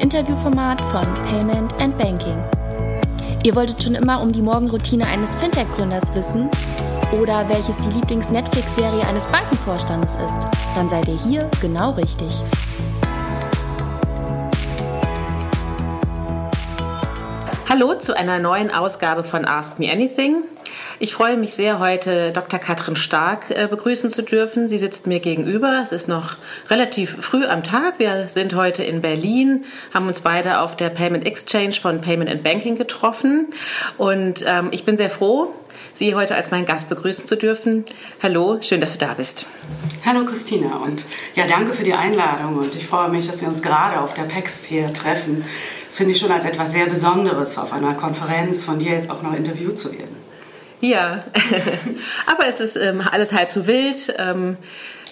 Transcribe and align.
Interviewformat 0.00 0.80
von 0.80 1.04
Payment 1.24 1.74
and 1.78 1.96
Banking. 1.98 2.42
Ihr 3.42 3.54
wolltet 3.54 3.82
schon 3.82 3.94
immer 3.94 4.22
um 4.22 4.32
die 4.32 4.40
Morgenroutine 4.40 5.06
eines 5.06 5.34
Fintech-Gründers 5.36 6.14
wissen 6.14 6.48
oder 7.12 7.46
welches 7.48 7.76
die 7.78 7.90
Lieblings-Netflix-Serie 7.90 9.06
eines 9.06 9.26
Bankenvorstandes 9.26 10.12
ist? 10.12 10.36
Dann 10.74 10.88
seid 10.88 11.06
ihr 11.06 11.18
hier 11.18 11.50
genau 11.60 11.90
richtig. 11.92 12.32
Hallo 17.68 17.94
zu 17.94 18.16
einer 18.16 18.38
neuen 18.38 18.70
Ausgabe 18.70 19.22
von 19.22 19.44
Ask 19.44 19.78
Me 19.78 19.92
Anything. 19.92 20.44
Ich 21.02 21.14
freue 21.14 21.38
mich 21.38 21.54
sehr, 21.54 21.78
heute 21.78 22.30
Dr. 22.30 22.60
Katrin 22.60 22.94
Stark 22.94 23.48
äh, 23.48 23.66
begrüßen 23.66 24.10
zu 24.10 24.22
dürfen. 24.22 24.68
Sie 24.68 24.78
sitzt 24.78 25.06
mir 25.06 25.18
gegenüber. 25.18 25.80
Es 25.82 25.92
ist 25.92 26.08
noch 26.08 26.36
relativ 26.68 27.16
früh 27.24 27.46
am 27.46 27.64
Tag. 27.64 27.98
Wir 27.98 28.28
sind 28.28 28.54
heute 28.54 28.82
in 28.82 29.00
Berlin, 29.00 29.64
haben 29.94 30.08
uns 30.08 30.20
beide 30.20 30.60
auf 30.60 30.76
der 30.76 30.90
Payment 30.90 31.26
Exchange 31.26 31.72
von 31.72 32.02
Payment 32.02 32.28
and 32.28 32.42
Banking 32.42 32.76
getroffen. 32.76 33.48
Und 33.96 34.44
ähm, 34.46 34.68
ich 34.72 34.84
bin 34.84 34.98
sehr 34.98 35.08
froh, 35.08 35.54
Sie 35.94 36.14
heute 36.14 36.34
als 36.34 36.50
meinen 36.50 36.66
Gast 36.66 36.90
begrüßen 36.90 37.26
zu 37.26 37.36
dürfen. 37.36 37.86
Hallo, 38.22 38.58
schön, 38.60 38.82
dass 38.82 38.98
du 38.98 39.06
da 39.06 39.14
bist. 39.14 39.46
Hallo 40.04 40.26
Christina 40.26 40.76
und 40.84 41.06
ja, 41.34 41.46
danke 41.46 41.72
für 41.72 41.82
die 41.84 41.94
Einladung 41.94 42.58
und 42.58 42.74
ich 42.74 42.86
freue 42.86 43.08
mich, 43.08 43.26
dass 43.26 43.40
wir 43.40 43.48
uns 43.48 43.62
gerade 43.62 44.02
auf 44.02 44.12
der 44.12 44.24
PEX 44.24 44.64
hier 44.64 44.92
treffen. 44.92 45.46
Das 45.86 45.96
finde 45.96 46.12
ich 46.12 46.18
schon 46.18 46.30
als 46.30 46.44
etwas 46.44 46.72
sehr 46.72 46.84
Besonderes, 46.84 47.56
auf 47.56 47.72
einer 47.72 47.94
Konferenz 47.94 48.64
von 48.64 48.78
dir 48.78 48.92
jetzt 48.92 49.10
auch 49.10 49.22
noch 49.22 49.32
interviewt 49.32 49.78
zu 49.78 49.92
werden. 49.92 50.19
Ja, 50.80 51.24
aber 52.26 52.46
es 52.48 52.60
ist 52.60 52.76
ähm, 52.76 53.02
alles 53.10 53.32
halb 53.32 53.52
so 53.52 53.66
wild. 53.66 54.14
Ähm, 54.18 54.56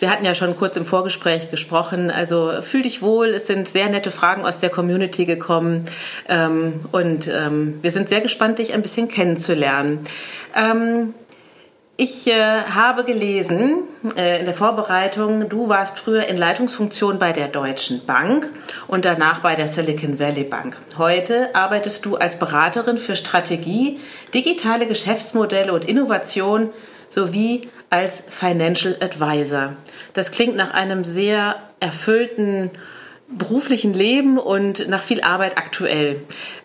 wir 0.00 0.10
hatten 0.10 0.24
ja 0.24 0.34
schon 0.34 0.56
kurz 0.56 0.76
im 0.76 0.84
Vorgespräch 0.84 1.50
gesprochen. 1.50 2.10
Also 2.10 2.52
fühl 2.62 2.82
dich 2.82 3.02
wohl. 3.02 3.28
Es 3.28 3.46
sind 3.46 3.68
sehr 3.68 3.88
nette 3.88 4.10
Fragen 4.10 4.44
aus 4.44 4.58
der 4.58 4.70
Community 4.70 5.24
gekommen 5.24 5.84
ähm, 6.28 6.80
und 6.92 7.28
ähm, 7.28 7.78
wir 7.82 7.90
sind 7.90 8.08
sehr 8.08 8.20
gespannt, 8.20 8.60
dich 8.60 8.72
ein 8.74 8.82
bisschen 8.82 9.08
kennenzulernen. 9.08 10.00
Ich 12.00 12.28
äh, 12.28 12.32
habe 12.32 13.02
gelesen 13.02 13.82
äh, 14.16 14.38
in 14.38 14.44
der 14.44 14.54
Vorbereitung, 14.54 15.48
du 15.48 15.68
warst 15.68 15.98
früher 15.98 16.28
in 16.28 16.38
Leitungsfunktion 16.38 17.18
bei 17.18 17.32
der 17.32 17.48
Deutschen 17.48 18.06
Bank 18.06 18.48
und 18.86 19.04
danach 19.04 19.40
bei 19.40 19.56
der 19.56 19.66
Silicon 19.66 20.20
Valley 20.20 20.44
Bank. 20.44 20.76
Heute 20.96 21.52
arbeitest 21.56 22.06
du 22.06 22.14
als 22.14 22.38
Beraterin 22.38 22.98
für 22.98 23.16
Strategie, 23.16 23.98
digitale 24.32 24.86
Geschäftsmodelle 24.86 25.72
und 25.72 25.88
Innovation 25.88 26.70
sowie 27.08 27.62
als 27.90 28.22
Financial 28.30 28.96
Advisor. 29.00 29.72
Das 30.12 30.30
klingt 30.30 30.54
nach 30.54 30.72
einem 30.72 31.02
sehr 31.02 31.56
erfüllten 31.80 32.70
beruflichen 33.26 33.92
Leben 33.92 34.38
und 34.38 34.88
nach 34.88 35.02
viel 35.02 35.22
Arbeit 35.22 35.58
aktuell. 35.58 36.20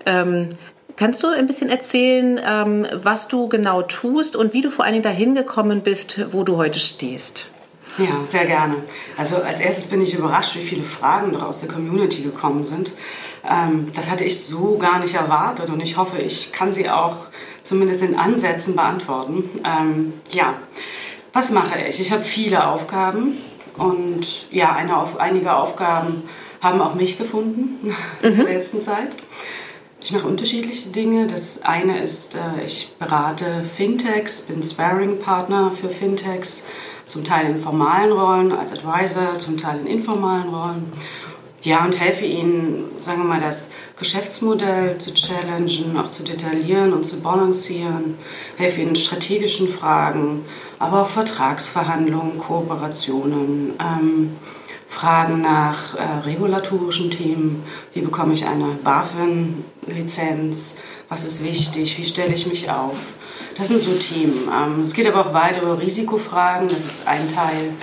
Ähm, 0.05 0.49
Kannst 0.95 1.23
du 1.23 1.27
ein 1.27 1.47
bisschen 1.47 1.69
erzählen, 1.69 2.39
ähm, 2.45 2.85
was 2.93 3.27
du 3.27 3.49
genau 3.49 3.81
tust 3.81 4.35
und 4.35 4.53
wie 4.53 4.61
du 4.61 4.69
vor 4.69 4.85
allen 4.85 4.93
Dingen 4.93 5.03
dahin 5.03 5.33
gekommen 5.33 5.81
bist, 5.81 6.31
wo 6.31 6.43
du 6.43 6.57
heute 6.57 6.79
stehst? 6.79 7.51
Ja, 7.97 8.25
sehr 8.25 8.45
gerne. 8.45 8.75
Also 9.17 9.37
als 9.37 9.61
erstes 9.61 9.87
bin 9.87 10.01
ich 10.01 10.13
überrascht, 10.13 10.55
wie 10.55 10.61
viele 10.61 10.83
Fragen 10.83 11.31
noch 11.31 11.43
aus 11.43 11.61
der 11.61 11.69
Community 11.69 12.21
gekommen 12.21 12.65
sind. 12.65 12.91
Ähm, 13.47 13.91
das 13.95 14.09
hatte 14.09 14.23
ich 14.23 14.43
so 14.43 14.77
gar 14.77 14.99
nicht 14.99 15.15
erwartet 15.15 15.69
und 15.69 15.81
ich 15.81 15.97
hoffe, 15.97 16.19
ich 16.19 16.51
kann 16.51 16.71
sie 16.71 16.89
auch 16.89 17.17
zumindest 17.61 18.01
in 18.03 18.15
Ansätzen 18.15 18.75
beantworten. 18.75 19.49
Ähm, 19.63 20.13
ja, 20.31 20.55
was 21.33 21.51
mache 21.51 21.79
ich? 21.87 21.99
Ich 21.99 22.11
habe 22.11 22.23
viele 22.23 22.67
Aufgaben 22.67 23.37
und 23.77 24.51
ja, 24.51 24.71
eine, 24.73 24.95
einige 25.19 25.55
Aufgaben 25.55 26.23
haben 26.61 26.81
auch 26.81 26.95
mich 26.95 27.17
gefunden 27.17 27.95
in 28.21 28.37
der 28.37 28.45
mhm. 28.45 28.51
letzten 28.51 28.81
Zeit. 28.81 29.09
Ich 30.03 30.11
mache 30.11 30.27
unterschiedliche 30.27 30.89
Dinge. 30.89 31.27
Das 31.27 31.63
eine 31.63 32.03
ist, 32.03 32.35
äh, 32.35 32.65
ich 32.65 32.93
berate 32.99 33.63
Fintechs, 33.63 34.41
bin 34.41 34.61
Sparring-Partner 34.61 35.71
für 35.71 35.87
Fintechs, 35.87 36.67
zum 37.05 37.23
Teil 37.23 37.45
in 37.45 37.57
formalen 37.57 38.11
Rollen 38.11 38.51
als 38.51 38.73
Advisor, 38.73 39.39
zum 39.39 39.55
Teil 39.55 39.79
in 39.79 39.87
informalen 39.87 40.49
Rollen. 40.49 40.91
Ja, 41.61 41.85
und 41.85 41.97
helfe 42.01 42.25
ihnen, 42.25 42.83
sagen 42.99 43.21
wir 43.21 43.29
mal, 43.29 43.39
das 43.39 43.71
Geschäftsmodell 43.97 44.97
zu 44.97 45.13
challengen, 45.13 45.97
auch 45.97 46.09
zu 46.09 46.23
detaillieren 46.23 46.91
und 46.91 47.05
zu 47.05 47.21
balancieren, 47.21 48.17
helfe 48.57 48.81
ihnen 48.81 48.97
strategischen 48.97 49.69
Fragen, 49.69 50.43
aber 50.79 51.03
auch 51.03 51.07
Vertragsverhandlungen, 51.07 52.37
Kooperationen. 52.39 53.71
Ähm, 53.79 54.35
Fragen 54.93 55.41
nach 55.41 55.95
äh, 55.95 56.03
regulatorischen 56.23 57.09
Themen. 57.09 57.63
Wie 57.93 58.01
bekomme 58.01 58.35
ich 58.35 58.45
eine 58.45 58.77
BaFin-Lizenz? 59.85 60.81
Was 61.09 61.25
ist 61.25 61.43
wichtig? 61.43 61.97
Wie 61.97 62.03
stelle 62.03 62.33
ich 62.33 62.47
mich 62.47 62.69
auf? 62.69 62.95
Das 63.55 63.67
sind 63.67 63.79
so 63.79 63.91
Themen. 63.93 64.49
Ähm, 64.51 64.79
es 64.79 64.93
geht 64.93 65.07
aber 65.07 65.27
auch 65.27 65.33
weiter 65.33 65.61
über 65.61 65.79
Risikofragen. 65.79 66.67
Das 66.67 66.85
ist 66.85 67.07
ein 67.07 67.27
Teil 67.29 67.73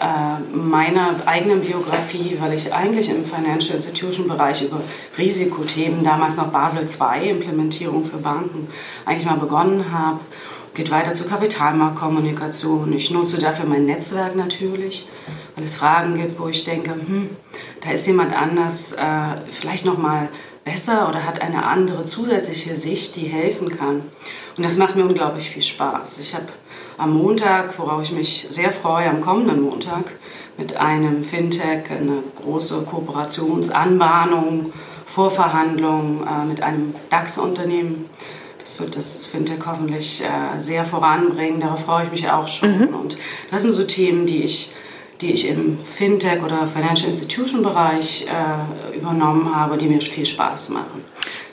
äh, 0.00 0.56
meiner 0.56 1.14
eigenen 1.26 1.60
Biografie, 1.60 2.36
weil 2.40 2.52
ich 2.54 2.72
eigentlich 2.72 3.10
im 3.10 3.24
Financial 3.24 3.76
Institution 3.76 4.26
Bereich 4.26 4.62
über 4.62 4.80
Risikothemen, 5.16 6.02
damals 6.02 6.36
noch 6.36 6.48
Basel 6.48 6.86
II, 6.86 7.30
Implementierung 7.30 8.04
für 8.04 8.16
Banken, 8.16 8.68
eigentlich 9.04 9.26
mal 9.26 9.36
begonnen 9.36 9.92
habe. 9.92 10.20
Geht 10.74 10.90
weiter 10.90 11.14
zur 11.14 11.28
Kapitalmarktkommunikation. 11.28 12.92
Ich 12.92 13.12
nutze 13.12 13.38
dafür 13.38 13.66
mein 13.66 13.84
Netzwerk 13.84 14.34
natürlich 14.34 15.06
weil 15.54 15.64
es 15.64 15.76
Fragen 15.76 16.14
gibt, 16.14 16.38
wo 16.38 16.48
ich 16.48 16.64
denke, 16.64 16.92
hm, 16.92 17.30
da 17.80 17.90
ist 17.90 18.06
jemand 18.06 18.32
anders 18.34 18.92
äh, 18.92 19.36
vielleicht 19.50 19.86
noch 19.86 19.98
mal 19.98 20.28
besser 20.64 21.08
oder 21.08 21.24
hat 21.24 21.40
eine 21.42 21.66
andere 21.66 22.04
zusätzliche 22.04 22.76
Sicht, 22.76 23.16
die 23.16 23.26
helfen 23.26 23.70
kann. 23.70 24.02
Und 24.56 24.64
das 24.64 24.76
macht 24.76 24.96
mir 24.96 25.04
unglaublich 25.04 25.50
viel 25.50 25.62
Spaß. 25.62 26.18
Ich 26.20 26.34
habe 26.34 26.46
am 26.96 27.12
Montag, 27.12 27.78
worauf 27.78 28.02
ich 28.02 28.12
mich 28.12 28.46
sehr 28.48 28.72
freue, 28.72 29.08
am 29.08 29.20
kommenden 29.20 29.62
Montag, 29.62 30.12
mit 30.56 30.76
einem 30.76 31.24
Fintech 31.24 31.90
eine 31.90 32.22
große 32.36 32.82
Kooperationsanbahnung, 32.82 34.72
Vorverhandlung 35.06 36.24
äh, 36.26 36.44
mit 36.46 36.62
einem 36.62 36.94
DAX-Unternehmen. 37.10 38.08
Das 38.60 38.80
wird 38.80 38.96
das 38.96 39.26
Fintech 39.26 39.66
hoffentlich 39.66 40.22
äh, 40.22 40.60
sehr 40.60 40.84
voranbringen. 40.84 41.60
Darauf 41.60 41.84
freue 41.84 42.04
ich 42.06 42.12
mich 42.12 42.30
auch 42.30 42.48
schon. 42.48 42.78
Mhm. 42.78 42.94
Und 42.94 43.18
das 43.50 43.62
sind 43.62 43.72
so 43.72 43.84
Themen, 43.84 44.26
die 44.26 44.44
ich 44.44 44.72
die 45.24 45.32
ich 45.32 45.48
im 45.48 45.78
Fintech 45.78 46.42
oder 46.42 46.66
Financial 46.66 47.08
Institution 47.08 47.62
Bereich 47.62 48.26
äh, 48.26 48.96
übernommen 48.96 49.54
habe, 49.54 49.78
die 49.78 49.86
mir 49.86 50.00
viel 50.00 50.26
Spaß 50.26 50.68
machen. 50.68 51.02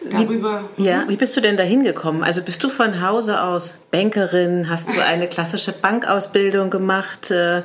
Darüber, 0.09 0.65
wie, 0.75 0.83
ja, 0.83 1.05
wie 1.07 1.15
bist 1.15 1.37
du 1.37 1.41
denn 1.41 1.55
da 1.55 1.63
hingekommen? 1.63 2.23
Also 2.23 2.41
bist 2.41 2.63
du 2.63 2.69
von 2.69 3.01
Hause 3.01 3.41
aus 3.41 3.85
Bankerin? 3.91 4.67
Hast 4.69 4.89
du 4.89 5.01
eine 5.01 5.27
klassische 5.27 5.71
Bankausbildung 5.71 6.69
gemacht? 6.69 7.31
Äh, 7.31 7.63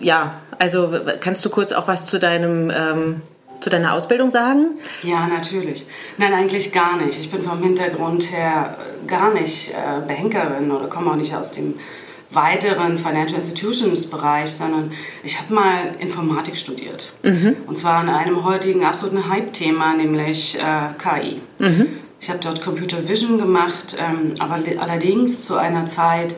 ja, 0.00 0.40
also 0.58 0.94
kannst 1.20 1.44
du 1.44 1.50
kurz 1.50 1.72
auch 1.72 1.86
was 1.86 2.06
zu 2.06 2.18
deinem 2.18 2.70
ähm, 2.70 3.22
zu 3.60 3.68
deiner 3.68 3.92
Ausbildung 3.92 4.30
sagen? 4.30 4.78
Ja, 5.02 5.26
natürlich. 5.26 5.84
Nein, 6.16 6.32
eigentlich 6.32 6.72
gar 6.72 6.96
nicht. 6.96 7.18
Ich 7.18 7.30
bin 7.30 7.42
vom 7.42 7.62
Hintergrund 7.62 8.32
her 8.32 8.74
gar 9.06 9.34
nicht 9.34 9.72
äh, 9.72 10.00
Bankerin 10.06 10.70
oder 10.70 10.88
komme 10.88 11.10
auch 11.10 11.16
nicht 11.16 11.34
aus 11.34 11.52
dem 11.52 11.74
weiteren 12.30 12.96
Financial 12.96 13.34
Institutions 13.34 14.08
Bereich, 14.08 14.52
sondern 14.52 14.92
ich 15.24 15.38
habe 15.38 15.52
mal 15.52 15.96
Informatik 15.98 16.56
studiert. 16.56 17.12
Mhm. 17.22 17.56
Und 17.66 17.76
zwar 17.76 17.94
an 17.98 18.08
einem 18.08 18.44
heutigen 18.44 18.84
absoluten 18.84 19.28
Hype-Thema, 19.28 19.94
nämlich 19.94 20.58
äh, 20.58 20.94
KI. 20.98 21.40
Mhm. 21.58 21.88
Ich 22.20 22.28
habe 22.28 22.38
dort 22.40 22.62
Computer 22.62 23.08
Vision 23.08 23.38
gemacht, 23.38 23.96
ähm, 23.98 24.34
aber 24.38 24.58
allerdings 24.78 25.44
zu 25.46 25.56
einer 25.56 25.86
Zeit, 25.86 26.36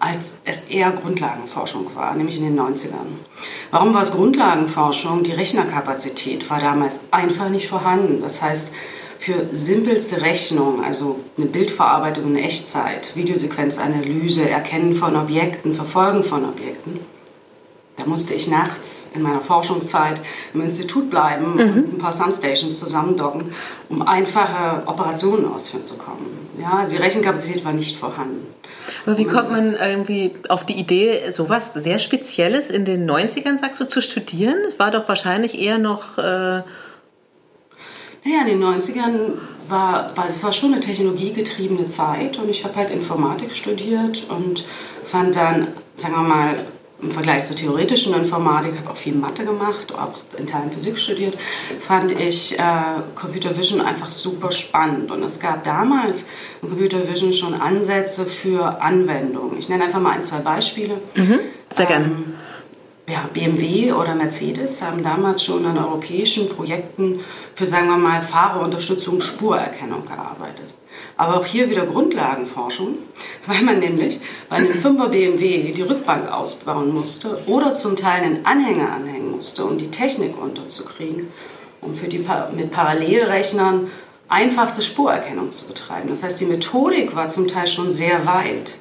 als 0.00 0.40
es 0.44 0.68
eher 0.68 0.90
Grundlagenforschung 0.90 1.94
war, 1.94 2.14
nämlich 2.14 2.36
in 2.38 2.44
den 2.44 2.58
90ern. 2.58 3.22
Warum 3.70 3.94
war 3.94 4.02
es 4.02 4.12
Grundlagenforschung? 4.12 5.22
Die 5.22 5.32
Rechnerkapazität 5.32 6.50
war 6.50 6.60
damals 6.60 7.12
einfach 7.12 7.48
nicht 7.48 7.68
vorhanden. 7.68 8.20
Das 8.20 8.42
heißt, 8.42 8.74
für 9.24 9.46
simpelste 9.52 10.20
Rechnung, 10.20 10.84
also 10.84 11.18
eine 11.38 11.46
Bildverarbeitung 11.46 12.24
in 12.24 12.36
Echtzeit, 12.36 13.16
Videosequenzanalyse, 13.16 14.48
Erkennen 14.48 14.94
von 14.94 15.16
Objekten, 15.16 15.72
Verfolgen 15.72 16.22
von 16.22 16.44
Objekten, 16.44 17.00
da 17.96 18.04
musste 18.04 18.34
ich 18.34 18.48
nachts 18.48 19.10
in 19.14 19.22
meiner 19.22 19.40
Forschungszeit 19.40 20.20
im 20.52 20.60
Institut 20.60 21.08
bleiben 21.08 21.54
mhm. 21.54 21.60
und 21.60 21.94
ein 21.94 21.98
paar 21.98 22.12
Sunstations 22.12 22.78
zusammendocken, 22.78 23.54
um 23.88 24.02
einfache 24.02 24.82
Operationen 24.86 25.46
ausführen 25.46 25.86
zu 25.86 25.94
können. 25.94 26.48
Ja, 26.60 26.78
also 26.80 26.96
die 26.96 27.02
Rechenkapazität 27.02 27.64
war 27.64 27.72
nicht 27.72 27.96
vorhanden. 27.96 28.46
Aber 29.06 29.16
wie 29.16 29.24
kommt 29.24 29.50
man 29.50 29.74
irgendwie 29.74 30.34
auf 30.48 30.66
die 30.66 30.78
Idee, 30.78 31.30
sowas 31.30 31.72
sehr 31.72 31.98
Spezielles 31.98 32.68
in 32.68 32.84
den 32.84 33.08
90ern, 33.08 33.58
sagst 33.58 33.80
du, 33.80 33.86
zu 33.86 34.02
studieren? 34.02 34.56
War 34.76 34.90
doch 34.90 35.08
wahrscheinlich 35.08 35.58
eher 35.58 35.78
noch... 35.78 36.18
Äh 36.18 36.62
naja, 38.24 38.42
in 38.42 38.58
den 38.58 38.62
90ern 38.62 39.32
war, 39.68 40.16
war 40.16 40.28
es 40.28 40.42
war 40.42 40.52
schon 40.52 40.72
eine 40.72 40.80
technologiegetriebene 40.80 41.88
Zeit 41.88 42.38
und 42.38 42.48
ich 42.48 42.64
habe 42.64 42.76
halt 42.76 42.90
Informatik 42.90 43.52
studiert 43.52 44.24
und 44.28 44.64
fand 45.04 45.36
dann, 45.36 45.68
sagen 45.96 46.14
wir 46.14 46.22
mal, 46.22 46.56
im 47.02 47.10
Vergleich 47.10 47.44
zur 47.44 47.56
theoretischen 47.56 48.14
Informatik, 48.14 48.78
habe 48.78 48.90
auch 48.90 48.96
viel 48.96 49.14
Mathe 49.14 49.44
gemacht, 49.44 49.92
auch 49.94 50.20
in 50.38 50.46
Teilen 50.46 50.70
Physik 50.70 50.98
studiert, 50.98 51.36
fand 51.80 52.12
ich 52.12 52.58
äh, 52.58 52.62
Computer 53.14 53.56
Vision 53.56 53.80
einfach 53.80 54.08
super 54.08 54.52
spannend. 54.52 55.10
Und 55.10 55.22
es 55.22 55.38
gab 55.38 55.64
damals 55.64 56.28
in 56.62 56.70
Computer 56.70 57.06
Vision 57.06 57.32
schon 57.32 57.54
Ansätze 57.54 58.24
für 58.24 58.80
Anwendungen. 58.80 59.58
Ich 59.58 59.68
nenne 59.68 59.84
einfach 59.84 60.00
mal 60.00 60.12
ein, 60.12 60.22
zwei 60.22 60.38
Beispiele. 60.38 60.94
Mhm, 61.14 61.40
sehr 61.70 61.86
gerne. 61.86 62.06
Ähm, 62.06 62.34
ja, 63.06 63.28
BMW 63.32 63.92
oder 63.92 64.14
Mercedes 64.14 64.82
haben 64.82 65.02
damals 65.02 65.44
schon 65.44 65.66
an 65.66 65.76
europäischen 65.76 66.48
Projekten 66.48 67.20
für, 67.54 67.66
sagen 67.66 67.88
wir 67.88 67.98
mal, 67.98 68.22
Fahrerunterstützung, 68.22 69.20
Spurerkennung 69.20 70.06
gearbeitet. 70.06 70.74
Aber 71.16 71.36
auch 71.36 71.44
hier 71.44 71.70
wieder 71.70 71.86
Grundlagenforschung, 71.86 72.98
weil 73.46 73.62
man 73.62 73.78
nämlich 73.78 74.20
bei 74.48 74.56
einem 74.56 74.72
5er 74.72 75.08
BMW 75.08 75.72
die 75.72 75.82
Rückbank 75.82 76.32
ausbauen 76.32 76.94
musste 76.94 77.42
oder 77.46 77.74
zum 77.74 77.96
Teil 77.96 78.22
einen 78.22 78.46
Anhänger 78.46 78.90
anhängen 78.90 79.30
musste, 79.30 79.64
um 79.64 79.76
die 79.76 79.90
Technik 79.90 80.40
unterzukriegen, 80.40 81.30
um 81.82 81.94
für 81.94 82.08
die 82.08 82.24
mit 82.56 82.70
Parallelrechnern 82.70 83.90
einfachste 84.28 84.80
Spurerkennung 84.80 85.50
zu 85.50 85.68
betreiben. 85.68 86.08
Das 86.08 86.22
heißt, 86.22 86.40
die 86.40 86.46
Methodik 86.46 87.14
war 87.14 87.28
zum 87.28 87.46
Teil 87.46 87.66
schon 87.66 87.92
sehr 87.92 88.24
weit. 88.26 88.74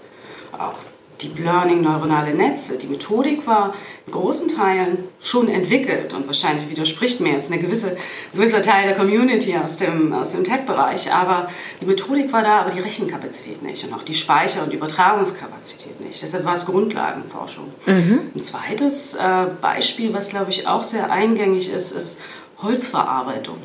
Auch 0.54 0.76
Deep 1.22 1.40
Learning, 1.40 1.82
neuronale 1.82 2.34
Netze. 2.34 2.78
Die 2.78 2.88
Methodik 2.88 3.46
war 3.46 3.74
großen 4.12 4.50
Teilen 4.50 5.06
schon 5.22 5.48
entwickelt 5.48 6.14
und 6.14 6.28
wahrscheinlich 6.28 6.70
widerspricht 6.70 7.22
mir 7.22 7.34
jetzt 7.34 7.52
eine 7.52 7.62
gewisse, 7.62 7.92
ein 7.92 7.98
gewisser 8.34 8.62
Teil 8.62 8.86
der 8.86 8.96
Community 8.96 9.56
aus 9.56 9.78
dem, 9.78 10.14
aus 10.14 10.32
dem 10.32 10.44
Tech-Bereich, 10.44 11.14
aber 11.14 11.50
die 11.80 11.86
Methodik 11.86 12.32
war 12.34 12.44
da, 12.44 12.62
aber 12.62 12.72
die 12.72 12.82
Rechenkapazität 12.82 13.64
nicht 13.64 13.84
und 13.86 13.94
auch 13.94 14.04
die 14.04 14.14
Speicher- 14.14 14.64
und 14.64 14.74
Übertragungskapazität 14.74 16.02
nicht. 16.02 16.22
Deshalb 16.22 16.44
war 16.44 16.54
es 16.54 16.66
Grundlagenforschung. 16.66 17.72
Mhm. 17.86 18.20
Ein 18.36 18.42
zweites 18.42 19.16
äh, 19.16 19.48
Beispiel, 19.62 20.14
was 20.14 20.30
glaube 20.30 20.52
ich 20.52 20.68
auch 20.68 20.84
sehr 20.84 21.10
eingängig 21.10 21.72
ist, 21.72 21.92
ist 21.92 22.22
Holzverarbeitung. 22.62 23.58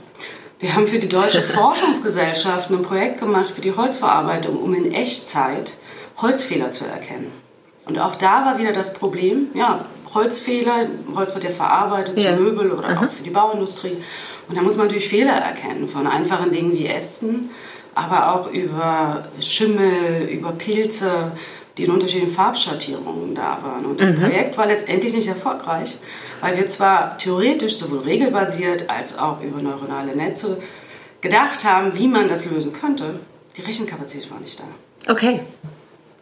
Wir 0.61 0.75
haben 0.75 0.87
für 0.87 0.99
die 1.01 1.09
Deutsche 1.09 1.43
Forschungsgesellschaft 1.55 2.71
ein 2.71 2.83
Projekt 2.83 3.19
gemacht 3.19 3.51
für 3.51 3.61
die 3.61 3.75
Holzverarbeitung, 3.75 4.57
um 4.57 4.73
in 4.75 4.93
Echtzeit 4.93 5.79
Holzfehler 6.17 6.71
zu 6.71 6.85
erkennen. 6.85 7.33
Und 7.87 7.99
auch 7.99 8.15
da 8.15 8.45
war 8.45 8.59
wieder 8.59 8.73
das 8.73 8.93
Problem, 8.93 9.49
ja, 9.55 9.85
Holzfehler, 10.15 10.87
Holz 11.15 11.35
wird 11.35 11.45
ja 11.45 11.51
verarbeitet 11.51 12.19
ja. 12.19 12.35
zu 12.35 12.43
Möbel 12.43 12.71
oder 12.73 12.89
Aha. 12.89 13.07
auch 13.07 13.11
für 13.11 13.23
die 13.23 13.31
Bauindustrie. 13.31 13.97
Und 14.49 14.57
da 14.57 14.63
muss 14.63 14.77
man 14.77 14.87
natürlich 14.87 15.09
Fehler 15.09 15.35
erkennen 15.35 15.89
von 15.89 16.07
einfachen 16.07 16.51
Dingen 16.51 16.73
wie 16.73 16.87
Ästen, 16.87 17.51
aber 17.95 18.33
auch 18.35 18.51
über 18.51 19.25
Schimmel, 19.41 20.29
über 20.31 20.53
Pilze, 20.53 21.33
die 21.77 21.85
in 21.85 21.91
unterschiedlichen 21.91 22.33
Farbschattierungen 22.33 23.35
da 23.35 23.59
waren. 23.63 23.85
Und 23.85 24.01
das 24.01 24.13
mhm. 24.13 24.23
Projekt 24.23 24.57
war 24.57 24.67
letztendlich 24.67 25.13
nicht 25.13 25.29
erfolgreich, 25.29 25.99
weil 26.41 26.57
wir 26.57 26.67
zwar 26.67 27.19
theoretisch 27.19 27.77
sowohl 27.77 28.01
regelbasiert 28.01 28.89
als 28.89 29.19
auch 29.19 29.43
über 29.43 29.61
neuronale 29.61 30.17
Netze 30.17 30.61
gedacht 31.21 31.65
haben, 31.65 31.95
wie 31.95 32.09
man 32.09 32.29
das 32.29 32.47
lösen 32.47 32.73
könnte, 32.73 33.21
die 33.57 33.63
Rechenkapazität 33.63 34.31
war 34.31 34.41
nicht 34.41 34.59
da. 34.59 34.65
Okay. 35.11 35.41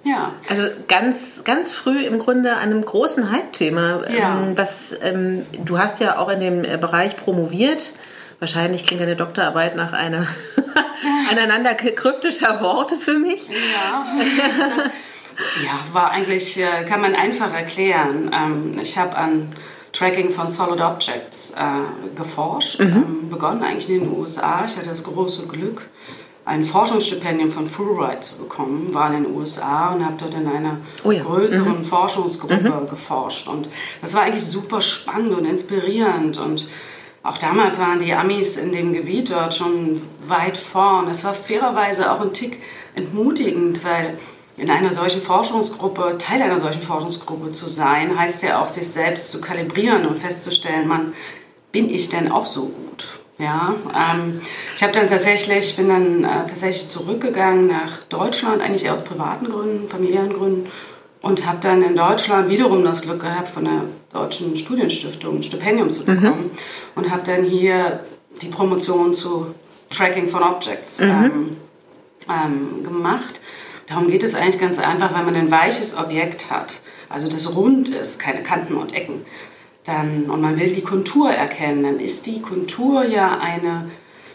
Ja. 0.06 0.34
Also 0.48 0.62
ganz, 0.86 1.42
ganz 1.44 1.72
früh 1.72 1.98
im 1.98 2.18
Grunde 2.18 2.54
an 2.54 2.70
einem 2.70 2.84
großen 2.84 3.30
Hype-Thema. 3.30 4.02
Ja. 4.08 4.40
Ähm, 4.40 4.56
was, 4.56 4.94
ähm, 5.02 5.44
du 5.64 5.78
hast 5.78 6.00
ja 6.00 6.18
auch 6.18 6.28
in 6.28 6.40
dem 6.40 6.64
äh, 6.64 6.78
Bereich 6.78 7.16
promoviert. 7.16 7.92
Wahrscheinlich 8.38 8.84
klingt 8.84 9.00
deine 9.00 9.16
Doktorarbeit 9.16 9.74
nach 9.74 9.92
einer 9.92 10.26
aneinander 11.30 11.74
kryptischer 11.74 12.60
Worte 12.60 12.96
für 12.96 13.14
mich. 13.14 13.48
Ja. 13.48 14.06
ja, 15.64 15.92
war 15.92 16.10
eigentlich, 16.10 16.58
äh, 16.58 16.84
kann 16.84 17.00
man 17.00 17.16
einfach 17.16 17.52
erklären. 17.52 18.30
Ähm, 18.32 18.72
ich 18.80 18.96
habe 18.98 19.16
an 19.16 19.54
Tracking 19.92 20.30
von 20.30 20.50
Solid 20.50 20.80
Objects 20.80 21.52
äh, 21.52 22.14
geforscht, 22.14 22.80
mhm. 22.80 22.86
Ähm, 22.86 23.28
begonnen 23.30 23.62
eigentlich 23.62 23.88
in 23.88 24.00
den 24.00 24.18
USA. 24.18 24.64
Ich 24.66 24.76
hatte 24.76 24.90
das 24.90 25.02
große 25.02 25.46
Glück, 25.48 25.88
ein 26.46 26.64
Forschungsstipendium 26.64 27.50
von 27.50 27.66
Fulbright 27.66 28.22
zu 28.22 28.36
bekommen, 28.36 28.94
war 28.94 29.12
in 29.12 29.24
den 29.24 29.34
USA 29.34 29.92
und 29.92 30.04
habe 30.04 30.14
dort 30.16 30.34
in 30.34 30.46
einer 30.46 30.78
oh 31.02 31.10
ja. 31.10 31.24
größeren 31.24 31.78
mhm. 31.78 31.84
Forschungsgruppe 31.84 32.70
mhm. 32.70 32.88
geforscht. 32.88 33.48
Und 33.48 33.68
das 34.00 34.14
war 34.14 34.22
eigentlich 34.22 34.46
super 34.46 34.80
spannend 34.80 35.34
und 35.34 35.44
inspirierend. 35.44 36.38
Und 36.38 36.68
auch 37.24 37.36
damals 37.36 37.80
waren 37.80 37.98
die 37.98 38.14
Amis 38.14 38.56
in 38.56 38.70
dem 38.70 38.92
Gebiet 38.92 39.32
dort 39.32 39.54
schon 39.54 40.00
weit 40.28 40.56
vorn. 40.56 41.08
Es 41.08 41.24
war 41.24 41.34
fairerweise 41.34 42.12
auch 42.12 42.20
ein 42.20 42.32
Tick 42.32 42.62
entmutigend, 42.94 43.84
weil 43.84 44.16
in 44.56 44.70
einer 44.70 44.92
solchen 44.92 45.22
Forschungsgruppe, 45.22 46.16
Teil 46.16 46.40
einer 46.40 46.60
solchen 46.60 46.80
Forschungsgruppe 46.80 47.50
zu 47.50 47.66
sein, 47.66 48.16
heißt 48.16 48.44
ja 48.44 48.62
auch, 48.62 48.68
sich 48.68 48.88
selbst 48.88 49.32
zu 49.32 49.40
kalibrieren 49.40 50.06
und 50.06 50.16
festzustellen, 50.16 50.86
man, 50.86 51.12
bin 51.72 51.90
ich 51.90 52.08
denn 52.08 52.30
auch 52.30 52.46
so 52.46 52.66
gut? 52.66 53.20
Ja, 53.38 53.74
ähm, 53.94 54.40
ich 54.74 54.82
habe 54.82 54.92
dann 54.92 55.08
tatsächlich, 55.08 55.76
bin 55.76 55.88
dann 55.88 56.24
äh, 56.24 56.46
tatsächlich 56.46 56.88
zurückgegangen 56.88 57.66
nach 57.66 58.02
Deutschland, 58.04 58.62
eigentlich 58.62 58.88
aus 58.90 59.04
privaten 59.04 59.50
Gründen, 59.50 59.88
familiären 59.88 60.32
Gründen 60.32 60.70
und 61.20 61.46
habe 61.46 61.58
dann 61.60 61.82
in 61.82 61.96
Deutschland 61.96 62.48
wiederum 62.48 62.82
das 62.82 63.02
Glück 63.02 63.20
gehabt, 63.20 63.50
von 63.50 63.64
der 63.64 63.82
Deutschen 64.12 64.56
Studienstiftung 64.56 65.36
ein 65.36 65.42
Stipendium 65.42 65.90
zu 65.90 66.04
bekommen 66.04 66.44
mhm. 66.44 66.50
und 66.94 67.10
habe 67.10 67.22
dann 67.24 67.44
hier 67.44 68.00
die 68.40 68.48
Promotion 68.48 69.12
zu 69.12 69.54
Tracking 69.90 70.28
von 70.28 70.42
Objects 70.42 71.00
mhm. 71.00 71.10
ähm, 71.10 71.56
ähm, 72.28 72.84
gemacht. 72.84 73.40
Darum 73.86 74.08
geht 74.08 74.22
es 74.22 74.34
eigentlich 74.34 74.58
ganz 74.58 74.78
einfach, 74.78 75.12
weil 75.14 75.24
man 75.24 75.34
ein 75.34 75.50
weiches 75.50 75.98
Objekt 75.98 76.50
hat, 76.50 76.80
also 77.08 77.28
das 77.28 77.54
rund 77.54 77.90
ist, 77.90 78.18
keine 78.18 78.42
Kanten 78.42 78.76
und 78.76 78.94
Ecken 78.94 79.26
dann, 79.86 80.28
und 80.30 80.40
man 80.40 80.58
will 80.58 80.72
die 80.72 80.82
Kontur 80.82 81.30
erkennen, 81.30 81.84
dann 81.84 82.00
ist 82.00 82.26
die 82.26 82.42
Kontur 82.42 83.04
ja 83.04 83.38
eine 83.38 83.90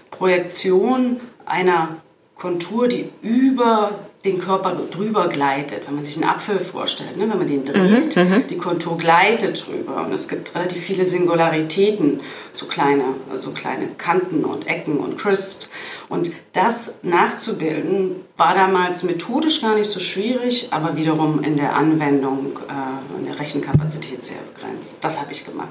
Projektion 0.09 1.19
einer 1.45 1.97
Kontur, 2.35 2.87
die 2.87 3.09
über 3.21 3.91
den 4.23 4.39
Körper 4.39 4.77
drüber 4.91 5.27
gleitet. 5.27 5.87
Wenn 5.87 5.95
man 5.95 6.03
sich 6.03 6.17
einen 6.17 6.29
Apfel 6.29 6.59
vorstellt, 6.59 7.17
ne? 7.17 7.29
wenn 7.29 7.37
man 7.37 7.47
den 7.47 7.65
dreht, 7.65 8.15
mhm, 8.15 8.29
mhm, 8.29 8.47
die 8.47 8.57
Kontur 8.57 8.97
gleitet 8.97 9.65
drüber. 9.65 10.05
Und 10.05 10.13
es 10.13 10.27
gibt 10.27 10.53
relativ 10.53 10.83
viele 10.83 11.05
Singularitäten, 11.05 12.21
so 12.51 12.67
kleine, 12.67 13.03
so 13.35 13.51
kleine 13.51 13.87
Kanten 13.97 14.45
und 14.45 14.67
Ecken 14.67 14.97
und 14.97 15.17
Crisps. 15.17 15.69
Und 16.07 16.31
das 16.53 16.99
nachzubilden 17.01 18.17
war 18.37 18.53
damals 18.53 19.03
methodisch 19.03 19.61
gar 19.61 19.75
nicht 19.75 19.89
so 19.89 19.99
schwierig, 19.99 20.67
aber 20.71 20.95
wiederum 20.95 21.41
in 21.43 21.57
der 21.57 21.75
Anwendung, 21.75 22.59
äh, 22.69 23.19
in 23.19 23.25
der 23.25 23.39
Rechenkapazität 23.39 24.23
sehr 24.23 24.37
begrenzt. 24.53 25.03
Das 25.03 25.19
habe 25.19 25.31
ich 25.31 25.45
gemacht. 25.45 25.69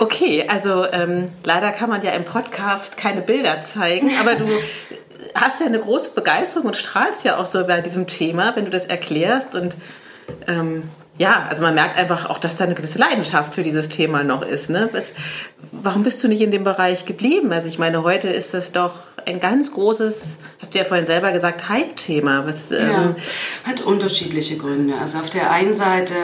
Okay, 0.00 0.44
also 0.46 0.86
ähm, 0.92 1.26
leider 1.42 1.72
kann 1.72 1.90
man 1.90 2.02
ja 2.02 2.12
im 2.12 2.24
Podcast 2.24 2.96
keine 2.96 3.20
Bilder 3.20 3.62
zeigen, 3.62 4.12
aber 4.20 4.36
du 4.36 4.46
hast 5.34 5.60
ja 5.60 5.66
eine 5.66 5.80
große 5.80 6.10
Begeisterung 6.10 6.68
und 6.68 6.76
strahlst 6.76 7.24
ja 7.24 7.36
auch 7.36 7.46
so 7.46 7.66
bei 7.66 7.80
diesem 7.80 8.06
Thema, 8.06 8.54
wenn 8.56 8.64
du 8.64 8.70
das 8.70 8.86
erklärst. 8.86 9.54
Und 9.54 9.76
ähm, 10.46 10.84
ja, 11.16 11.46
also 11.50 11.62
man 11.62 11.74
merkt 11.74 11.98
einfach 11.98 12.30
auch, 12.30 12.38
dass 12.38 12.56
da 12.56 12.64
eine 12.64 12.74
gewisse 12.74 12.98
Leidenschaft 12.98 13.54
für 13.54 13.62
dieses 13.62 13.88
Thema 13.88 14.22
noch 14.22 14.42
ist. 14.42 14.70
Ne? 14.70 14.88
Was, 14.92 15.14
warum 15.72 16.04
bist 16.04 16.22
du 16.22 16.28
nicht 16.28 16.40
in 16.40 16.50
dem 16.50 16.64
Bereich 16.64 17.04
geblieben? 17.06 17.52
Also 17.52 17.68
ich 17.68 17.78
meine, 17.78 18.04
heute 18.04 18.28
ist 18.28 18.54
das 18.54 18.70
doch 18.72 18.94
ein 19.26 19.40
ganz 19.40 19.72
großes, 19.72 20.38
hast 20.60 20.74
du 20.74 20.78
ja 20.78 20.84
vorhin 20.84 21.06
selber 21.06 21.32
gesagt, 21.32 21.68
Hype-Thema. 21.68 22.46
Was, 22.46 22.70
ähm 22.70 22.88
ja, 22.88 23.16
hat 23.64 23.80
unterschiedliche 23.80 24.56
Gründe. 24.56 24.94
Also 24.98 25.18
auf 25.18 25.28
der 25.28 25.50
einen 25.50 25.74
Seite, 25.74 26.14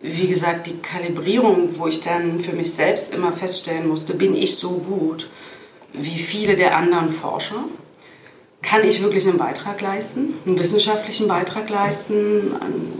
wie 0.00 0.28
gesagt, 0.28 0.66
die 0.66 0.78
Kalibrierung, 0.78 1.78
wo 1.78 1.86
ich 1.86 2.00
dann 2.00 2.40
für 2.40 2.52
mich 2.52 2.74
selbst 2.74 3.14
immer 3.14 3.32
feststellen 3.32 3.88
musste, 3.88 4.14
bin 4.14 4.36
ich 4.36 4.56
so 4.56 4.70
gut 4.70 5.28
wie 5.92 6.18
viele 6.18 6.56
der 6.56 6.76
anderen 6.76 7.10
Forscher? 7.10 7.64
Kann 8.62 8.84
ich 8.84 9.02
wirklich 9.02 9.26
einen 9.26 9.38
Beitrag 9.38 9.80
leisten, 9.80 10.34
einen 10.46 10.58
wissenschaftlichen 10.58 11.28
Beitrag 11.28 11.68
leisten, 11.68 12.52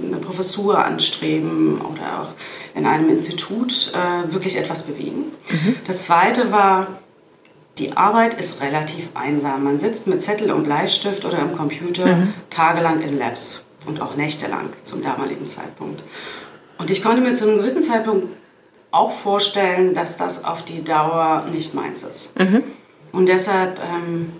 eine 0.04 0.16
Professur 0.16 0.84
anstreben 0.84 1.80
oder 1.80 2.22
auch 2.22 2.28
in 2.74 2.86
einem 2.86 3.08
Institut 3.08 3.92
äh, 3.94 4.32
wirklich 4.32 4.56
etwas 4.58 4.82
bewegen. 4.82 5.32
Mhm. 5.50 5.76
Das 5.86 6.06
Zweite 6.06 6.50
war, 6.50 6.88
die 7.78 7.96
Arbeit 7.96 8.34
ist 8.34 8.60
relativ 8.60 9.08
einsam. 9.14 9.64
Man 9.64 9.78
sitzt 9.78 10.06
mit 10.06 10.22
Zettel 10.22 10.50
und 10.50 10.64
Bleistift 10.64 11.24
oder 11.24 11.38
im 11.38 11.56
Computer 11.56 12.06
mhm. 12.06 12.34
tagelang 12.50 13.00
in 13.00 13.18
Labs 13.18 13.64
und 13.86 14.00
auch 14.00 14.16
nächtelang 14.16 14.70
zum 14.82 15.02
damaligen 15.02 15.46
Zeitpunkt. 15.46 16.02
Und 16.78 16.90
ich 16.90 17.02
konnte 17.02 17.22
mir 17.22 17.34
zu 17.34 17.46
einem 17.46 17.58
gewissen 17.58 17.82
Zeitpunkt 17.82 18.28
auch 18.90 19.12
vorstellen, 19.12 19.94
dass 19.94 20.16
das 20.16 20.44
auf 20.44 20.64
die 20.64 20.84
Dauer 20.84 21.46
nicht 21.50 21.72
meins 21.74 22.02
ist. 22.02 22.38
Mhm. 22.38 22.62
Und 23.12 23.26
deshalb 23.26 23.78
ähm, 23.80 24.32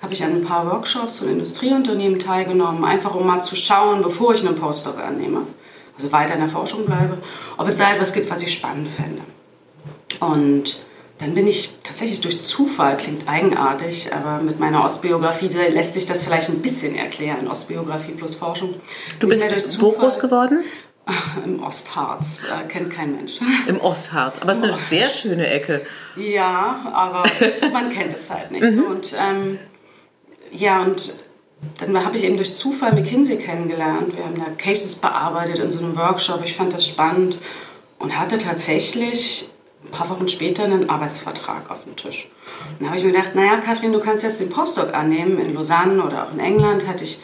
habe 0.00 0.12
ich 0.12 0.22
an 0.22 0.32
ein 0.32 0.44
paar 0.44 0.70
Workshops 0.70 1.18
von 1.18 1.28
Industrieunternehmen 1.28 2.18
teilgenommen, 2.18 2.84
einfach 2.84 3.14
um 3.14 3.26
mal 3.26 3.42
zu 3.42 3.56
schauen, 3.56 4.02
bevor 4.02 4.34
ich 4.34 4.46
einen 4.46 4.56
Postdoc 4.56 5.00
annehme, 5.00 5.42
also 5.96 6.12
weiter 6.12 6.34
in 6.34 6.40
der 6.40 6.48
Forschung 6.48 6.86
bleibe, 6.86 7.18
ob 7.56 7.66
es 7.66 7.78
da 7.78 7.92
etwas 7.92 8.12
gibt, 8.12 8.30
was 8.30 8.42
ich 8.42 8.52
spannend 8.52 8.88
fände. 8.88 9.22
Und 10.20 10.78
dann 11.18 11.34
bin 11.34 11.48
ich 11.48 11.78
tatsächlich 11.82 12.20
durch 12.20 12.40
Zufall, 12.42 12.96
klingt 12.96 13.28
eigenartig, 13.28 14.10
aber 14.14 14.40
mit 14.42 14.60
meiner 14.60 14.84
Ostbiografie 14.84 15.48
lässt 15.48 15.94
sich 15.94 16.06
das 16.06 16.24
vielleicht 16.24 16.48
ein 16.48 16.62
bisschen 16.62 16.94
erklären, 16.94 17.48
Ostbiografie 17.48 18.12
plus 18.12 18.36
Forschung. 18.36 18.74
Du 19.18 19.28
bist 19.28 19.80
wo 19.80 19.90
groß 19.92 20.20
geworden? 20.20 20.62
Im 21.44 21.62
Ostharz, 21.62 22.44
äh, 22.44 22.68
kennt 22.68 22.90
kein 22.92 23.16
Mensch. 23.16 23.40
Im 23.66 23.80
Ostharz, 23.80 24.40
aber 24.40 24.52
es 24.52 24.58
ist 24.58 24.64
eine 24.64 24.74
sehr 24.74 25.10
schöne 25.10 25.46
Ecke. 25.46 25.86
Ja, 26.16 26.78
aber 26.92 27.24
man 27.72 27.90
kennt 27.90 28.14
es 28.14 28.30
halt 28.30 28.50
nicht 28.50 28.70
so. 28.72 28.84
Und 28.84 29.14
ähm, 29.18 29.58
ja, 30.52 30.82
und 30.82 31.20
dann 31.80 32.04
habe 32.04 32.16
ich 32.16 32.24
eben 32.24 32.36
durch 32.36 32.56
Zufall 32.56 32.94
McKinsey 32.94 33.36
kennengelernt. 33.36 34.16
Wir 34.16 34.24
haben 34.24 34.36
da 34.36 34.50
Cases 34.56 34.94
bearbeitet 34.96 35.58
in 35.58 35.70
so 35.70 35.78
einem 35.78 35.96
Workshop. 35.96 36.42
Ich 36.44 36.54
fand 36.54 36.72
das 36.72 36.86
spannend 36.86 37.38
und 37.98 38.18
hatte 38.18 38.38
tatsächlich 38.38 39.50
ein 39.84 39.90
paar 39.90 40.08
Wochen 40.10 40.28
später 40.28 40.64
einen 40.64 40.88
Arbeitsvertrag 40.88 41.70
auf 41.70 41.84
dem 41.84 41.96
Tisch. 41.96 42.28
Und 42.78 42.82
da 42.82 42.86
habe 42.86 42.98
ich 42.98 43.04
mir 43.04 43.12
gedacht, 43.12 43.34
naja, 43.34 43.56
Katrin, 43.58 43.92
du 43.92 44.00
kannst 44.00 44.22
jetzt 44.22 44.40
den 44.40 44.50
Postdoc 44.50 44.94
annehmen. 44.94 45.40
In 45.40 45.54
Lausanne 45.54 46.02
oder 46.02 46.24
auch 46.24 46.32
in 46.32 46.40
England 46.40 46.86
hatte 46.86 47.04
ich 47.04 47.20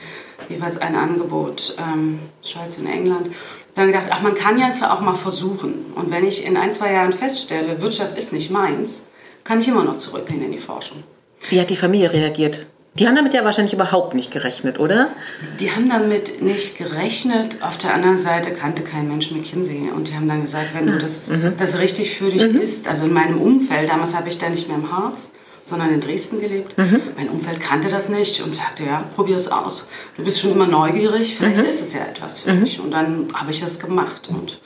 jeweils 0.49 0.79
ein 0.79 0.97
Angebot, 0.97 1.77
ähm, 1.79 2.19
Schweiz 2.45 2.79
und 2.79 2.87
England. 2.87 3.31
Dann 3.75 3.89
gedacht, 3.89 4.07
ach, 4.11 4.23
man 4.23 4.35
kann 4.35 4.59
jetzt 4.59 4.85
auch 4.85 5.01
mal 5.01 5.17
versuchen. 5.17 5.93
Und 5.95 6.11
wenn 6.11 6.27
ich 6.27 6.45
in 6.45 6.57
ein, 6.57 6.73
zwei 6.73 6.93
Jahren 6.93 7.13
feststelle, 7.13 7.81
Wirtschaft 7.81 8.17
ist 8.17 8.33
nicht 8.33 8.51
meins, 8.51 9.09
kann 9.43 9.61
ich 9.61 9.69
immer 9.69 9.85
noch 9.85 9.97
zurückgehen 9.97 10.45
in 10.45 10.53
die 10.53 10.59
Forschung. 10.59 11.03
Wie 11.49 11.61
hat 11.61 11.71
die 11.71 11.77
Familie 11.77 12.13
reagiert? 12.13 12.67
Die 12.97 13.09
haben 13.09 13.17
damit 13.17 13.35
ja 13.35 13.45
wahrscheinlich 13.45 13.75
überhaupt 13.75 14.15
nicht 14.15 14.31
gerechnet, 14.31 14.79
oder? 14.79 15.11
Die 15.59 15.73
haben 15.73 15.89
damit 15.89 16.41
nicht 16.41 16.79
gerechnet. 16.79 17.61
Auf 17.61 17.77
der 17.77 17.93
anderen 17.93 18.19
Seite 18.19 18.53
kannte 18.53 18.83
kein 18.83 19.09
Mensch 19.09 19.33
McKinsey. 19.33 19.91
Und 19.95 20.09
die 20.09 20.15
haben 20.15 20.29
dann 20.29 20.43
gesagt, 20.43 20.75
wenn 20.75 20.87
du 20.87 20.99
das, 20.99 21.29
mhm. 21.29 21.55
das 21.59 21.81
richtig 21.81 22.17
für 22.17 22.31
dich 22.31 22.47
mhm. 22.47 22.61
ist, 22.61 22.87
also 22.87 23.05
in 23.07 23.13
meinem 23.13 23.41
Umfeld, 23.41 23.91
damals 23.91 24.17
habe 24.17 24.29
ich 24.29 24.39
da 24.39 24.49
nicht 24.49 24.69
mehr 24.69 24.77
im 24.77 24.93
Harz, 24.93 25.33
sondern 25.65 25.93
in 25.93 26.01
Dresden 26.01 26.41
gelebt. 26.41 26.79
Mhm. 26.79 27.01
Mein 27.17 27.31
Umfeld 27.31 27.59
kannte 27.59 27.89
das 27.89 28.11
nicht 28.11 28.43
und 28.43 28.55
sagte, 28.55 28.85
ja, 28.85 29.03
probier 29.17 29.37
es 29.37 29.51
aus. 29.51 29.89
Du 30.17 30.23
bist 30.23 30.41
schon 30.41 30.53
immer 30.53 30.69
neugierig, 30.69 31.35
vielleicht 31.37 31.63
mhm. 31.63 31.69
ist 31.69 31.81
es 31.81 31.95
ja 31.95 32.01
etwas 32.01 32.41
für 32.41 32.53
dich. 32.53 32.79
Und 32.79 32.93
dann 32.93 33.27
habe 33.35 33.51
ich 33.51 33.61
das 33.61 33.81
gemacht. 33.81 34.29
Und 34.29 34.61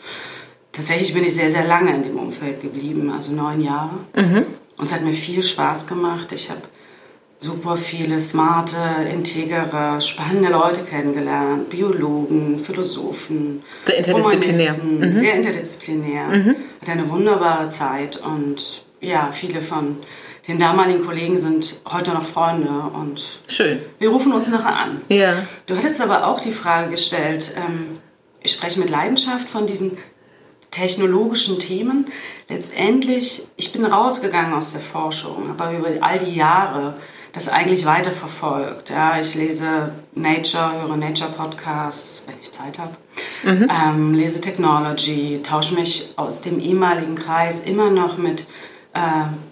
tatsächlich 0.72 1.14
bin 1.14 1.24
ich 1.24 1.34
sehr, 1.34 1.48
sehr 1.48 1.64
lange 1.64 1.94
in 1.94 2.02
dem 2.02 2.18
Umfeld 2.18 2.60
geblieben, 2.60 3.10
also 3.10 3.32
neun 3.32 3.62
Jahre. 3.62 4.00
Mhm. 4.14 4.44
Und 4.76 4.84
es 4.84 4.92
hat 4.92 5.02
mir 5.02 5.14
viel 5.14 5.42
Spaß 5.42 5.86
gemacht. 5.86 6.30
Ich 6.32 6.50
habe 6.50 6.60
super 7.38 7.76
viele 7.76 8.18
smarte, 8.18 8.76
integere, 9.12 10.00
spannende 10.00 10.50
Leute 10.50 10.82
kennengelernt. 10.82 11.70
Biologen, 11.70 12.58
Philosophen. 12.58 13.62
Sehr 13.86 13.98
interdisziplinär. 13.98 14.74
Mhm. 14.74 15.12
Sehr 15.12 15.34
interdisziplinär. 15.34 16.26
Mhm. 16.28 16.56
Hatte 16.80 16.92
eine 16.92 17.08
wunderbare 17.08 17.68
Zeit 17.68 18.16
und 18.16 18.82
ja, 19.00 19.30
viele 19.32 19.62
von 19.62 19.98
den 20.48 20.58
damaligen 20.58 21.04
Kollegen 21.04 21.36
sind 21.36 21.82
heute 21.90 22.12
noch 22.12 22.24
Freunde 22.24 22.70
und 22.94 23.22
schön. 23.46 23.80
Wir 23.98 24.08
rufen 24.08 24.32
uns 24.32 24.48
nachher 24.48 24.76
an. 24.76 25.02
Ja. 25.08 25.46
Du 25.66 25.76
hattest 25.76 26.00
aber 26.00 26.26
auch 26.26 26.40
die 26.40 26.52
Frage 26.52 26.90
gestellt, 26.90 27.54
ähm, 27.56 27.98
ich 28.42 28.52
spreche 28.52 28.80
mit 28.80 28.88
Leidenschaft 28.88 29.48
von 29.48 29.66
diesen 29.66 29.98
technologischen 30.70 31.58
Themen. 31.58 32.06
Letztendlich, 32.48 33.46
ich 33.56 33.72
bin 33.72 33.84
rausgegangen 33.84 34.54
aus 34.54 34.72
der 34.72 34.80
Forschung, 34.80 35.50
aber 35.50 35.72
über 35.72 35.88
all 36.00 36.18
die 36.18 36.34
Jahre 36.34 36.94
das 37.32 37.48
eigentlich 37.48 37.84
weiterverfolgt. 37.84 38.90
Ja, 38.90 39.18
ich 39.18 39.34
lese 39.34 39.92
Nature, 40.14 40.82
höre 40.82 40.96
Nature-Podcasts, 40.96 42.26
wenn 42.26 42.36
ich 42.40 42.52
Zeit 42.52 42.78
habe, 42.78 42.92
mhm. 43.44 43.68
ähm, 43.70 44.14
lese 44.14 44.40
Technology, 44.40 45.40
tausche 45.42 45.74
mich 45.74 46.12
aus 46.16 46.40
dem 46.40 46.60
ehemaligen 46.60 47.14
Kreis 47.14 47.66
immer 47.66 47.90
noch 47.90 48.18
mit 48.18 48.46
äh, 48.94 49.00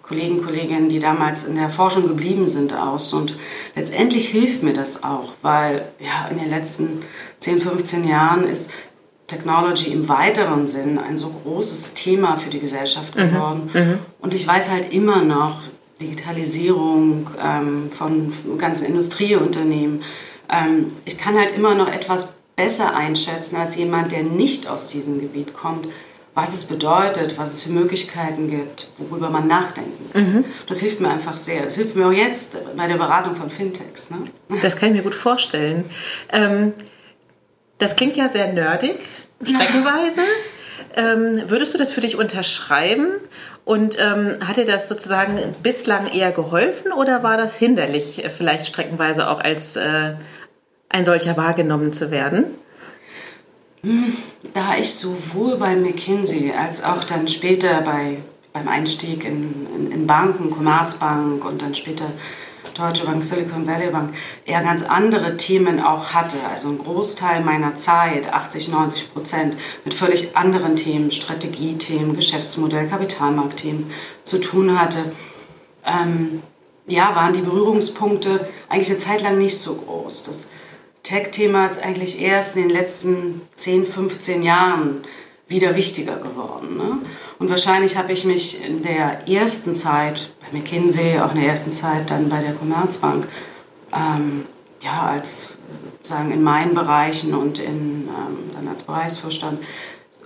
Kollegen, 0.02 0.42
Kolleginnen, 0.42 0.88
die 0.88 0.99
damals 0.99 1.45
in 1.45 1.56
der 1.56 1.71
Forschung 1.71 2.09
geblieben 2.09 2.47
sind, 2.47 2.73
aus. 2.73 3.12
Und 3.12 3.37
letztendlich 3.75 4.28
hilft 4.28 4.62
mir 4.62 4.73
das 4.73 5.04
auch, 5.04 5.33
weil 5.42 5.87
ja, 5.99 6.28
in 6.30 6.38
den 6.38 6.50
letzten 6.50 7.02
10, 7.40 7.61
15 7.61 8.09
Jahren 8.09 8.45
ist 8.45 8.73
Technology 9.26 9.92
im 9.92 10.09
weiteren 10.09 10.66
Sinn 10.66 10.99
ein 10.99 11.16
so 11.16 11.30
großes 11.30 11.95
Thema 11.95 12.37
für 12.37 12.50
die 12.50 12.61
Gesellschaft 12.61 13.16
mhm. 13.16 13.21
geworden. 13.21 13.71
Mhm. 13.75 13.99
Und 14.21 14.35
ich 14.35 14.47
weiß 14.47 14.71
halt 14.71 14.92
immer 14.92 15.23
noch, 15.23 15.61
Digitalisierung 16.00 17.30
ähm, 17.42 17.90
von 17.90 18.32
ganzen 18.58 18.86
Industrieunternehmen. 18.86 20.02
Ähm, 20.50 20.88
ich 21.04 21.18
kann 21.18 21.36
halt 21.36 21.56
immer 21.56 21.74
noch 21.74 21.88
etwas 21.88 22.36
besser 22.54 22.94
einschätzen 22.94 23.56
als 23.56 23.76
jemand, 23.76 24.12
der 24.12 24.22
nicht 24.22 24.68
aus 24.68 24.88
diesem 24.88 25.20
Gebiet 25.20 25.54
kommt, 25.54 25.88
was 26.34 26.52
es 26.52 26.64
bedeutet, 26.64 27.38
was 27.38 27.54
es 27.54 27.62
für 27.62 27.70
Möglichkeiten 27.70 28.50
gibt, 28.50 28.88
worüber 28.98 29.30
man 29.30 29.46
nachdenken 29.46 30.10
kann. 30.12 30.22
Mhm. 30.22 30.44
Das 30.66 30.80
hilft 30.80 31.00
mir 31.00 31.08
einfach 31.08 31.36
sehr. 31.36 31.62
Das 31.62 31.76
hilft 31.76 31.96
mir 31.96 32.06
auch 32.06 32.12
jetzt 32.12 32.58
bei 32.76 32.86
der 32.86 32.96
Beratung 32.96 33.34
von 33.34 33.48
Fintechs. 33.48 34.10
Ne? 34.10 34.18
Das 34.62 34.76
kann 34.76 34.90
ich 34.90 34.96
mir 34.96 35.02
gut 35.02 35.14
vorstellen. 35.14 35.86
Ähm, 36.32 36.74
das 37.78 37.96
klingt 37.96 38.16
ja 38.16 38.28
sehr 38.28 38.52
nerdig, 38.52 38.98
streckenweise. 39.42 40.20
Ähm, 40.94 41.42
würdest 41.46 41.74
du 41.74 41.78
das 41.78 41.92
für 41.92 42.00
dich 42.00 42.16
unterschreiben? 42.16 43.08
Und 43.66 43.99
ähm, 43.99 44.38
hat 44.46 44.58
dir 44.58 44.64
das 44.64 44.88
sozusagen 44.88 45.40
bislang 45.61 46.06
eher 46.06 46.30
geholfen 46.30 46.92
oder 46.92 47.25
war 47.25 47.37
das 47.37 47.56
hinderlich, 47.56 48.25
äh, 48.25 48.30
vielleicht 48.30 48.66
streckenweise 48.66 49.28
auch 49.28 49.40
als 49.40 49.75
äh, 49.75 50.14
ein 50.88 51.04
solcher 51.04 51.37
wahrgenommen 51.37 51.92
zu 51.92 52.12
werden? 52.12 52.44
Da 54.54 54.76
ich 54.78 54.94
sowohl 54.94 55.56
bei 55.56 55.75
McKinsey 55.75 56.52
als 56.52 56.85
auch 56.85 57.02
dann 57.02 57.26
später 57.26 57.80
bei, 57.80 58.18
beim 58.52 58.68
Einstieg 58.68 59.25
in, 59.25 59.66
in, 59.75 59.90
in 59.90 60.06
Banken, 60.06 60.52
Commerzbank 60.52 61.44
und 61.44 61.61
dann 61.61 61.75
später 61.75 62.06
Deutsche 62.76 63.04
Bank, 63.04 63.25
Silicon 63.25 63.66
Valley 63.66 63.90
Bank, 63.90 64.14
eher 64.45 64.62
ganz 64.62 64.83
andere 64.83 65.37
Themen 65.37 65.80
auch 65.80 66.12
hatte. 66.12 66.38
Also 66.50 66.68
ein 66.68 66.78
Großteil 66.78 67.42
meiner 67.42 67.75
Zeit, 67.75 68.33
80, 68.33 68.68
90 68.68 69.12
Prozent, 69.12 69.56
mit 69.85 69.95
völlig 69.95 70.37
anderen 70.37 70.76
Themen, 70.76 71.11
Strategiethemen, 71.11 72.14
Geschäftsmodell, 72.14 72.88
Kapitalmarktthemen 72.88 73.90
zu 74.25 74.38
tun 74.38 74.78
hatte. 74.78 75.12
Ähm, 75.85 76.42
ja, 76.87 77.14
waren 77.16 77.33
die 77.33 77.40
Berührungspunkte 77.40 78.47
eigentlich 78.68 78.90
eine 78.90 78.99
Zeit 78.99 79.23
lang 79.23 79.38
nicht 79.38 79.59
so 79.59 79.75
groß. 79.75 80.25
Das 80.25 80.50
Tech-Thema 81.02 81.66
ist 81.66 81.83
eigentlich 81.83 82.21
erst 82.21 82.56
in 82.56 82.68
den 82.68 82.71
letzten 82.71 83.42
10, 83.54 83.87
15 83.87 84.42
Jahren 84.42 85.02
wieder 85.49 85.76
wichtiger 85.76 86.16
geworden. 86.16 86.76
Ne? 86.76 86.99
Und 87.38 87.50
wahrscheinlich 87.50 87.96
habe 87.96 88.12
ich 88.12 88.24
mich 88.24 88.64
in 88.64 88.82
der 88.82 89.28
ersten 89.28 89.74
Zeit, 89.74 90.30
bei 90.40 90.58
McKinsey, 90.58 91.18
auch 91.18 91.32
in 91.34 91.40
der 91.40 91.50
ersten 91.50 91.70
Zeit 91.70 92.10
dann 92.10 92.28
bei 92.28 92.40
der 92.40 92.54
Commerzbank, 92.54 93.28
ähm, 93.92 94.46
ja, 94.80 95.02
als 95.02 95.54
sagen 96.00 96.32
in 96.32 96.42
meinen 96.42 96.74
Bereichen 96.74 97.34
und 97.34 97.58
in, 97.58 98.08
ähm, 98.08 98.50
dann 98.54 98.68
als 98.68 98.82
Bereichsvorstand, 98.82 99.60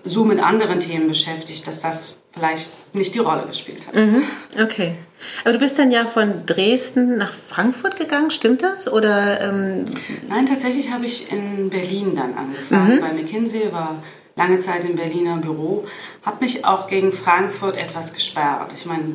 so 0.05 0.25
mit 0.25 0.41
anderen 0.41 0.81
Themen 0.81 1.09
beschäftigt, 1.09 1.67
dass 1.67 1.81
das 1.81 2.19
vielleicht 2.31 2.95
nicht 2.95 3.15
die 3.15 3.19
Rolle 3.19 3.47
gespielt 3.47 3.87
hat. 3.87 3.95
Mhm, 3.95 4.23
okay. 4.63 4.95
Aber 5.43 5.53
du 5.53 5.59
bist 5.59 5.79
dann 5.79 5.91
ja 5.91 6.07
von 6.07 6.47
Dresden 6.47 7.19
nach 7.19 7.33
Frankfurt 7.33 7.97
gegangen, 7.97 8.31
stimmt 8.31 8.63
das? 8.63 8.91
Oder, 8.91 9.41
ähm 9.41 9.85
Nein, 10.29 10.47
tatsächlich 10.47 10.91
habe 10.91 11.07
ich 11.07 11.31
in 11.31 11.69
Berlin 11.69 12.15
dann 12.15 12.35
angefangen. 12.35 12.97
Mhm. 12.97 13.01
Bei 13.01 13.13
McKinsey 13.13 13.73
war 13.73 14.03
lange 14.41 14.59
Zeit 14.59 14.85
im 14.85 14.97
Berliner 14.97 15.37
Büro, 15.37 15.87
habe 16.25 16.39
mich 16.41 16.65
auch 16.65 16.87
gegen 16.87 17.13
Frankfurt 17.13 17.77
etwas 17.77 18.15
gesperrt. 18.15 18.73
Ich 18.75 18.87
meine, 18.87 19.15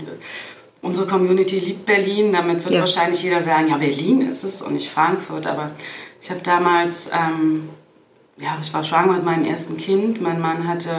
unsere 0.84 1.08
Community 1.08 1.58
liebt 1.58 1.86
Berlin, 1.86 2.32
damit 2.32 2.64
wird 2.64 2.76
ja. 2.76 2.82
wahrscheinlich 2.82 3.24
jeder 3.24 3.42
sagen, 3.42 3.70
ja, 3.70 3.78
Berlin 3.78 4.22
ist 4.22 4.44
es 4.44 4.62
und 4.62 4.74
nicht 4.74 4.90
Frankfurt. 4.90 5.48
Aber 5.48 5.72
ich 6.22 6.30
habe 6.30 6.42
damals, 6.42 7.12
ähm, 7.12 7.70
ja, 8.38 8.58
ich 8.62 8.72
war 8.72 8.84
schwanger 8.84 9.14
mit 9.14 9.26
meinem 9.26 9.46
ersten 9.46 9.78
Kind. 9.78 10.22
Mein 10.22 10.40
Mann 10.40 10.68
hatte, 10.68 10.92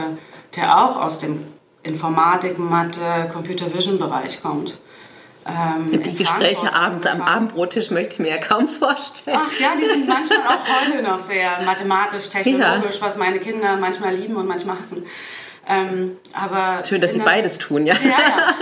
der 0.57 0.77
auch 0.77 0.97
aus 0.97 1.19
dem 1.19 1.45
Informatik, 1.83 2.59
Mathe, 2.59 3.29
Computer 3.31 3.73
Vision 3.73 3.97
Bereich 3.97 4.41
kommt. 4.41 4.79
Ähm, 5.47 6.01
die 6.01 6.15
Gespräche 6.15 6.73
abends 6.73 7.05
am 7.05 7.21
Abendbrottisch 7.21 7.91
möchte 7.91 8.13
ich 8.13 8.19
mir 8.19 8.29
ja 8.29 8.37
kaum 8.37 8.67
vorstellen. 8.67 9.37
Ach 9.39 9.59
ja, 9.59 9.75
die 9.79 9.85
sind 9.85 10.07
manchmal 10.07 10.39
auch 10.39 10.85
heute 10.85 11.01
noch 11.01 11.19
sehr 11.19 11.61
mathematisch, 11.63 12.29
technologisch, 12.29 12.95
ja. 12.95 13.01
was 13.01 13.17
meine 13.17 13.39
Kinder 13.39 13.77
manchmal 13.77 14.15
lieben 14.15 14.35
und 14.35 14.47
manchmal 14.47 14.79
hassen. 14.79 15.05
Ähm, 15.69 16.17
aber 16.33 16.83
Schön, 16.85 17.01
dass 17.01 17.11
sie 17.11 17.19
beides 17.19 17.57
tun, 17.57 17.85
ja. 17.85 17.93
Ja, 18.03 18.09
ja. 18.09 18.55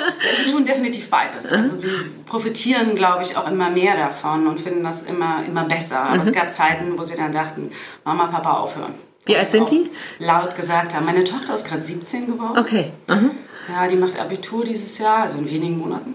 Sie 0.44 0.52
tun 0.52 0.66
definitiv 0.66 1.10
beides. 1.10 1.52
Mhm. 1.52 1.58
Also 1.58 1.76
sie 1.76 1.90
profitieren, 2.26 2.96
glaube 2.96 3.24
ich, 3.24 3.38
auch 3.38 3.50
immer 3.50 3.70
mehr 3.70 3.96
davon 3.96 4.48
und 4.48 4.60
finden 4.60 4.84
das 4.84 5.04
immer, 5.04 5.44
immer 5.46 5.66
besser. 5.66 6.02
Aber 6.02 6.16
mhm. 6.16 6.22
es 6.22 6.34
gab 6.34 6.52
Zeiten, 6.52 6.98
wo 6.98 7.04
sie 7.04 7.16
dann 7.16 7.32
dachten, 7.32 7.72
Mama, 8.04 8.28
Papa, 8.28 8.58
aufhören. 8.58 8.96
Wie 9.26 9.36
alt 9.36 9.50
sind 9.50 9.70
die? 9.70 9.90
Laut 10.20 10.56
gesagt 10.56 10.96
haben. 10.96 11.06
Meine 11.06 11.24
Tochter 11.24 11.54
ist 11.54 11.68
gerade 11.68 11.82
17 11.82 12.28
geworden. 12.28 12.58
Okay. 12.58 12.92
Mhm. 13.08 13.32
Ja, 13.72 13.88
die 13.88 13.96
macht 13.96 14.20
Abitur 14.20 14.64
dieses 14.64 14.98
Jahr, 14.98 15.24
also 15.24 15.38
in 15.38 15.50
wenigen 15.50 15.78
Monaten. 15.80 16.14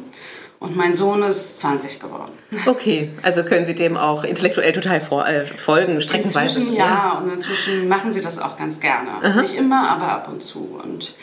Und 0.61 0.77
mein 0.77 0.93
Sohn 0.93 1.23
ist 1.23 1.59
20 1.59 2.01
geworden. 2.01 2.33
Okay, 2.67 3.11
also 3.23 3.45
können 3.45 3.65
Sie 3.65 3.75
dem 3.75 3.97
auch 3.97 4.25
intellektuell 4.25 4.73
total 4.73 5.01
vor, 5.01 5.27
äh, 5.27 5.47
folgen, 5.47 6.03
streckenweise? 6.03 6.61
Inzwischen 6.61 6.77
ja, 6.77 6.87
ja, 6.87 7.19
und 7.19 7.33
inzwischen 7.33 7.89
machen 7.89 8.13
Sie 8.13 8.21
das 8.21 8.39
auch 8.39 8.59
ganz 8.59 8.79
gerne. 8.79 9.13
Aha. 9.23 9.41
Nicht 9.41 9.55
immer, 9.55 9.89
aber 9.89 10.09
ab 10.13 10.29
und 10.29 10.43
zu. 10.43 10.79
Und 10.85 11.15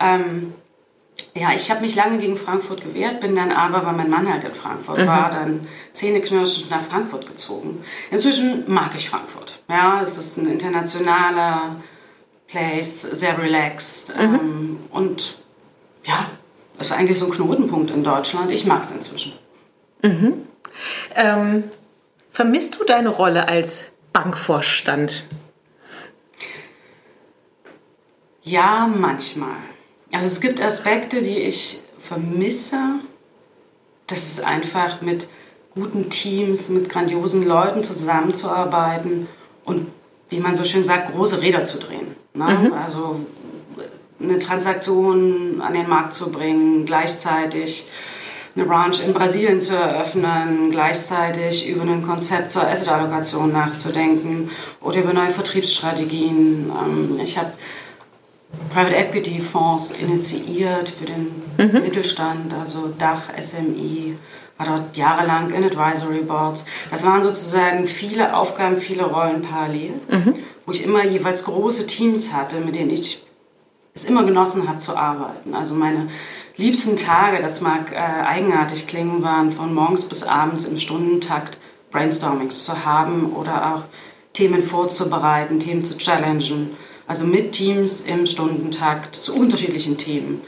ähm, 0.00 0.52
ja, 1.34 1.52
ich 1.54 1.70
habe 1.70 1.80
mich 1.80 1.94
lange 1.94 2.18
gegen 2.18 2.36
Frankfurt 2.36 2.82
gewehrt, 2.82 3.20
bin 3.20 3.36
dann 3.36 3.52
aber, 3.52 3.86
weil 3.86 3.94
mein 3.94 4.10
Mann 4.10 4.28
halt 4.28 4.42
in 4.42 4.52
Frankfurt 4.52 4.98
mhm. 4.98 5.06
war, 5.06 5.30
dann 5.30 5.68
zähneknirschend 5.92 6.70
nach 6.70 6.82
Frankfurt 6.82 7.28
gezogen. 7.28 7.84
Inzwischen 8.10 8.64
mag 8.66 8.90
ich 8.96 9.08
Frankfurt. 9.08 9.60
Ja, 9.68 10.02
es 10.02 10.18
ist 10.18 10.38
ein 10.38 10.50
internationaler 10.50 11.76
Place, 12.48 13.02
sehr 13.02 13.38
relaxed. 13.38 14.12
Ähm, 14.18 14.80
und 14.90 15.38
ja, 16.04 16.26
ist 16.86 16.92
eigentlich 16.92 17.18
so 17.18 17.26
ein 17.26 17.32
Knotenpunkt 17.32 17.90
in 17.90 18.04
Deutschland. 18.04 18.50
Ich 18.50 18.66
mag 18.66 18.82
es 18.82 18.90
inzwischen. 18.90 19.32
Mhm. 20.02 20.46
Ähm, 21.14 21.64
vermisst 22.30 22.78
du 22.78 22.84
deine 22.84 23.08
Rolle 23.08 23.48
als 23.48 23.86
Bankvorstand? 24.12 25.24
Ja, 28.42 28.90
manchmal. 28.94 29.56
Also 30.12 30.26
es 30.26 30.40
gibt 30.40 30.60
Aspekte, 30.60 31.22
die 31.22 31.38
ich 31.38 31.80
vermisse. 31.98 32.78
Das 34.06 34.24
ist 34.24 34.44
einfach 34.44 35.00
mit 35.00 35.28
guten 35.74 36.10
Teams, 36.10 36.68
mit 36.68 36.88
grandiosen 36.88 37.46
Leuten 37.46 37.84
zusammenzuarbeiten 37.84 39.28
und, 39.64 39.86
wie 40.28 40.40
man 40.40 40.54
so 40.54 40.64
schön 40.64 40.84
sagt, 40.84 41.12
große 41.12 41.40
Räder 41.40 41.64
zu 41.64 41.78
drehen. 41.78 42.16
Ne? 42.34 42.44
Mhm. 42.44 42.72
Also 42.74 43.20
eine 44.22 44.38
Transaktion 44.38 45.60
an 45.60 45.72
den 45.72 45.88
Markt 45.88 46.12
zu 46.12 46.30
bringen, 46.30 46.86
gleichzeitig 46.86 47.88
eine 48.54 48.68
Ranch 48.68 49.02
in 49.04 49.14
Brasilien 49.14 49.60
zu 49.60 49.74
eröffnen, 49.74 50.70
gleichzeitig 50.70 51.66
über 51.68 51.82
ein 51.82 52.06
Konzept 52.06 52.50
zur 52.50 52.66
Asset-Allokation 52.66 53.50
nachzudenken 53.50 54.50
oder 54.80 54.98
über 54.98 55.12
neue 55.12 55.30
Vertriebsstrategien. 55.30 56.70
Ähm, 56.70 57.18
ich 57.22 57.38
habe 57.38 57.52
Private 58.72 58.96
Equity 58.96 59.40
Fonds 59.40 59.92
initiiert 59.92 60.90
für 60.90 61.06
den 61.06 61.32
mhm. 61.56 61.82
Mittelstand, 61.82 62.52
also 62.52 62.92
Dach, 62.98 63.22
SMI, 63.40 64.16
war 64.58 64.66
dort 64.66 64.96
jahrelang 64.96 65.50
in 65.50 65.64
Advisory 65.64 66.20
Boards. 66.20 66.66
Das 66.90 67.04
waren 67.06 67.22
sozusagen 67.22 67.86
viele 67.86 68.36
Aufgaben, 68.36 68.76
viele 68.76 69.04
Rollen 69.04 69.40
parallel, 69.40 69.94
mhm. 70.10 70.34
wo 70.66 70.72
ich 70.72 70.84
immer 70.84 71.04
jeweils 71.04 71.44
große 71.44 71.86
Teams 71.86 72.34
hatte, 72.34 72.60
mit 72.60 72.74
denen 72.74 72.90
ich 72.90 73.24
es 73.94 74.04
immer 74.04 74.24
genossen 74.24 74.68
habe 74.68 74.78
zu 74.78 74.96
arbeiten. 74.96 75.54
Also 75.54 75.74
meine 75.74 76.08
liebsten 76.56 76.96
Tage, 76.96 77.40
das 77.40 77.60
mag 77.60 77.92
äh, 77.92 77.96
eigenartig 77.96 78.86
klingen, 78.86 79.22
waren 79.22 79.52
von 79.52 79.74
morgens 79.74 80.04
bis 80.04 80.22
abends 80.22 80.64
im 80.64 80.78
Stundentakt 80.78 81.58
Brainstormings 81.90 82.64
zu 82.64 82.84
haben 82.84 83.32
oder 83.32 83.74
auch 83.74 83.82
Themen 84.32 84.62
vorzubereiten, 84.62 85.60
Themen 85.60 85.84
zu 85.84 85.98
challengen. 85.98 86.76
Also 87.06 87.26
mit 87.26 87.52
Teams 87.52 88.00
im 88.02 88.26
Stundentakt 88.26 89.14
zu 89.14 89.34
unterschiedlichen 89.34 89.98
Themen. 89.98 90.42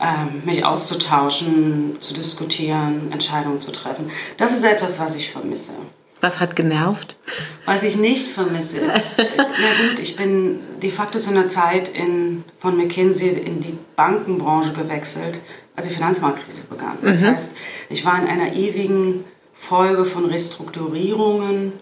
Ähm, 0.00 0.42
mich 0.46 0.64
auszutauschen, 0.64 1.98
zu 2.00 2.14
diskutieren, 2.14 3.12
Entscheidungen 3.12 3.60
zu 3.60 3.70
treffen. 3.70 4.10
Das 4.38 4.54
ist 4.54 4.64
etwas, 4.64 4.98
was 4.98 5.14
ich 5.14 5.30
vermisse. 5.30 5.74
Was 6.20 6.38
hat 6.38 6.54
genervt? 6.54 7.16
Was 7.64 7.82
ich 7.82 7.96
nicht 7.96 8.28
vermisse 8.28 8.78
ist, 8.78 9.24
na 9.36 9.44
gut, 9.88 9.98
ich 10.00 10.16
bin 10.16 10.60
de 10.82 10.90
facto 10.90 11.18
zu 11.18 11.30
einer 11.30 11.46
Zeit 11.46 11.88
in, 11.88 12.44
von 12.58 12.76
McKinsey 12.76 13.28
in 13.28 13.60
die 13.60 13.78
Bankenbranche 13.96 14.72
gewechselt, 14.72 15.40
als 15.76 15.88
die 15.88 15.94
Finanzmarktkrise 15.94 16.64
begann. 16.64 16.98
Das 17.02 17.22
mhm. 17.22 17.26
heißt, 17.28 17.56
ich 17.88 18.04
war 18.04 18.20
in 18.20 18.28
einer 18.28 18.54
ewigen 18.54 19.24
Folge 19.54 20.04
von 20.04 20.26
Restrukturierungen, 20.26 21.72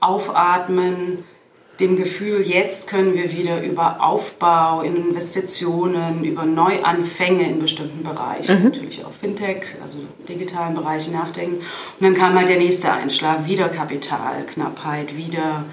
Aufatmen, 0.00 1.24
dem 1.80 1.96
Gefühl, 1.96 2.40
jetzt 2.40 2.86
können 2.86 3.14
wir 3.14 3.32
wieder 3.32 3.62
über 3.62 4.00
Aufbau, 4.00 4.82
Investitionen, 4.82 6.24
über 6.24 6.44
Neuanfänge 6.44 7.48
in 7.48 7.58
bestimmten 7.58 8.04
Bereichen, 8.04 8.58
mhm. 8.58 8.64
natürlich 8.64 9.04
auch 9.04 9.12
Fintech, 9.12 9.74
also 9.82 9.98
digitalen 10.28 10.74
Bereichen 10.74 11.14
nachdenken. 11.14 11.56
Und 11.56 12.00
dann 12.00 12.14
kam 12.14 12.34
halt 12.34 12.48
der 12.48 12.58
nächste 12.58 12.92
Einschlag, 12.92 13.48
wieder 13.48 13.68
Kapitalknappheit, 13.68 15.16
wieder 15.16 15.64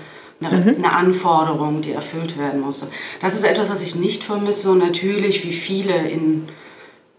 eine, 0.41 0.57
mhm. 0.57 0.75
eine, 0.77 0.91
Anforderung, 0.91 1.81
die 1.81 1.91
erfüllt 1.91 2.37
werden 2.39 2.61
musste. 2.61 2.87
Das 3.19 3.35
ist 3.35 3.43
etwas, 3.43 3.69
was 3.69 3.83
ich 3.83 3.95
nicht 3.95 4.23
vermisse 4.23 4.71
und 4.71 4.79
natürlich, 4.79 5.45
wie 5.45 5.53
viele 5.53 6.09
in 6.09 6.47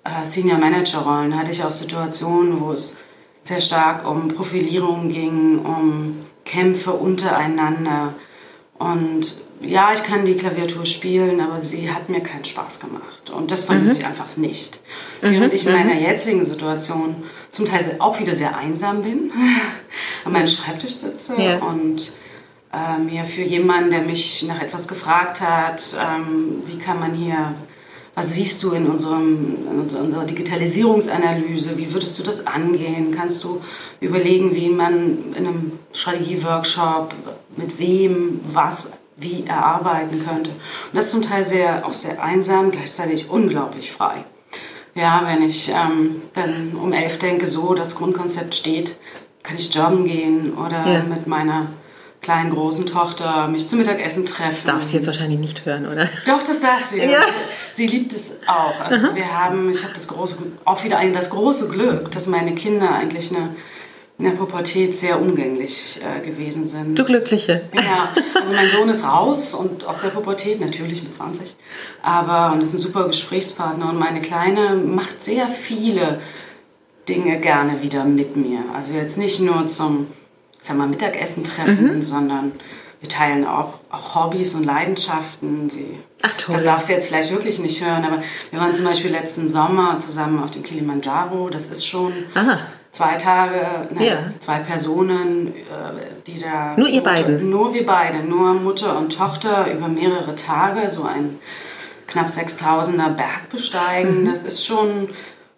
äh, 0.02 0.24
Senior 0.24 0.58
Manager 0.58 0.98
Rollen, 0.98 1.38
hatte 1.38 1.52
ich 1.52 1.62
auch 1.62 1.70
Situationen, 1.70 2.60
wo 2.60 2.72
es 2.72 2.98
sehr 3.42 3.60
stark 3.60 4.08
um 4.08 4.26
Profilierung 4.26 5.08
ging, 5.08 5.60
um 5.60 6.18
Kämpfe 6.44 6.92
untereinander 6.92 8.14
und 8.82 9.36
ja, 9.60 9.92
ich 9.92 10.02
kann 10.02 10.24
die 10.24 10.34
Klaviatur 10.34 10.84
spielen, 10.86 11.40
aber 11.40 11.60
sie 11.60 11.92
hat 11.92 12.08
mir 12.08 12.20
keinen 12.20 12.44
Spaß 12.44 12.80
gemacht. 12.80 13.30
Und 13.30 13.52
das 13.52 13.64
fand 13.64 13.84
mhm. 13.84 13.92
ich 13.92 14.04
einfach 14.04 14.36
nicht. 14.36 14.80
Mhm. 15.22 15.30
Während 15.30 15.52
ich 15.52 15.64
in 15.64 15.72
meiner 15.72 15.94
mhm. 15.94 16.00
jetzigen 16.00 16.44
Situation 16.44 17.14
zum 17.50 17.64
Teil 17.66 17.96
auch 18.00 18.18
wieder 18.18 18.34
sehr 18.34 18.56
einsam 18.56 19.02
bin, 19.02 19.30
an 20.24 20.32
meinem 20.32 20.48
Schreibtisch 20.48 20.94
sitze 20.94 21.40
ja. 21.40 21.58
und 21.58 22.12
äh, 22.72 22.98
mir 22.98 23.22
für 23.24 23.42
jemanden, 23.42 23.90
der 23.90 24.02
mich 24.02 24.42
nach 24.48 24.60
etwas 24.60 24.88
gefragt 24.88 25.40
hat, 25.40 25.96
ähm, 26.00 26.60
wie 26.66 26.78
kann 26.78 26.98
man 26.98 27.14
hier, 27.14 27.54
was 28.16 28.34
siehst 28.34 28.64
du 28.64 28.72
in, 28.72 28.88
unserem, 28.88 29.58
in 29.70 29.78
unserer 29.78 30.24
Digitalisierungsanalyse, 30.24 31.78
wie 31.78 31.92
würdest 31.92 32.18
du 32.18 32.24
das 32.24 32.48
angehen? 32.48 33.12
Kannst 33.14 33.44
du 33.44 33.62
überlegen, 34.00 34.56
wie 34.56 34.70
man 34.70 35.32
in 35.36 35.46
einem 35.46 35.72
Strategieworkshop 35.92 37.14
mit 37.56 37.78
wem, 37.78 38.40
was, 38.52 38.98
wie 39.16 39.44
erarbeiten 39.46 40.24
könnte. 40.26 40.50
Und 40.50 40.94
das 40.94 41.06
ist 41.06 41.10
zum 41.12 41.22
Teil 41.22 41.44
sehr, 41.44 41.86
auch 41.86 41.94
sehr 41.94 42.22
einsam, 42.22 42.70
gleichzeitig 42.70 43.30
unglaublich 43.30 43.92
frei. 43.92 44.24
Ja, 44.94 45.22
wenn 45.26 45.42
ich 45.42 45.70
ähm, 45.70 46.22
dann 46.34 46.72
um 46.74 46.92
elf 46.92 47.18
denke, 47.18 47.46
so 47.46 47.74
das 47.74 47.94
Grundkonzept 47.94 48.54
steht, 48.54 48.96
kann 49.42 49.56
ich 49.56 49.74
joggen 49.74 50.04
gehen 50.04 50.52
oder 50.54 50.86
ja. 50.86 51.02
mit 51.02 51.26
meiner 51.26 51.68
kleinen, 52.20 52.50
großen 52.50 52.86
Tochter 52.86 53.48
mich 53.48 53.66
zum 53.66 53.80
Mittagessen 53.80 54.24
treffen. 54.24 54.62
Das 54.64 54.74
darf 54.74 54.82
sie 54.82 54.96
jetzt 54.96 55.06
wahrscheinlich 55.06 55.40
nicht 55.40 55.64
hören, 55.66 55.86
oder? 55.86 56.08
Doch, 56.24 56.44
das 56.44 56.60
darf 56.60 56.84
sie. 56.84 57.00
Ja. 57.00 57.18
Sie 57.72 57.86
liebt 57.86 58.12
es 58.12 58.40
auch. 58.46 58.80
Also 58.80 58.96
Aha. 58.98 59.14
wir 59.14 59.38
haben, 59.38 59.70
ich 59.70 59.82
habe 59.82 59.92
das 59.92 60.06
große, 60.06 60.36
auch 60.64 60.84
wieder 60.84 60.98
ein, 60.98 61.12
das 61.12 61.30
große 61.30 61.68
Glück, 61.68 62.12
dass 62.12 62.28
meine 62.28 62.54
Kinder 62.54 62.94
eigentlich 62.94 63.34
eine 63.34 63.48
in 64.18 64.24
der 64.26 64.32
Pubertät 64.32 64.94
sehr 64.94 65.20
umgänglich 65.20 66.00
äh, 66.00 66.24
gewesen 66.24 66.64
sind. 66.64 66.98
Du 66.98 67.04
Glückliche. 67.04 67.62
Ja, 67.74 68.08
also 68.38 68.52
mein 68.52 68.68
Sohn 68.68 68.88
ist 68.88 69.04
raus 69.04 69.54
und 69.54 69.84
aus 69.86 70.02
der 70.02 70.08
Pubertät, 70.10 70.60
natürlich 70.60 71.02
mit 71.02 71.14
20, 71.14 71.56
aber 72.02 72.52
und 72.52 72.60
ist 72.60 72.74
ein 72.74 72.78
super 72.78 73.06
Gesprächspartner 73.06 73.88
und 73.88 73.98
meine 73.98 74.20
Kleine 74.20 74.76
macht 74.76 75.22
sehr 75.22 75.48
viele 75.48 76.20
Dinge 77.08 77.40
gerne 77.40 77.82
wieder 77.82 78.04
mit 78.04 78.36
mir. 78.36 78.60
Also 78.74 78.92
jetzt 78.92 79.18
nicht 79.18 79.40
nur 79.40 79.66
zum 79.66 80.06
sag 80.60 80.76
mal, 80.76 80.86
Mittagessen 80.86 81.42
treffen, 81.42 81.96
mhm. 81.96 82.02
sondern 82.02 82.52
wir 83.00 83.08
teilen 83.08 83.44
auch, 83.44 83.80
auch 83.90 84.14
Hobbys 84.14 84.54
und 84.54 84.64
Leidenschaften. 84.64 85.68
Sie, 85.68 85.98
Ach 86.22 86.34
toll. 86.34 86.54
Das 86.54 86.62
darf 86.62 86.82
sie 86.82 86.92
jetzt 86.92 87.08
vielleicht 87.08 87.32
wirklich 87.32 87.58
nicht 87.58 87.84
hören, 87.84 88.04
aber 88.04 88.22
wir 88.52 88.60
waren 88.60 88.72
zum 88.72 88.84
Beispiel 88.84 89.10
letzten 89.10 89.48
Sommer 89.48 89.98
zusammen 89.98 90.40
auf 90.40 90.52
dem 90.52 90.62
Kilimanjaro. 90.62 91.48
Das 91.48 91.66
ist 91.66 91.84
schon 91.84 92.12
Aha 92.34 92.60
zwei 92.92 93.16
Tage, 93.16 93.88
nein, 93.90 94.04
ja. 94.04 94.18
zwei 94.38 94.58
Personen, 94.58 95.48
äh, 95.48 96.22
die 96.26 96.38
da. 96.38 96.74
Nur 96.76 96.88
ihr 96.88 97.02
beiden? 97.02 97.50
Nur 97.50 97.74
wir 97.74 97.84
beide, 97.84 98.18
nur 98.18 98.54
Mutter 98.54 98.96
und 98.98 99.16
Tochter 99.16 99.66
über 99.72 99.88
mehrere 99.88 100.34
Tage, 100.34 100.88
so 100.90 101.02
ein 101.02 101.40
knapp 102.06 102.28
6000er 102.28 103.10
Berg 103.10 103.48
besteigen. 103.50 104.22
Mhm. 104.22 104.26
Das 104.26 104.44
ist 104.44 104.64
schon 104.64 105.08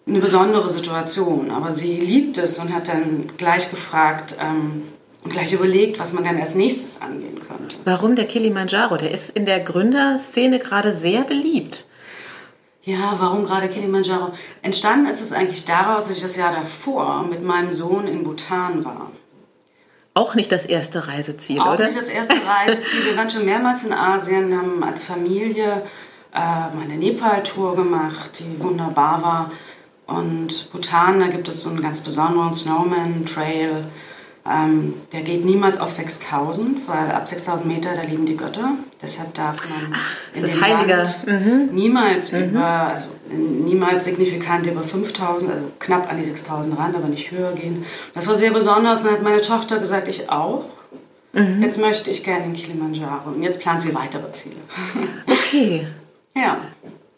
eine 0.06 0.20
besondere 0.20 0.68
Situation. 0.68 1.50
Aber 1.50 1.72
sie 1.72 1.98
liebt 1.98 2.38
es 2.38 2.58
und 2.58 2.74
hat 2.74 2.88
dann 2.88 3.30
gleich 3.36 3.70
gefragt, 3.70 4.36
ähm, 4.40 4.84
und 5.24 5.32
gleich 5.32 5.52
überlegt, 5.52 5.98
was 5.98 6.12
man 6.12 6.22
dann 6.22 6.38
als 6.38 6.54
nächstes 6.54 7.00
angehen 7.00 7.40
könnte. 7.40 7.76
Warum 7.84 8.14
der 8.14 8.26
Kilimanjaro? 8.26 8.96
Der 8.96 9.10
ist 9.10 9.30
in 9.30 9.46
der 9.46 9.60
Gründerszene 9.60 10.58
gerade 10.58 10.92
sehr 10.92 11.24
beliebt. 11.24 11.86
Ja, 12.84 13.14
warum 13.18 13.44
gerade 13.44 13.68
Kilimanjaro? 13.68 14.32
Entstanden 14.60 15.06
ist 15.06 15.22
es 15.22 15.32
eigentlich 15.32 15.64
daraus, 15.64 16.08
dass 16.08 16.16
ich 16.16 16.22
das 16.22 16.36
Jahr 16.36 16.52
davor 16.52 17.22
mit 17.22 17.42
meinem 17.42 17.72
Sohn 17.72 18.06
in 18.06 18.24
Bhutan 18.24 18.84
war. 18.84 19.10
Auch 20.12 20.34
nicht 20.34 20.52
das 20.52 20.66
erste 20.66 21.08
Reiseziel, 21.08 21.60
Auch 21.60 21.72
oder? 21.72 21.84
Auch 21.84 21.88
nicht 21.88 21.96
das 21.96 22.08
erste 22.08 22.36
Reiseziel. 22.46 23.06
Wir 23.06 23.16
waren 23.16 23.30
schon 23.30 23.46
mehrmals 23.46 23.84
in 23.84 23.92
Asien, 23.92 24.56
haben 24.56 24.84
als 24.84 25.02
Familie 25.02 25.82
äh, 26.34 26.76
meine 26.76 26.96
Nepal-Tour 26.98 27.74
gemacht, 27.74 28.38
die 28.38 28.62
wunderbar 28.62 29.22
war. 29.22 29.50
Und 30.06 30.70
Bhutan, 30.70 31.20
da 31.20 31.28
gibt 31.28 31.48
es 31.48 31.62
so 31.62 31.70
einen 31.70 31.80
ganz 31.80 32.02
besonderen 32.02 32.52
Snowman-Trail 32.52 33.86
ähm, 34.46 34.94
der 35.12 35.22
geht 35.22 35.44
niemals 35.44 35.80
auf 35.80 35.90
6000, 35.90 36.87
weil 36.87 37.11
ab 37.12 37.26
6000 37.26 37.66
Meter, 37.66 37.94
da 37.94 38.02
liegen 38.02 38.26
die 38.26 38.37
Götter. 38.37 38.72
Deshalb 39.00 39.33
darf 39.33 39.68
man 39.70 39.94
Ach, 39.94 40.16
in 40.35 40.42
das 40.42 40.61
heiliger. 40.61 41.04
Mhm. 41.26 41.70
niemals 41.72 42.33
mhm. 42.33 42.50
über, 42.50 42.64
also 42.64 43.09
niemals 43.30 44.04
signifikant 44.04 44.66
über 44.66 44.83
5000, 44.83 45.50
also 45.50 45.64
knapp 45.78 46.11
an 46.11 46.18
die 46.18 46.24
6000 46.24 46.78
ran, 46.78 46.94
aber 46.94 47.09
nicht 47.09 47.30
höher 47.30 47.52
gehen. 47.52 47.87
Das 48.14 48.28
war 48.28 48.35
sehr 48.35 48.50
besonders 48.50 49.00
und 49.00 49.07
dann 49.07 49.14
hat 49.14 49.22
meine 49.22 49.40
Tochter 49.40 49.78
gesagt, 49.78 50.09
ich 50.09 50.28
auch. 50.28 50.64
Mhm. 51.33 51.62
Jetzt 51.62 51.80
möchte 51.80 52.11
ich 52.11 52.22
gerne 52.22 52.44
in 52.44 52.52
Kilimanjaro 52.52 53.30
und 53.30 53.42
jetzt 53.42 53.61
plant 53.61 53.80
sie 53.80 53.94
weitere 53.94 54.30
Ziele. 54.33 54.61
Okay. 55.26 55.87
ja. 56.37 56.59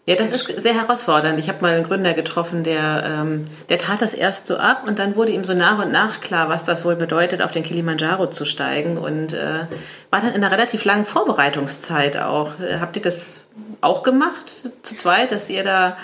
Ja, 0.08 0.14
das 0.14 0.30
ist 0.30 0.46
sehr 0.60 0.74
herausfordernd. 0.74 1.40
Ich 1.40 1.48
habe 1.48 1.62
mal 1.62 1.74
einen 1.74 1.82
Gründer 1.82 2.14
getroffen, 2.14 2.62
der, 2.62 3.02
ähm, 3.04 3.44
der 3.68 3.78
tat 3.78 4.00
das 4.00 4.14
erst 4.14 4.46
so 4.46 4.56
ab 4.56 4.84
und 4.86 5.00
dann 5.00 5.16
wurde 5.16 5.32
ihm 5.32 5.44
so 5.44 5.52
nach 5.52 5.80
und 5.80 5.90
nach 5.90 6.20
klar, 6.20 6.48
was 6.48 6.64
das 6.64 6.84
wohl 6.84 6.94
bedeutet, 6.94 7.42
auf 7.42 7.50
den 7.50 7.64
Kilimanjaro 7.64 8.28
zu 8.28 8.44
steigen 8.44 8.98
und 8.98 9.32
äh, 9.32 9.66
war 10.10 10.20
dann 10.20 10.32
in 10.32 10.44
einer 10.44 10.52
relativ 10.52 10.84
langen 10.84 11.04
Vorbereitungszeit 11.04 12.18
auch. 12.18 12.52
Äh, 12.60 12.78
habt 12.80 12.94
ihr 12.94 13.02
das 13.02 13.46
auch 13.80 14.04
gemacht 14.04 14.70
zu 14.82 14.94
zweit, 14.94 15.32
dass 15.32 15.50
ihr 15.50 15.64
da 15.64 15.96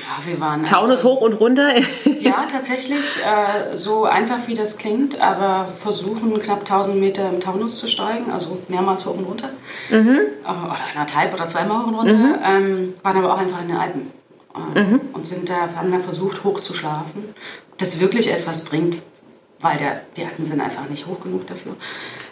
ja, 0.00 0.24
wir 0.24 0.40
waren. 0.40 0.64
Taunus 0.64 0.98
also, 0.98 1.10
hoch 1.10 1.20
und 1.20 1.34
runter? 1.34 1.70
ja, 2.20 2.46
tatsächlich. 2.50 3.18
Äh, 3.18 3.76
so 3.76 4.04
einfach 4.04 4.46
wie 4.46 4.54
das 4.54 4.78
klingt, 4.78 5.20
aber 5.20 5.68
versuchen 5.78 6.38
knapp 6.38 6.60
1000 6.60 6.98
Meter 6.98 7.28
im 7.28 7.40
Taunus 7.40 7.78
zu 7.78 7.86
steigen, 7.86 8.30
also 8.30 8.58
mehrmals 8.68 9.06
hoch 9.06 9.16
und 9.16 9.24
runter. 9.24 9.50
Mhm. 9.90 10.18
Äh, 10.44 10.48
oder 10.48 10.80
anderthalb 10.90 11.34
oder 11.34 11.46
zweimal 11.46 11.82
hoch 11.82 11.86
und 11.88 11.94
runter. 11.94 12.14
Mhm. 12.14 12.38
Ähm, 12.44 12.94
waren 13.02 13.16
aber 13.18 13.34
auch 13.34 13.38
einfach 13.38 13.60
in 13.60 13.68
den 13.68 13.76
Alpen. 13.76 14.10
Äh, 14.74 14.80
mhm. 14.80 15.00
Und 15.12 15.26
sind 15.26 15.48
da, 15.48 15.68
haben 15.76 15.90
dann 15.90 16.02
versucht, 16.02 16.44
hoch 16.44 16.60
zu 16.60 16.74
schlafen. 16.74 17.34
Das 17.78 18.00
wirklich 18.00 18.30
etwas 18.30 18.64
bringt, 18.64 18.96
weil 19.60 19.76
der, 19.76 20.00
die 20.16 20.24
Alpen 20.24 20.44
sind 20.44 20.60
einfach 20.60 20.88
nicht 20.88 21.06
hoch 21.06 21.20
genug 21.20 21.46
dafür. 21.46 21.76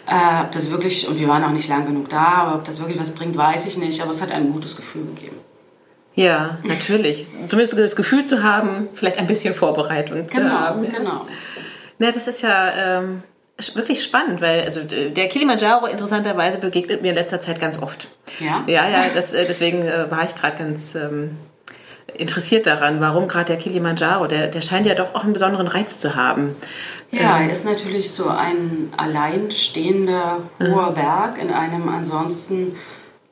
Äh, 0.07 0.41
ob 0.43 0.51
das 0.51 0.71
wirklich, 0.71 1.07
und 1.07 1.19
wir 1.19 1.27
waren 1.27 1.43
auch 1.43 1.51
nicht 1.51 1.69
lang 1.69 1.85
genug 1.85 2.09
da, 2.09 2.25
aber 2.25 2.55
ob 2.55 2.63
das 2.63 2.79
wirklich 2.79 2.99
was 2.99 3.11
bringt, 3.11 3.37
weiß 3.37 3.67
ich 3.67 3.77
nicht. 3.77 4.01
Aber 4.01 4.11
es 4.11 4.21
hat 4.21 4.31
ein 4.31 4.51
gutes 4.51 4.75
Gefühl 4.75 5.05
gegeben. 5.05 5.37
Ja, 6.15 6.57
natürlich. 6.63 7.27
Zumindest 7.47 7.77
das 7.77 7.95
Gefühl 7.95 8.25
zu 8.25 8.43
haben, 8.43 8.89
vielleicht 8.93 9.17
ein 9.17 9.27
bisschen 9.27 9.53
Vorbereitung 9.53 10.27
genau, 10.27 10.49
zu 10.49 10.51
haben. 10.51 10.81
Genau, 10.83 10.97
genau. 10.97 11.27
Na, 11.99 12.11
das 12.11 12.27
ist 12.27 12.41
ja 12.41 12.97
ähm, 12.99 13.23
wirklich 13.75 14.03
spannend, 14.03 14.41
weil 14.41 14.61
also 14.61 14.81
der 14.83 15.27
Kilimanjaro 15.27 15.85
interessanterweise 15.85 16.57
begegnet 16.57 17.01
mir 17.01 17.09
in 17.09 17.15
letzter 17.15 17.39
Zeit 17.39 17.59
ganz 17.59 17.81
oft. 17.81 18.07
Ja? 18.39 18.63
Ja, 18.67 18.89
ja, 18.89 19.05
das, 19.13 19.33
äh, 19.33 19.45
deswegen 19.45 19.83
äh, 19.83 20.09
war 20.09 20.25
ich 20.25 20.35
gerade 20.35 20.57
ganz 20.57 20.95
ähm, 20.95 21.37
interessiert 22.17 22.67
daran, 22.67 22.99
warum 22.99 23.27
gerade 23.27 23.45
der 23.45 23.57
Kilimanjaro, 23.57 24.27
der, 24.27 24.47
der 24.47 24.61
scheint 24.61 24.85
ja 24.85 24.95
doch 24.95 25.15
auch 25.15 25.23
einen 25.23 25.33
besonderen 25.33 25.67
Reiz 25.67 25.99
zu 25.99 26.15
haben. 26.15 26.55
Ja, 27.11 27.37
ähm, 27.37 27.47
er 27.47 27.51
ist 27.51 27.65
natürlich 27.65 28.11
so 28.11 28.27
ein 28.27 28.91
alleinstehender 28.97 30.39
hoher 30.59 30.91
mhm. 30.91 30.95
Berg 30.95 31.37
in 31.41 31.51
einem 31.51 31.87
ansonsten 31.87 32.75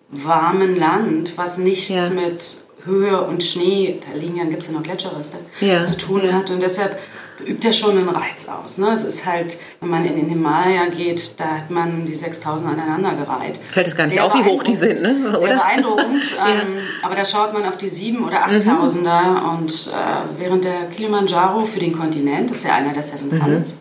warmen 0.10 0.76
Land, 0.78 1.38
was 1.38 1.58
nichts 1.58 1.90
ja. 1.90 2.10
mit 2.10 2.69
Höhe 2.86 3.22
und 3.22 3.44
Schnee, 3.44 4.00
da 4.06 4.18
liegen 4.18 4.38
ja, 4.38 4.46
gibt 4.46 4.64
es 4.64 4.68
ja 4.68 4.74
noch 4.74 4.84
Gletscherreste, 4.84 5.38
ja. 5.62 5.84
zu 5.84 5.98
tun 5.98 6.22
ja. 6.24 6.34
hat. 6.34 6.50
Und 6.50 6.62
deshalb 6.62 7.00
übt 7.46 7.66
er 7.66 7.74
schon 7.74 7.98
einen 7.98 8.10
Reiz 8.10 8.48
aus. 8.48 8.78
Ne? 8.78 8.92
Es 8.92 9.04
ist 9.04 9.26
halt, 9.26 9.58
wenn 9.80 9.90
man 9.90 10.06
in 10.06 10.16
den 10.16 10.28
Himalaya 10.28 10.88
geht, 10.88 11.40
da 11.40 11.46
hat 11.58 11.70
man 11.70 12.06
die 12.06 12.16
6000 12.16 12.72
aneinander 12.72 13.14
gereiht. 13.16 13.60
Fällt 13.70 13.88
es 13.88 13.96
gar 13.96 14.08
nicht 14.08 14.20
auf, 14.20 14.34
wie 14.34 14.44
hoch 14.44 14.64
die 14.64 14.76
sind, 14.76 15.02
ne? 15.02 15.30
Oder? 15.30 15.40
Sehr 15.40 15.56
beeindruckend. 15.56 16.24
ähm, 16.50 16.80
aber 17.02 17.16
da 17.16 17.26
schaut 17.26 17.54
man 17.54 17.66
auf 17.66 17.78
die 17.78 17.90
7 17.90 18.24
oder 18.24 18.46
8000er 18.46 19.22
mhm. 19.24 19.50
und 19.50 19.72
äh, 19.88 20.40
während 20.40 20.66
der 20.66 20.88
Kilimanjaro 20.96 21.66
für 21.66 21.80
den 21.80 21.98
Kontinent, 21.98 22.50
das 22.50 22.60
ist 22.60 22.64
ja 22.66 22.76
einer 22.76 22.94
der 22.94 23.04
Seven 23.04 23.28
mhm. 23.28 23.32
Summits, 23.32 23.72
mhm. 23.74 23.78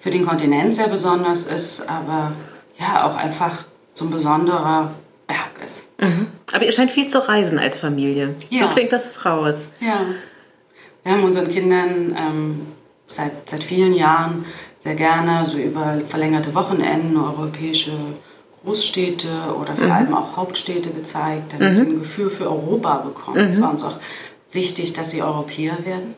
für 0.00 0.10
den 0.10 0.26
Kontinent 0.26 0.74
sehr 0.74 0.88
besonders 0.88 1.44
ist, 1.44 1.88
aber 1.88 2.32
ja 2.78 3.06
auch 3.06 3.16
einfach 3.16 3.64
so 3.92 4.04
ein 4.04 4.10
besonderer 4.10 4.90
Berg 5.26 5.64
ist. 5.64 5.84
Mhm. 6.00 6.26
Aber 6.52 6.64
ihr 6.64 6.72
scheint 6.72 6.90
viel 6.90 7.06
zu 7.06 7.26
reisen 7.26 7.58
als 7.58 7.78
Familie. 7.78 8.34
Ja. 8.50 8.62
So 8.62 8.68
klingt 8.74 8.92
das 8.92 9.24
raus. 9.24 9.70
Ja. 9.80 10.00
Wir 11.02 11.12
haben 11.12 11.24
unseren 11.24 11.50
Kindern 11.50 12.16
ähm, 12.18 12.60
seit, 13.06 13.48
seit 13.48 13.62
vielen 13.64 13.94
Jahren 13.94 14.44
sehr 14.82 14.94
gerne 14.94 15.46
so 15.46 15.58
über 15.58 16.00
verlängerte 16.08 16.54
Wochenenden 16.54 17.16
europäische 17.16 17.92
Großstädte 18.64 19.28
oder 19.58 19.74
vor 19.74 19.86
mhm. 19.86 19.92
allem 19.92 20.14
auch 20.14 20.36
Hauptstädte 20.36 20.90
gezeigt, 20.90 21.52
damit 21.52 21.70
mhm. 21.70 21.74
sie 21.74 21.82
ein 21.82 21.98
Gefühl 21.98 22.30
für 22.30 22.44
Europa 22.44 22.96
bekommen. 22.98 23.38
Es 23.38 23.58
mhm. 23.58 23.62
war 23.62 23.70
uns 23.70 23.82
auch 23.82 23.98
wichtig, 24.52 24.92
dass 24.92 25.10
sie 25.10 25.22
Europäer 25.22 25.78
werden. 25.84 26.14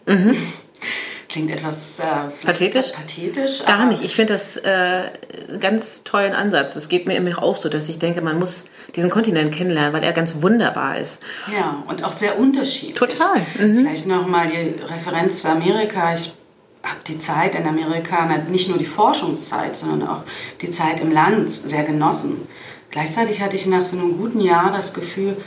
Klingt 1.32 1.50
etwas 1.50 1.98
äh, 1.98 2.04
pathetisch. 2.44 2.92
pathetisch 2.92 3.64
Gar 3.64 3.86
nicht. 3.86 4.04
Ich 4.04 4.14
finde 4.14 4.34
das 4.34 4.58
äh, 4.58 4.68
einen 4.68 5.60
ganz 5.60 6.04
tollen 6.04 6.34
Ansatz. 6.34 6.76
Es 6.76 6.90
geht 6.90 7.06
mir 7.06 7.16
immer 7.16 7.42
auch 7.42 7.56
so, 7.56 7.70
dass 7.70 7.88
ich 7.88 7.98
denke, 7.98 8.20
man 8.20 8.38
muss 8.38 8.66
diesen 8.94 9.08
Kontinent 9.08 9.50
kennenlernen, 9.54 9.94
weil 9.94 10.04
er 10.04 10.12
ganz 10.12 10.42
wunderbar 10.42 10.98
ist. 10.98 11.22
Ja, 11.50 11.82
und 11.88 12.04
auch 12.04 12.12
sehr 12.12 12.38
unterschiedlich. 12.38 12.96
Total. 12.96 13.40
Mhm. 13.58 13.78
Vielleicht 13.78 14.08
nochmal 14.08 14.48
die 14.48 14.78
Referenz 14.84 15.40
zu 15.40 15.48
Amerika. 15.48 16.12
Ich 16.12 16.34
habe 16.82 17.00
die 17.06 17.18
Zeit 17.18 17.54
in 17.54 17.66
Amerika, 17.66 18.26
nicht 18.50 18.68
nur 18.68 18.76
die 18.76 18.84
Forschungszeit, 18.84 19.74
sondern 19.74 20.06
auch 20.06 20.22
die 20.60 20.70
Zeit 20.70 21.00
im 21.00 21.12
Land 21.12 21.50
sehr 21.50 21.84
genossen. 21.84 22.46
Gleichzeitig 22.90 23.40
hatte 23.40 23.56
ich 23.56 23.64
nach 23.64 23.82
so 23.82 23.96
einem 23.96 24.18
guten 24.18 24.42
Jahr 24.42 24.70
das 24.70 24.92
Gefühl, 24.92 25.38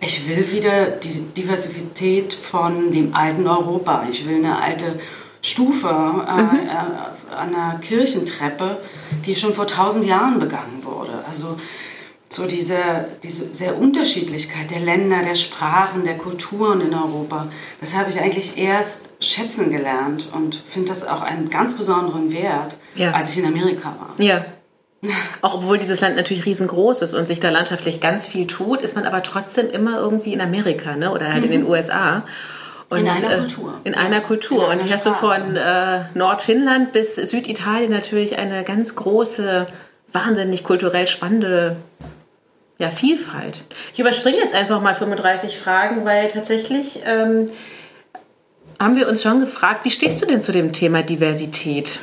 ich 0.00 0.28
will 0.28 0.50
wieder 0.50 0.86
die 0.86 1.20
Diversität 1.36 2.34
von 2.34 2.90
dem 2.90 3.14
alten 3.14 3.46
Europa. 3.46 4.06
Ich 4.10 4.26
will 4.26 4.36
eine 4.36 4.60
alte 4.60 4.98
Stufe 5.42 5.88
äh, 5.88 6.42
mhm. 6.42 6.68
äh, 6.68 7.34
an 7.34 7.54
einer 7.54 7.78
Kirchentreppe, 7.78 8.78
die 9.24 9.34
schon 9.34 9.54
vor 9.54 9.66
tausend 9.66 10.04
Jahren 10.04 10.38
begangen 10.38 10.82
wurde. 10.84 11.12
Also 11.28 11.58
so 12.32 12.46
diese, 12.46 12.78
diese 13.22 13.52
sehr 13.54 13.76
Unterschiedlichkeit 13.76 14.70
der 14.70 14.80
Länder, 14.80 15.22
der 15.22 15.34
Sprachen, 15.34 16.04
der 16.04 16.16
Kulturen 16.16 16.80
in 16.80 16.94
Europa, 16.94 17.48
das 17.80 17.96
habe 17.96 18.10
ich 18.10 18.20
eigentlich 18.20 18.56
erst 18.56 19.24
schätzen 19.24 19.70
gelernt 19.70 20.28
und 20.32 20.54
finde 20.54 20.88
das 20.88 21.06
auch 21.06 21.22
einen 21.22 21.50
ganz 21.50 21.76
besonderen 21.76 22.32
Wert, 22.32 22.76
ja. 22.94 23.12
als 23.12 23.32
ich 23.32 23.38
in 23.38 23.46
Amerika 23.46 23.96
war. 23.98 24.14
Ja. 24.18 24.44
Auch 25.40 25.54
obwohl 25.54 25.78
dieses 25.78 26.00
Land 26.02 26.16
natürlich 26.16 26.44
riesengroß 26.44 27.00
ist 27.00 27.14
und 27.14 27.26
sich 27.26 27.40
da 27.40 27.48
landschaftlich 27.48 28.00
ganz 28.00 28.26
viel 28.26 28.46
tut, 28.46 28.82
ist 28.82 28.94
man 28.94 29.06
aber 29.06 29.22
trotzdem 29.22 29.70
immer 29.70 29.98
irgendwie 29.98 30.34
in 30.34 30.42
Amerika 30.42 30.94
ne? 30.94 31.10
oder 31.10 31.32
halt 31.32 31.46
mhm. 31.46 31.52
in 31.52 31.60
den 31.60 31.66
USA. 31.66 32.24
Und, 32.90 32.98
in 32.98 33.08
einer 33.08 33.32
äh, 33.32 33.38
Kultur. 33.38 33.80
In 33.84 33.94
einer 33.94 34.20
Kultur. 34.20 34.72
In 34.72 34.78
und 34.80 34.84
hier 34.84 34.94
hast 34.94 35.06
du 35.06 35.12
von 35.12 35.56
äh, 35.56 36.04
Nordfinnland 36.14 36.92
bis 36.92 37.14
Süditalien 37.14 37.90
natürlich 37.90 38.38
eine 38.38 38.64
ganz 38.64 38.96
große, 38.96 39.66
wahnsinnig 40.12 40.64
kulturell 40.64 41.06
spannende 41.06 41.76
ja, 42.78 42.90
Vielfalt. 42.90 43.64
Ich 43.92 44.00
überspringe 44.00 44.38
jetzt 44.38 44.54
einfach 44.54 44.80
mal 44.80 44.94
35 44.94 45.58
Fragen, 45.58 46.04
weil 46.04 46.28
tatsächlich 46.28 47.00
ähm, 47.06 47.46
haben 48.80 48.96
wir 48.96 49.08
uns 49.08 49.22
schon 49.22 49.40
gefragt, 49.40 49.84
wie 49.84 49.90
stehst 49.90 50.20
du 50.20 50.26
denn 50.26 50.40
zu 50.40 50.50
dem 50.50 50.72
Thema 50.72 51.02
Diversität? 51.02 52.00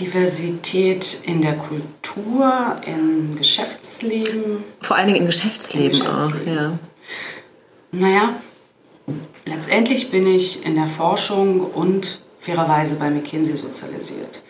Diversität 0.00 1.18
in 1.26 1.42
der 1.42 1.52
Kultur, 1.52 2.80
im 2.86 3.36
Geschäftsleben. 3.36 4.64
Vor 4.80 4.96
allen 4.96 5.08
Dingen 5.08 5.20
im 5.20 5.26
Geschäftsleben, 5.26 6.00
im 6.00 6.06
Geschäftsleben. 6.06 6.58
auch, 6.58 6.62
ja. 6.62 6.78
Naja, 7.92 8.30
letztendlich 9.44 10.10
bin 10.10 10.26
ich 10.26 10.64
in 10.64 10.76
der 10.76 10.86
Forschung 10.86 11.60
und 11.60 12.20
fairerweise 12.38 12.96
bei 12.96 13.10
McKinsey 13.10 13.56
sozialisiert. 13.56 14.42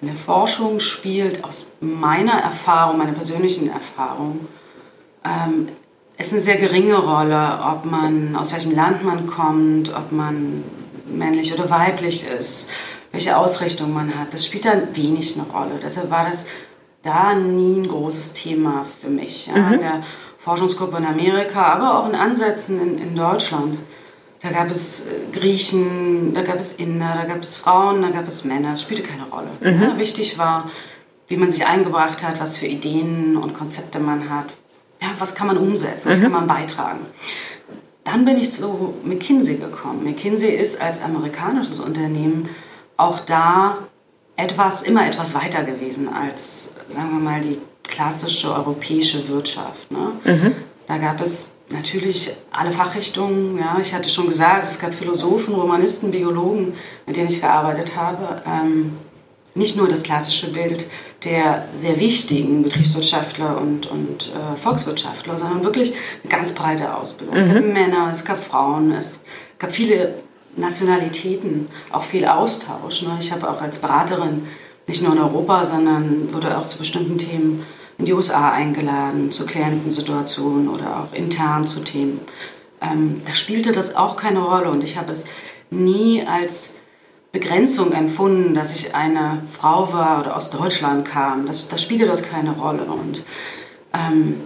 In 0.00 0.08
der 0.08 0.16
Forschung 0.16 0.80
spielt 0.80 1.44
aus 1.44 1.74
meiner 1.80 2.34
Erfahrung, 2.34 2.98
meiner 2.98 3.12
persönlichen 3.12 3.70
Erfahrung, 3.70 4.48
ähm, 5.24 5.68
ist 6.18 6.32
eine 6.32 6.40
sehr 6.40 6.56
geringe 6.56 6.96
Rolle, 6.96 7.60
ob 7.72 7.84
man 7.84 8.34
aus 8.34 8.52
welchem 8.52 8.74
Land 8.74 9.04
man 9.04 9.28
kommt, 9.28 9.94
ob 9.94 10.10
man 10.10 10.64
männlich 11.06 11.52
oder 11.52 11.70
weiblich 11.70 12.26
ist, 12.26 12.70
welche 13.12 13.36
Ausrichtung 13.36 13.92
man 13.92 14.18
hat. 14.18 14.34
Das 14.34 14.44
spielt 14.44 14.64
da 14.64 14.72
wenig 14.94 15.38
eine 15.38 15.48
Rolle. 15.48 15.78
Deshalb 15.80 16.10
war 16.10 16.28
das 16.28 16.46
da 17.02 17.34
nie 17.34 17.80
ein 17.80 17.88
großes 17.88 18.32
Thema 18.32 18.84
für 19.00 19.08
mich. 19.08 19.46
Ja. 19.46 19.56
Mhm. 19.56 19.80
Forschungsgruppe 20.48 20.96
in 20.96 21.04
Amerika, 21.04 21.62
aber 21.74 21.98
auch 21.98 22.08
in 22.08 22.14
Ansätzen 22.14 22.80
in, 22.80 22.98
in 22.98 23.14
Deutschland. 23.14 23.78
Da 24.40 24.50
gab 24.50 24.70
es 24.70 25.00
äh, 25.00 25.30
Griechen, 25.30 26.32
da 26.32 26.40
gab 26.40 26.58
es 26.58 26.72
Inder, 26.72 27.12
da 27.14 27.24
gab 27.24 27.42
es 27.42 27.56
Frauen, 27.56 28.00
da 28.00 28.08
gab 28.08 28.26
es 28.26 28.44
Männer. 28.44 28.72
Es 28.72 28.82
spielte 28.82 29.02
keine 29.02 29.24
Rolle. 29.24 29.48
Mhm. 29.60 29.82
Ja, 29.82 29.98
wichtig 29.98 30.38
war, 30.38 30.70
wie 31.26 31.36
man 31.36 31.50
sich 31.50 31.66
eingebracht 31.66 32.22
hat, 32.22 32.40
was 32.40 32.56
für 32.56 32.66
Ideen 32.66 33.36
und 33.36 33.52
Konzepte 33.52 34.00
man 34.00 34.30
hat. 34.30 34.46
Ja, 35.02 35.08
was 35.18 35.34
kann 35.34 35.48
man 35.48 35.58
umsetzen, 35.58 36.10
was 36.10 36.18
mhm. 36.18 36.22
kann 36.22 36.32
man 36.32 36.46
beitragen. 36.46 37.00
Dann 38.04 38.24
bin 38.24 38.38
ich 38.38 38.50
zu 38.50 38.94
McKinsey 39.04 39.56
gekommen. 39.56 40.02
McKinsey 40.02 40.48
ist 40.48 40.80
als 40.80 41.02
amerikanisches 41.02 41.78
Unternehmen 41.78 42.48
auch 42.96 43.20
da 43.20 43.76
etwas, 44.36 44.82
immer 44.82 45.06
etwas 45.06 45.34
weiter 45.34 45.62
gewesen 45.62 46.08
als, 46.08 46.74
sagen 46.86 47.10
wir 47.10 47.20
mal, 47.20 47.40
die 47.42 47.58
klassische 47.88 48.54
europäische 48.54 49.28
Wirtschaft. 49.28 49.90
Ne? 49.90 50.12
Mhm. 50.24 50.54
Da 50.86 50.98
gab 50.98 51.20
es 51.20 51.54
natürlich 51.70 52.30
alle 52.50 52.72
Fachrichtungen. 52.72 53.58
Ja. 53.58 53.76
Ich 53.80 53.92
hatte 53.92 54.08
schon 54.08 54.26
gesagt, 54.26 54.64
es 54.64 54.78
gab 54.78 54.94
Philosophen, 54.94 55.54
Romanisten, 55.54 56.10
Biologen, 56.10 56.74
mit 57.06 57.16
denen 57.16 57.28
ich 57.28 57.40
gearbeitet 57.40 57.96
habe. 57.96 58.42
Ähm, 58.46 58.96
nicht 59.54 59.76
nur 59.76 59.88
das 59.88 60.04
klassische 60.04 60.52
Bild 60.52 60.86
der 61.24 61.66
sehr 61.72 61.98
wichtigen 61.98 62.62
Betriebswirtschaftler 62.62 63.60
und, 63.60 63.90
und 63.90 64.28
äh, 64.28 64.56
Volkswirtschaftler, 64.56 65.36
sondern 65.36 65.64
wirklich 65.64 65.92
eine 66.22 66.30
ganz 66.30 66.54
breite 66.54 66.94
Ausbildung. 66.94 67.34
Mhm. 67.34 67.40
Es 67.40 67.54
gab 67.54 67.64
Männer, 67.64 68.08
es 68.12 68.24
gab 68.24 68.44
Frauen, 68.44 68.92
es 68.92 69.24
gab 69.58 69.72
viele 69.72 70.14
Nationalitäten, 70.56 71.68
auch 71.90 72.04
viel 72.04 72.24
Austausch. 72.24 73.02
Ne. 73.02 73.16
Ich 73.20 73.32
habe 73.32 73.50
auch 73.50 73.60
als 73.60 73.78
Beraterin 73.78 74.46
nicht 74.86 75.02
nur 75.02 75.12
in 75.12 75.18
Europa, 75.18 75.64
sondern 75.64 76.32
wurde 76.32 76.56
auch 76.56 76.66
zu 76.66 76.78
bestimmten 76.78 77.18
Themen 77.18 77.66
in 77.98 78.04
die 78.04 78.12
USA 78.12 78.52
eingeladen 78.52 79.30
zu 79.32 79.44
Klientensituationen 79.44 80.68
oder 80.68 81.00
auch 81.00 81.12
intern 81.12 81.66
zu 81.66 81.80
Themen. 81.80 82.20
Ähm, 82.80 83.20
da 83.26 83.34
spielte 83.34 83.72
das 83.72 83.96
auch 83.96 84.16
keine 84.16 84.40
Rolle 84.40 84.70
und 84.70 84.84
ich 84.84 84.96
habe 84.96 85.10
es 85.10 85.26
nie 85.70 86.24
als 86.24 86.78
Begrenzung 87.32 87.92
empfunden, 87.92 88.54
dass 88.54 88.74
ich 88.74 88.94
eine 88.94 89.42
Frau 89.50 89.92
war 89.92 90.20
oder 90.20 90.36
aus 90.36 90.50
Deutschland 90.50 91.06
kam. 91.06 91.46
Das, 91.46 91.68
das 91.68 91.82
spielte 91.82 92.06
dort 92.06 92.22
keine 92.22 92.52
Rolle. 92.52 92.84
Und 92.84 93.24
ähm, 93.92 94.40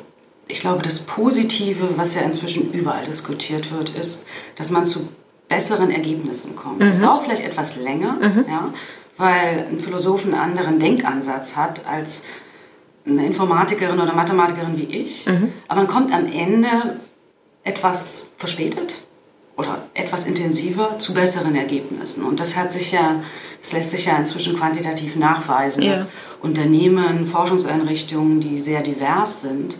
ich 0.48 0.60
glaube, 0.60 0.82
das 0.82 1.00
Positive, 1.00 1.96
was 1.96 2.14
ja 2.14 2.22
inzwischen 2.22 2.72
überall 2.72 3.04
diskutiert 3.04 3.70
wird, 3.70 3.90
ist, 3.90 4.26
dass 4.56 4.70
man 4.70 4.86
zu 4.86 5.08
besseren 5.48 5.90
Ergebnissen 5.90 6.56
kommt. 6.56 6.80
Mhm. 6.80 6.86
Das 6.86 7.00
dauert 7.00 7.24
vielleicht 7.24 7.44
etwas 7.44 7.76
länger, 7.76 8.14
mhm. 8.14 8.44
ja, 8.48 8.72
weil 9.16 9.66
ein 9.70 9.78
Philosoph 9.78 10.24
einen 10.24 10.34
anderen 10.34 10.78
Denkansatz 10.78 11.56
hat 11.56 11.86
als 11.86 12.24
eine 13.06 13.26
Informatikerin 13.26 13.98
oder 13.98 14.14
Mathematikerin 14.14 14.76
wie 14.76 14.84
ich. 14.84 15.26
Mhm. 15.26 15.52
Aber 15.68 15.82
man 15.82 15.90
kommt 15.90 16.12
am 16.12 16.26
Ende 16.26 17.00
etwas 17.64 18.30
verspätet 18.36 19.02
oder 19.56 19.86
etwas 19.94 20.26
intensiver 20.26 20.98
zu 20.98 21.14
besseren 21.14 21.54
Ergebnissen. 21.54 22.24
Und 22.24 22.40
das 22.40 22.56
hat 22.56 22.72
sich 22.72 22.92
ja, 22.92 23.22
das 23.60 23.72
lässt 23.72 23.90
sich 23.90 24.06
ja 24.06 24.16
inzwischen 24.16 24.56
quantitativ 24.56 25.16
nachweisen, 25.16 25.82
ja. 25.82 25.90
dass 25.90 26.12
Unternehmen, 26.40 27.26
Forschungseinrichtungen, 27.26 28.40
die 28.40 28.60
sehr 28.60 28.82
divers 28.82 29.42
sind, 29.42 29.78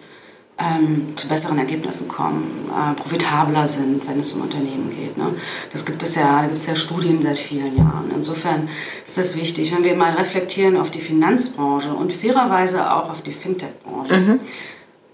ähm, 0.59 1.17
zu 1.17 1.29
besseren 1.29 1.59
Ergebnissen 1.59 2.09
kommen, 2.09 2.71
äh, 2.71 2.95
profitabler 2.95 3.67
sind, 3.67 4.07
wenn 4.07 4.21
es 4.21 4.33
um 4.35 4.43
Unternehmen 4.43 4.91
geht. 4.91 5.17
Ne? 5.17 5.35
Das 5.71 5.87
gibt 5.87 6.03
es 6.03 6.15
ja, 6.15 6.43
da 6.43 6.47
gibt 6.47 6.59
es 6.59 6.67
ja 6.67 6.77
Studien 6.77 7.23
seit 7.23 7.39
vielen 7.39 7.77
Jahren. 7.77 8.11
Insofern 8.15 8.69
ist 9.05 9.19
das 9.19 9.37
wichtig. 9.37 9.75
Wenn 9.75 9.85
wir 9.85 9.95
mal 9.95 10.13
reflektieren 10.13 10.77
auf 10.77 10.91
die 10.91 11.01
Finanzbranche 11.01 11.93
und 11.93 12.13
fairerweise 12.13 12.93
auch 12.93 13.11
auf 13.11 13.23
die 13.23 13.33
Fintech-Branche, 13.33 14.17
mhm. 14.17 14.39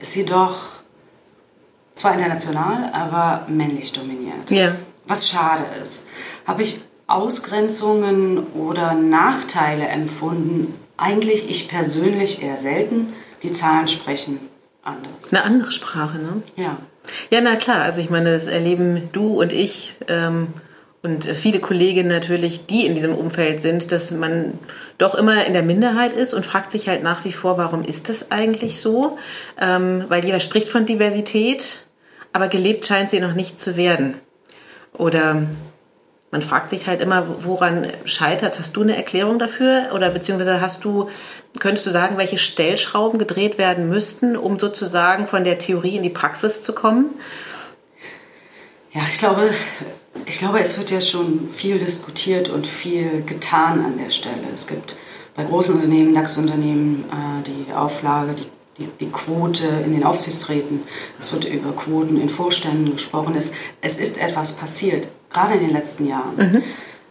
ist 0.01 0.13
sie 0.13 0.25
doch 0.25 0.57
zwar 1.95 2.15
international, 2.15 2.91
aber 2.93 3.47
männlich 3.49 3.93
dominiert. 3.93 4.51
Ja. 4.51 4.75
Was 5.07 5.29
schade 5.29 5.65
ist. 5.81 6.09
Habe 6.47 6.63
ich 6.63 6.81
Ausgrenzungen 7.07 8.39
oder 8.55 8.95
Nachteile 8.95 9.87
empfunden? 9.87 10.75
Eigentlich 10.97 11.49
ich 11.49 11.69
persönlich 11.69 12.43
eher 12.43 12.57
selten. 12.57 13.15
Die 13.43 13.53
Zahlen 13.53 13.89
sprechen 13.89 14.41
anders. 14.83 15.33
Eine 15.33 15.45
andere 15.45 15.73
Sprache, 15.73 16.19
ne? 16.19 16.43
Ja. 16.57 16.77
Ja, 17.31 17.41
na 17.41 17.57
klar. 17.57 17.83
Also 17.83 18.01
ich 18.01 18.11
meine, 18.11 18.33
das 18.33 18.47
erleben 18.47 19.09
du 19.13 19.41
und 19.41 19.53
ich 19.53 19.97
ähm, 20.09 20.49
und 21.01 21.27
viele 21.27 21.61
Kolleginnen 21.61 22.09
natürlich, 22.09 22.67
die 22.67 22.85
in 22.85 22.95
diesem 22.95 23.15
Umfeld 23.15 23.61
sind, 23.61 23.93
dass 23.93 24.11
man 24.11 24.59
doch 24.99 25.15
immer 25.15 25.47
in 25.47 25.53
der 25.53 25.63
Minderheit 25.63 26.13
ist 26.13 26.35
und 26.35 26.45
fragt 26.45 26.73
sich 26.73 26.89
halt 26.89 27.05
nach 27.05 27.25
wie 27.25 27.33
vor, 27.33 27.57
warum 27.57 27.83
ist 27.83 28.09
das 28.09 28.33
eigentlich 28.33 28.81
so? 28.81 29.17
Ähm, 29.61 30.05
weil 30.09 30.25
jeder 30.25 30.41
spricht 30.41 30.69
von 30.69 30.87
Diversität, 30.87 31.87
aber 32.33 32.49
gelebt 32.49 32.85
scheint 32.85 33.11
sie 33.11 33.21
noch 33.21 33.35
nicht 33.35 33.61
zu 33.61 33.77
werden. 33.77 34.15
Oder 34.93 35.47
man 36.31 36.43
fragt 36.43 36.71
sich 36.71 36.87
halt 36.87 37.01
immer, 37.01 37.45
woran 37.45 37.87
scheitert 38.05 38.59
Hast 38.59 38.77
du 38.77 38.83
eine 38.83 38.97
Erklärung 38.97 39.39
dafür? 39.39 39.91
Oder 39.95 40.11
beziehungsweise 40.11 40.61
hast 40.61 40.85
du, 40.85 41.09
könntest 41.59 41.87
du 41.87 41.91
sagen, 41.91 42.19
welche 42.19 42.39
Stellschrauben 42.39 43.19
gedreht 43.19 43.57
werden 43.57 43.89
müssten, 43.89 44.37
um 44.37 44.59
sozusagen 44.59 45.27
von 45.27 45.45
der 45.45 45.59
Theorie 45.59 45.97
in 45.97 46.03
die 46.03 46.11
Praxis 46.11 46.63
zu 46.63 46.75
kommen? 46.75 47.07
Ja, 48.93 49.03
ich 49.09 49.19
glaube, 49.19 49.51
ich 50.27 50.39
glaube, 50.39 50.61
es 50.61 50.77
wird 50.77 50.91
ja 50.91 51.01
schon 51.01 51.51
viel 51.53 51.79
diskutiert 51.79 52.49
und 52.49 52.67
viel 52.67 53.23
getan 53.25 53.85
an 53.85 53.99
der 53.99 54.11
Stelle. 54.11 54.49
Es 54.53 54.67
gibt 54.67 54.97
bei 55.35 55.45
großen 55.45 55.77
Unternehmen, 55.77 56.15
DAX-Unternehmen, 56.15 57.05
äh, 57.11 57.43
die 57.45 57.73
Auflage, 57.73 58.35
die 58.35 58.47
die, 58.79 58.87
die 59.01 59.11
Quote 59.11 59.67
in 59.85 59.93
den 59.93 60.05
Aufsichtsräten, 60.05 60.85
es 61.19 61.33
wird 61.33 61.45
über 61.47 61.73
Quoten 61.73 62.21
in 62.21 62.29
Vorständen 62.29 62.93
gesprochen. 62.93 63.35
Es, 63.37 63.53
es 63.81 63.99
ist 63.99 64.19
etwas 64.19 64.53
passiert, 64.55 65.09
gerade 65.31 65.55
in 65.55 65.61
den 65.61 65.71
letzten 65.71 66.07
Jahren. 66.07 66.37
Mhm. 66.37 66.63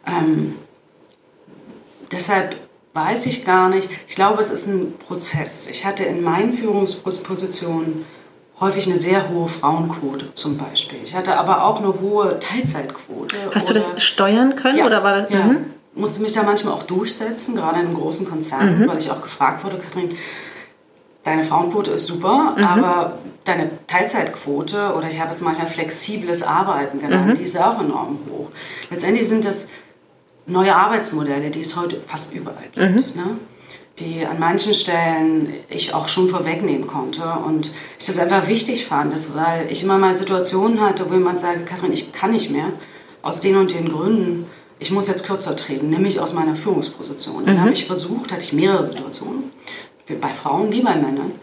Ähm, 0.05 0.55
deshalb 2.11 2.55
weiß 2.93 3.27
ich 3.27 3.45
gar 3.45 3.69
nicht, 3.69 3.89
ich 4.07 4.15
glaube, 4.15 4.41
es 4.41 4.49
ist 4.49 4.67
ein 4.67 4.97
Prozess. 4.97 5.69
Ich 5.69 5.85
hatte 5.85 6.03
in 6.03 6.23
meinen 6.23 6.53
Führungspositionen 6.53 8.05
häufig 8.59 8.87
eine 8.87 8.97
sehr 8.97 9.29
hohe 9.29 9.47
Frauenquote 9.47 10.33
zum 10.33 10.57
Beispiel. 10.57 10.99
Ich 11.03 11.15
hatte 11.15 11.37
aber 11.37 11.63
auch 11.63 11.79
eine 11.79 11.99
hohe 12.01 12.39
Teilzeitquote. 12.39 13.35
Hast 13.53 13.69
oder, 13.69 13.79
du 13.79 13.85
das 13.91 14.03
steuern 14.03 14.55
können 14.55 14.79
ja, 14.79 14.85
oder 14.85 15.03
war 15.03 15.13
das? 15.13 15.29
Ja. 15.29 15.43
Mhm. 15.43 15.73
Musste 15.93 16.21
mich 16.21 16.33
da 16.33 16.43
manchmal 16.43 16.73
auch 16.73 16.83
durchsetzen, 16.83 17.55
gerade 17.55 17.79
in 17.79 17.87
einem 17.87 17.95
großen 17.95 18.27
Konzern, 18.27 18.81
mhm. 18.81 18.87
weil 18.87 18.97
ich 18.97 19.09
auch 19.09 19.21
gefragt 19.21 19.63
wurde, 19.63 19.77
Kathrin, 19.77 20.15
deine 21.27 21.43
Frauenquote 21.43 21.91
ist 21.91 22.07
super, 22.07 22.55
mhm. 22.57 22.63
aber 22.63 23.17
deine 23.43 23.69
Teilzeitquote 23.87 24.93
oder 24.95 25.09
ich 25.09 25.19
habe 25.19 25.29
es 25.29 25.41
manchmal 25.41 25.67
flexibles 25.67 26.43
Arbeiten 26.43 26.99
genannt, 26.99 27.27
mhm. 27.27 27.35
die 27.35 27.43
ist 27.43 27.59
auch 27.59 27.79
enorm 27.79 28.19
hoch. 28.29 28.49
Letztendlich 28.89 29.27
sind 29.27 29.45
das 29.45 29.69
neue 30.45 30.75
Arbeitsmodelle, 30.75 31.49
die 31.49 31.61
es 31.61 31.75
heute 31.75 31.99
fast 31.99 32.33
überall 32.33 32.69
gibt. 32.73 33.15
Mhm. 33.15 33.21
Ne? 33.21 33.37
die 33.99 34.25
an 34.25 34.39
manchen 34.39 34.75
Stellen 34.75 35.51
ich 35.69 35.93
auch 35.93 36.07
schon 36.07 36.29
vorwegnehmen 36.29 36.85
konnte 36.85 37.23
und 37.45 37.71
ich 37.99 38.05
das 38.05 38.19
einfach 38.19 38.47
wichtig 38.47 38.85
fand, 38.85 39.11
dass, 39.11 39.35
weil 39.35 39.71
ich 39.71 39.83
immer 39.83 39.97
mal 39.97 40.13
Situationen 40.13 40.81
hatte, 40.81 41.09
wo 41.09 41.13
jemand 41.15 41.39
sagt, 41.39 41.65
Kathrin, 41.65 41.91
ich 41.91 42.13
kann 42.13 42.31
nicht 42.31 42.51
mehr, 42.51 42.71
aus 43.23 43.41
den 43.41 43.55
und 43.55 43.73
den 43.73 43.89
Gründen, 43.89 44.45
ich 44.79 44.91
muss 44.91 45.07
jetzt 45.07 45.25
kürzer 45.25 45.55
treten, 45.55 45.89
nämlich 45.89 46.19
aus 46.19 46.33
meiner 46.33 46.55
Führungsposition. 46.55 47.41
Mhm. 47.41 47.45
Dann 47.47 47.61
habe 47.61 47.71
ich 47.71 47.85
versucht, 47.85 48.31
hatte 48.31 48.43
ich 48.43 48.53
mehrere 48.53 48.85
Situationen, 48.85 49.51
bei 50.15 50.29
Frauen 50.29 50.71
wie 50.71 50.81
bei 50.81 50.95
Männern, 50.95 51.33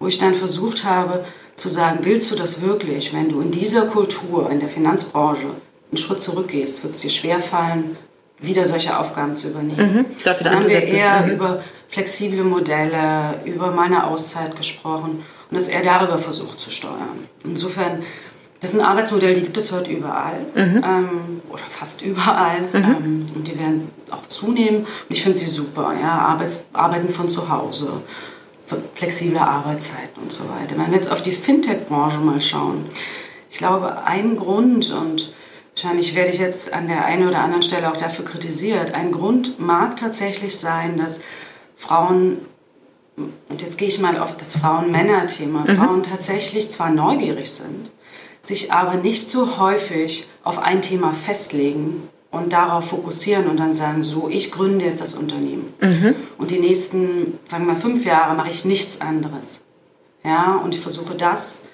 wo 0.00 0.06
ich 0.06 0.18
dann 0.18 0.34
versucht 0.34 0.84
habe 0.84 1.24
zu 1.56 1.68
sagen, 1.68 2.00
willst 2.02 2.30
du 2.30 2.36
das 2.36 2.62
wirklich, 2.62 3.12
wenn 3.12 3.28
du 3.28 3.40
in 3.40 3.50
dieser 3.50 3.86
Kultur, 3.86 4.50
in 4.50 4.60
der 4.60 4.68
Finanzbranche 4.68 5.46
einen 5.90 5.98
Schritt 5.98 6.20
zurückgehst, 6.20 6.82
wird 6.82 6.94
es 6.94 7.00
dir 7.00 7.10
schwerfallen, 7.10 7.96
wieder 8.40 8.64
solche 8.64 8.98
Aufgaben 8.98 9.36
zu 9.36 9.48
übernehmen. 9.50 9.94
Mhm, 9.94 10.18
wieder 10.18 10.34
dann 10.34 10.56
haben 10.56 10.68
wir 10.68 10.82
eher 10.82 11.22
mhm. 11.22 11.30
über 11.30 11.62
flexible 11.88 12.44
Modelle, 12.44 13.40
über 13.44 13.70
meine 13.70 14.06
Auszeit 14.06 14.56
gesprochen 14.56 15.24
und 15.50 15.56
es 15.56 15.68
eher 15.68 15.82
darüber 15.82 16.18
versucht 16.18 16.58
zu 16.58 16.70
steuern. 16.70 17.28
Insofern, 17.44 18.02
das 18.64 18.72
ist 18.72 18.80
ein 18.80 18.86
Arbeitsmodell, 18.86 19.34
die 19.34 19.42
gibt 19.42 19.58
es 19.58 19.72
heute 19.72 19.90
überall 19.90 20.38
mhm. 20.54 20.82
ähm, 20.82 21.42
oder 21.50 21.64
fast 21.68 22.00
überall 22.00 22.62
mhm. 22.72 22.74
ähm, 22.74 23.26
und 23.34 23.46
die 23.46 23.58
werden 23.58 23.90
auch 24.10 24.24
zunehmen 24.24 24.86
und 24.86 25.10
ich 25.10 25.22
finde 25.22 25.38
sie 25.38 25.48
super. 25.48 25.92
Ja? 26.00 26.12
Arbeits 26.12 26.68
Arbeiten 26.72 27.10
von 27.10 27.28
zu 27.28 27.50
Hause, 27.50 28.00
flexible 28.94 29.36
Arbeitszeiten 29.36 30.22
und 30.22 30.32
so 30.32 30.44
weiter. 30.44 30.78
Wenn 30.78 30.86
wir 30.86 30.94
jetzt 30.94 31.12
auf 31.12 31.20
die 31.20 31.32
Fintech-Branche 31.32 32.16
mal 32.20 32.40
schauen, 32.40 32.86
ich 33.50 33.58
glaube, 33.58 33.98
ein 34.06 34.34
Grund 34.34 34.90
und 34.92 35.30
wahrscheinlich 35.74 36.14
werde 36.14 36.30
ich 36.30 36.38
jetzt 36.38 36.72
an 36.72 36.88
der 36.88 37.04
einen 37.04 37.28
oder 37.28 37.40
anderen 37.40 37.62
Stelle 37.62 37.90
auch 37.90 37.98
dafür 37.98 38.24
kritisiert, 38.24 38.94
ein 38.94 39.12
Grund 39.12 39.60
mag 39.60 39.98
tatsächlich 39.98 40.58
sein, 40.58 40.96
dass 40.96 41.20
Frauen 41.76 42.38
und 43.16 43.60
jetzt 43.60 43.76
gehe 43.76 43.88
ich 43.88 44.00
mal 44.00 44.18
auf 44.18 44.38
das 44.38 44.56
Frauen-Männer-Thema, 44.56 45.66
mhm. 45.68 45.76
Frauen 45.76 46.02
tatsächlich 46.02 46.70
zwar 46.70 46.88
neugierig 46.88 47.52
sind, 47.52 47.90
sich 48.46 48.72
aber 48.72 48.94
nicht 48.94 49.30
so 49.30 49.58
häufig 49.58 50.28
auf 50.42 50.58
ein 50.58 50.82
Thema 50.82 51.12
festlegen 51.12 52.08
und 52.30 52.52
darauf 52.52 52.88
fokussieren 52.88 53.48
und 53.48 53.58
dann 53.58 53.72
sagen, 53.72 54.02
so, 54.02 54.28
ich 54.28 54.50
gründe 54.50 54.84
jetzt 54.84 55.00
das 55.00 55.14
Unternehmen. 55.14 55.72
Mhm. 55.80 56.14
Und 56.36 56.50
die 56.50 56.58
nächsten, 56.58 57.38
sagen 57.46 57.66
wir 57.66 57.74
mal, 57.74 57.80
fünf 57.80 58.04
Jahre 58.04 58.34
mache 58.34 58.50
ich 58.50 58.64
nichts 58.64 59.00
anderes. 59.00 59.60
Ja, 60.24 60.56
und 60.56 60.74
ich 60.74 60.80
versuche 60.80 61.14
das 61.14 61.68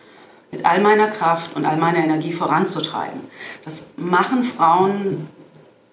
mit 0.50 0.64
all 0.64 0.80
meiner 0.80 1.08
Kraft 1.08 1.56
und 1.56 1.64
all 1.64 1.76
meiner 1.76 1.98
Energie 1.98 2.32
voranzutreiben. 2.32 3.20
Das 3.64 3.92
machen 3.96 4.44
Frauen 4.44 5.28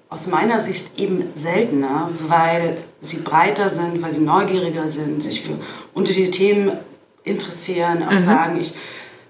aus 0.09 0.27
meiner 0.27 0.59
Sicht 0.59 0.99
eben 0.99 1.25
seltener, 1.33 2.09
weil 2.27 2.77
sie 3.01 3.17
breiter 3.17 3.69
sind, 3.69 4.01
weil 4.01 4.11
sie 4.11 4.21
neugieriger 4.21 4.87
sind, 4.87 5.21
sich 5.21 5.41
für 5.41 5.53
unterschiedliche 5.93 6.31
Themen 6.31 6.71
interessieren, 7.23 8.03
auch 8.03 8.11
mhm. 8.11 8.17
sagen, 8.17 8.59
ich 8.59 8.73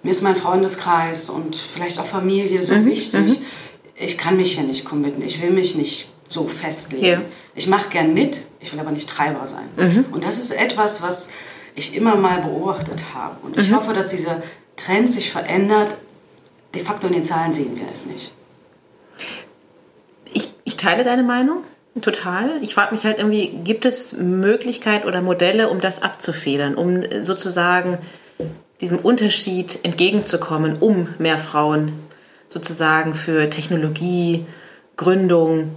mir 0.04 0.12
ist 0.12 0.22
mein 0.22 0.36
Freundeskreis 0.36 1.30
und 1.30 1.56
vielleicht 1.56 2.00
auch 2.00 2.06
Familie 2.06 2.64
so 2.64 2.76
mhm. 2.76 2.86
wichtig. 2.86 3.22
Mhm. 3.22 3.38
Ich 3.96 4.18
kann 4.18 4.38
mich 4.38 4.56
hier 4.56 4.64
nicht 4.64 4.86
committen, 4.86 5.22
ich 5.24 5.42
will 5.42 5.52
mich 5.52 5.76
nicht 5.76 6.10
so 6.28 6.48
festlegen. 6.48 7.06
Ja. 7.06 7.22
Ich 7.56 7.68
mache 7.68 7.90
gern 7.90 8.14
mit, 8.14 8.40
ich 8.60 8.72
will 8.72 8.80
aber 8.80 8.92
nicht 8.92 9.10
Treiber 9.10 9.48
sein. 9.48 9.68
Mhm. 9.76 10.06
Und 10.12 10.24
das 10.24 10.38
ist 10.38 10.52
etwas, 10.52 11.02
was 11.02 11.34
ich 11.76 11.96
immer 11.96 12.16
mal 12.16 12.42
beobachtet 12.42 13.02
habe. 13.14 13.38
Und 13.44 13.58
ich 13.58 13.70
mhm. 13.70 13.76
hoffe, 13.76 13.94
dass 13.94 14.10
dieser 14.10 14.42
Trend 14.76 15.10
sich 15.10 15.32
verändert. 15.32 15.96
De 16.76 16.84
facto 16.84 17.08
in 17.08 17.14
den 17.14 17.26
Zahlen 17.26 17.54
sehen 17.54 17.78
wir 17.78 17.88
es 17.92 18.06
nicht. 18.08 18.34
Ich, 20.34 20.52
ich 20.64 20.78
teile 20.78 21.04
deine 21.04 21.24
Meinung 21.24 21.64
total. 22.02 22.62
Ich 22.62 22.74
frage 22.76 22.94
mich 22.94 23.06
halt 23.06 23.18
irgendwie, 23.18 23.48
gibt 23.64 23.86
es 23.86 24.14
Möglichkeiten 24.14 25.08
oder 25.08 25.22
Modelle, 25.22 25.70
um 25.70 25.82
das 25.82 26.02
abzufedern, 26.02 26.76
um 26.76 27.04
sozusagen 27.22 27.98
diesem 28.82 29.00
Unterschied 29.00 29.80
entgegenzukommen, 29.84 30.78
um 30.80 31.08
mehr 31.20 31.38
Frauen 31.38 31.94
sozusagen 32.48 33.14
für 33.14 33.50
Technologie, 33.50 34.46
Gründung, 34.96 35.72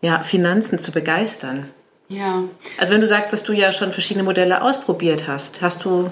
ja, 0.00 0.20
Finanzen 0.20 0.78
zu 0.78 0.92
begeistern. 0.92 1.66
Ja. 2.08 2.44
Also 2.78 2.94
wenn 2.94 3.00
du 3.00 3.08
sagst, 3.08 3.32
dass 3.32 3.42
du 3.42 3.52
ja 3.52 3.72
schon 3.72 3.92
verschiedene 3.92 4.22
Modelle 4.22 4.62
ausprobiert 4.62 5.26
hast, 5.26 5.60
hast 5.60 5.84
du... 5.84 6.10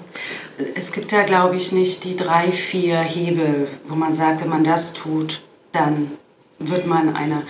Es 0.75 0.93
gibt 0.93 1.13
ja, 1.13 1.23
glaube 1.23 1.57
ich, 1.57 1.71
nicht 1.73 2.05
die 2.05 2.17
drei, 2.17 2.51
vier 2.51 2.99
Hebel, 2.99 3.69
wo 3.87 3.95
man 3.95 4.13
sagt, 4.13 4.41
wenn 4.41 4.49
man 4.49 4.65
das 4.65 4.93
tut, 4.93 5.41
dann 5.73 6.11
wird 6.59 6.87
man 6.87 7.15
eine, 7.15 7.43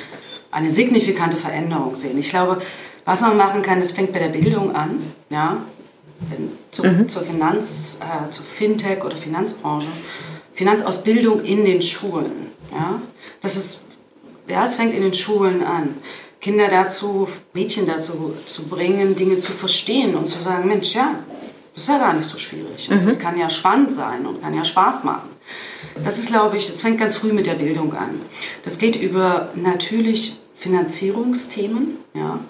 eine 0.50 0.68
signifikante 0.68 1.38
Veränderung 1.38 1.94
sehen. 1.94 2.18
Ich 2.18 2.30
glaube, 2.30 2.60
was 3.06 3.22
man 3.22 3.36
machen 3.36 3.62
kann, 3.62 3.80
das 3.80 3.92
fängt 3.92 4.12
bei 4.12 4.18
der 4.18 4.28
Bildung 4.28 4.74
an, 4.74 5.12
ja, 5.30 5.58
zu, 6.70 6.84
mhm. 6.84 7.08
zur 7.08 7.22
Finanz, 7.22 8.00
äh, 8.00 8.30
zur 8.30 8.44
Fintech 8.44 9.04
oder 9.04 9.16
Finanzbranche, 9.16 9.88
Finanzausbildung 10.54 11.42
in 11.42 11.64
den 11.64 11.82
Schulen, 11.82 12.48
ja, 12.72 13.00
das 13.40 13.56
ist, 13.56 13.84
ja, 14.48 14.64
es 14.64 14.74
fängt 14.74 14.94
in 14.94 15.02
den 15.02 15.14
Schulen 15.14 15.62
an. 15.62 15.96
Kinder 16.40 16.68
dazu, 16.68 17.26
Mädchen 17.54 17.86
dazu 17.86 18.34
zu 18.44 18.64
bringen, 18.68 19.16
Dinge 19.16 19.38
zu 19.38 19.52
verstehen 19.52 20.14
und 20.14 20.26
zu 20.26 20.38
sagen, 20.38 20.68
Mensch, 20.68 20.94
ja, 20.94 21.18
das 21.72 21.84
ist 21.84 21.88
ja 21.88 21.98
gar 21.98 22.12
nicht 22.12 22.28
so 22.28 22.36
schwierig. 22.36 22.88
Und 22.90 23.02
mhm. 23.02 23.06
das 23.06 23.18
kann 23.18 23.38
ja 23.38 23.48
spannend 23.48 23.90
sein 23.90 24.26
und 24.26 24.42
kann 24.42 24.54
ja 24.54 24.64
Spaß 24.64 25.04
machen. 25.04 25.30
Das 26.02 26.18
ist, 26.18 26.28
glaube 26.28 26.56
ich, 26.56 26.66
das 26.66 26.82
fängt 26.82 26.98
ganz 26.98 27.16
früh 27.16 27.32
mit 27.32 27.46
der 27.46 27.54
Bildung 27.54 27.94
an. 27.94 28.20
Das 28.62 28.78
geht 28.78 28.96
über 28.96 29.52
natürlich 29.54 30.38
Finanzierungsthemen. 30.54 31.98
Ja. 32.14 32.40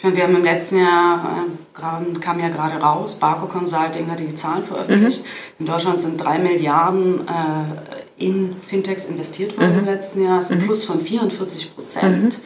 Ich 0.00 0.04
meine, 0.04 0.16
wir 0.16 0.22
haben 0.22 0.36
im 0.36 0.44
letzten 0.44 0.78
Jahr, 0.78 1.44
äh, 1.76 2.18
kam 2.20 2.40
ja 2.40 2.48
gerade 2.48 2.80
raus, 2.80 3.16
Barco 3.16 3.44
Consulting 3.44 4.10
hat 4.10 4.18
die 4.18 4.34
Zahlen 4.34 4.64
veröffentlicht. 4.64 5.24
Mhm. 5.24 5.26
In 5.58 5.66
Deutschland 5.66 6.00
sind 6.00 6.16
drei 6.16 6.38
Milliarden 6.38 7.28
äh, 7.28 8.24
in 8.24 8.56
Fintechs 8.66 9.04
investiert 9.04 9.58
worden 9.58 9.74
mhm. 9.74 9.78
im 9.80 9.84
letzten 9.84 10.24
Jahr. 10.24 10.36
Das 10.36 10.46
ist 10.46 10.52
ein 10.52 10.62
mhm. 10.62 10.64
Plus 10.64 10.84
von 10.84 11.02
44 11.02 11.74
Prozent. 11.74 12.38
Mhm. 12.38 12.42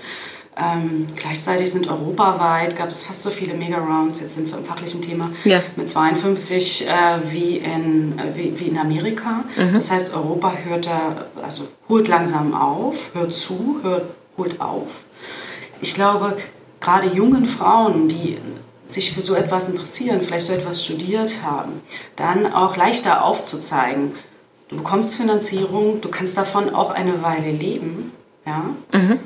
Ähm, 0.57 1.07
gleichzeitig 1.15 1.71
sind 1.71 1.89
europaweit, 1.89 2.75
gab 2.77 2.89
es 2.89 3.03
fast 3.03 3.23
so 3.23 3.31
viele 3.31 3.55
Mega-Rounds, 3.55 4.21
jetzt 4.21 4.35
sind 4.35 4.51
wir 4.51 4.59
im 4.59 4.65
fachlichen 4.65 5.01
Thema, 5.01 5.31
ja. 5.45 5.63
mit 5.77 5.89
52 5.89 6.89
äh, 6.89 6.93
wie, 7.31 7.59
in, 7.59 8.19
äh, 8.19 8.37
wie, 8.37 8.59
wie, 8.59 8.65
in 8.65 8.79
Amerika. 8.79 9.45
Mhm. 9.57 9.75
Das 9.75 9.93
heißt, 9.93 10.13
Europa 10.13 10.55
hört 10.65 10.87
da, 10.87 11.27
also 11.41 11.69
holt 11.89 12.09
langsam 12.09 12.53
auf, 12.53 13.11
hört 13.15 13.33
zu, 13.33 13.79
hört, 13.85 14.07
holt 14.37 14.61
auf. 14.61 14.89
Ich 15.81 15.95
glaube, 15.95 16.37
gerade 16.85 17.09
jungen 17.09 17.47
Frauen, 17.47 18.09
die 18.09 18.39
sich 18.87 19.13
für 19.13 19.23
so 19.23 19.35
etwas 19.35 19.69
interessieren, 19.69 20.21
vielleicht 20.21 20.47
so 20.47 20.53
etwas 20.53 20.85
studiert 20.85 21.43
haben, 21.43 21.81
dann 22.17 22.53
auch 22.53 22.77
leichter 22.77 23.25
aufzuzeigen, 23.25 24.13
du 24.69 24.77
bekommst 24.77 25.17
Finanzierung, 25.17 26.01
du 26.01 26.11
kannst 26.11 26.37
davon 26.37 26.75
auch 26.75 26.91
eine 26.91 27.23
Weile 27.23 27.51
leben, 27.51 28.13
ja. 28.47 28.75
Mhm 28.93 29.19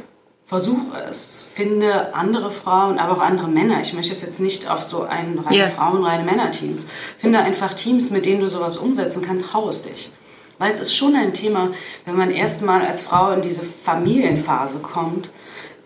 versuche 0.48 0.98
es, 1.10 1.50
finde 1.54 2.14
andere 2.14 2.50
Frauen, 2.50 2.98
aber 2.98 3.18
auch 3.18 3.20
andere 3.20 3.48
Männer. 3.48 3.82
Ich 3.82 3.92
möchte 3.92 4.12
es 4.12 4.22
jetzt 4.22 4.40
nicht 4.40 4.70
auf 4.70 4.82
so 4.82 5.02
ein 5.02 5.38
reine 5.38 5.58
yeah. 5.58 5.68
Frauen, 5.68 6.02
reine 6.02 6.24
Männer-Teams. 6.24 6.86
Finde 7.18 7.40
einfach 7.40 7.74
Teams, 7.74 8.10
mit 8.10 8.24
denen 8.24 8.40
du 8.40 8.48
sowas 8.48 8.78
umsetzen 8.78 9.22
kannst, 9.22 9.44
trau 9.44 9.68
es 9.68 9.82
dich. 9.82 10.10
Weil 10.58 10.70
es 10.70 10.80
ist 10.80 10.96
schon 10.96 11.14
ein 11.14 11.34
Thema, 11.34 11.72
wenn 12.06 12.16
man 12.16 12.30
erstmal 12.30 12.80
als 12.80 13.02
Frau 13.02 13.30
in 13.32 13.42
diese 13.42 13.60
Familienphase 13.62 14.78
kommt, 14.78 15.28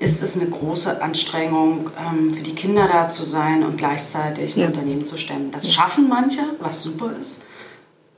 ist 0.02 0.22
es 0.22 0.36
eine 0.36 0.50
große 0.50 1.00
Anstrengung, 1.00 1.90
ähm, 1.98 2.34
für 2.34 2.42
die 2.42 2.54
Kinder 2.54 2.88
da 2.88 3.06
zu 3.06 3.22
sein 3.22 3.62
und 3.62 3.78
gleichzeitig 3.78 4.56
ein 4.56 4.60
ja. 4.60 4.66
Unternehmen 4.66 5.04
zu 5.04 5.16
stemmen. 5.16 5.52
Das 5.52 5.72
schaffen 5.72 6.08
manche, 6.08 6.40
was 6.60 6.82
super 6.82 7.12
ist. 7.18 7.46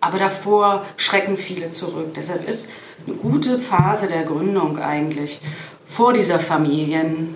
Aber 0.01 0.19
davor 0.19 0.85
schrecken 0.97 1.37
viele 1.37 1.71
zurück. 1.71 2.15
Deshalb 2.15 2.49
ist 2.49 2.73
eine 3.07 3.17
gute 3.17 3.59
Phase 3.59 4.07
der 4.07 4.23
Gründung 4.23 4.79
eigentlich 4.79 5.41
vor 5.85 6.13
dieser 6.15 6.39
Familien, 6.39 7.35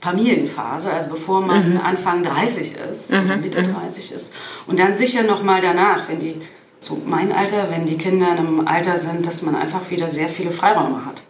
Familienphase, 0.00 0.92
also 0.92 1.10
bevor 1.10 1.40
man 1.40 1.74
mhm. 1.74 1.80
Anfang 1.80 2.22
30 2.22 2.74
ist, 2.90 3.12
mhm. 3.12 3.40
Mitte 3.40 3.62
30 3.62 4.10
mhm. 4.10 4.16
ist. 4.16 4.34
Und 4.66 4.78
dann 4.78 4.94
sicher 4.94 5.24
nochmal 5.24 5.60
danach, 5.60 6.08
wenn 6.08 6.20
die, 6.20 6.36
so 6.78 7.00
mein 7.06 7.32
Alter, 7.32 7.70
wenn 7.70 7.86
die 7.86 7.98
Kinder 7.98 8.32
in 8.32 8.38
einem 8.38 8.68
Alter 8.68 8.96
sind, 8.96 9.26
dass 9.26 9.42
man 9.42 9.56
einfach 9.56 9.90
wieder 9.90 10.08
sehr 10.08 10.28
viele 10.28 10.52
Freiräume 10.52 11.06
hat. 11.06 11.22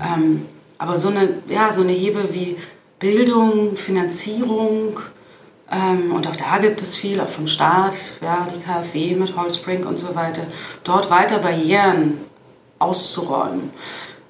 Ähm, 0.00 0.46
aber 0.78 0.98
so 0.98 1.08
eine, 1.08 1.42
ja, 1.48 1.70
so 1.70 1.82
eine 1.82 1.92
Hebe 1.92 2.32
wie 2.32 2.56
Bildung, 2.98 3.76
Finanzierung, 3.76 4.98
ähm, 5.70 6.12
und 6.12 6.26
auch 6.26 6.36
da 6.36 6.58
gibt 6.58 6.82
es 6.82 6.94
viel, 6.94 7.20
auch 7.20 7.28
vom 7.28 7.46
Staat, 7.46 7.96
ja, 8.20 8.46
die 8.54 8.60
KfW 8.60 9.14
mit 9.14 9.36
Holzbrink 9.36 9.86
und 9.86 9.96
so 9.96 10.14
weiter, 10.14 10.42
dort 10.84 11.10
weiter 11.10 11.38
Barrieren 11.38 12.18
auszuräumen. 12.78 13.70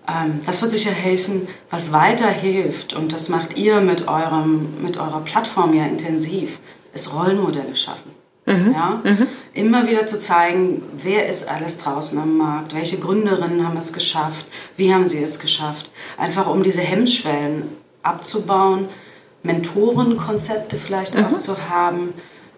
Ähm, 0.08 0.40
das 0.46 0.62
wird 0.62 0.70
sicher 0.70 0.92
helfen, 0.92 1.48
was 1.70 1.92
weiter 1.92 2.28
hilft, 2.28 2.94
und 2.94 3.12
das 3.12 3.28
macht 3.28 3.56
ihr 3.56 3.80
mit, 3.80 4.06
eurem, 4.06 4.82
mit 4.82 4.96
eurer 4.96 5.20
Plattform 5.20 5.74
ja 5.74 5.84
intensiv, 5.86 6.58
ist 6.92 7.14
Rollenmodelle 7.14 7.74
schaffen. 7.74 8.23
Mhm. 8.46 8.72
Ja? 8.72 9.00
Mhm. 9.02 9.26
Immer 9.54 9.86
wieder 9.88 10.06
zu 10.06 10.18
zeigen, 10.18 10.82
wer 10.96 11.26
ist 11.26 11.48
alles 11.48 11.78
draußen 11.78 12.18
am 12.18 12.36
Markt, 12.36 12.74
welche 12.74 12.98
Gründerinnen 12.98 13.66
haben 13.66 13.76
es 13.76 13.92
geschafft, 13.92 14.46
wie 14.76 14.92
haben 14.92 15.06
sie 15.06 15.22
es 15.22 15.38
geschafft. 15.38 15.90
Einfach 16.18 16.46
um 16.46 16.62
diese 16.62 16.82
Hemmschwellen 16.82 17.64
abzubauen, 18.02 18.88
Mentorenkonzepte 19.42 20.76
vielleicht 20.76 21.14
mhm. 21.14 21.26
auch 21.26 21.38
zu 21.38 21.68
haben 21.68 22.14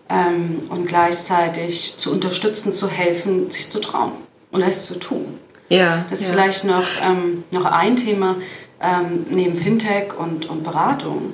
ähm, 0.08 0.62
und 0.68 0.86
gleichzeitig 0.86 1.96
zu 1.96 2.12
unterstützen, 2.12 2.72
zu 2.72 2.88
helfen, 2.88 3.50
sich 3.50 3.70
zu 3.70 3.80
trauen 3.80 4.12
und 4.50 4.62
es 4.62 4.86
zu 4.86 4.98
tun. 4.98 5.38
Ja, 5.68 6.04
das 6.10 6.20
ist 6.20 6.26
ja. 6.26 6.32
vielleicht 6.32 6.64
noch, 6.64 6.86
ähm, 7.04 7.44
noch 7.50 7.64
ein 7.64 7.96
Thema 7.96 8.36
ähm, 8.80 9.26
neben 9.30 9.56
Fintech 9.56 10.16
und, 10.16 10.48
und 10.48 10.62
Beratung. 10.62 11.32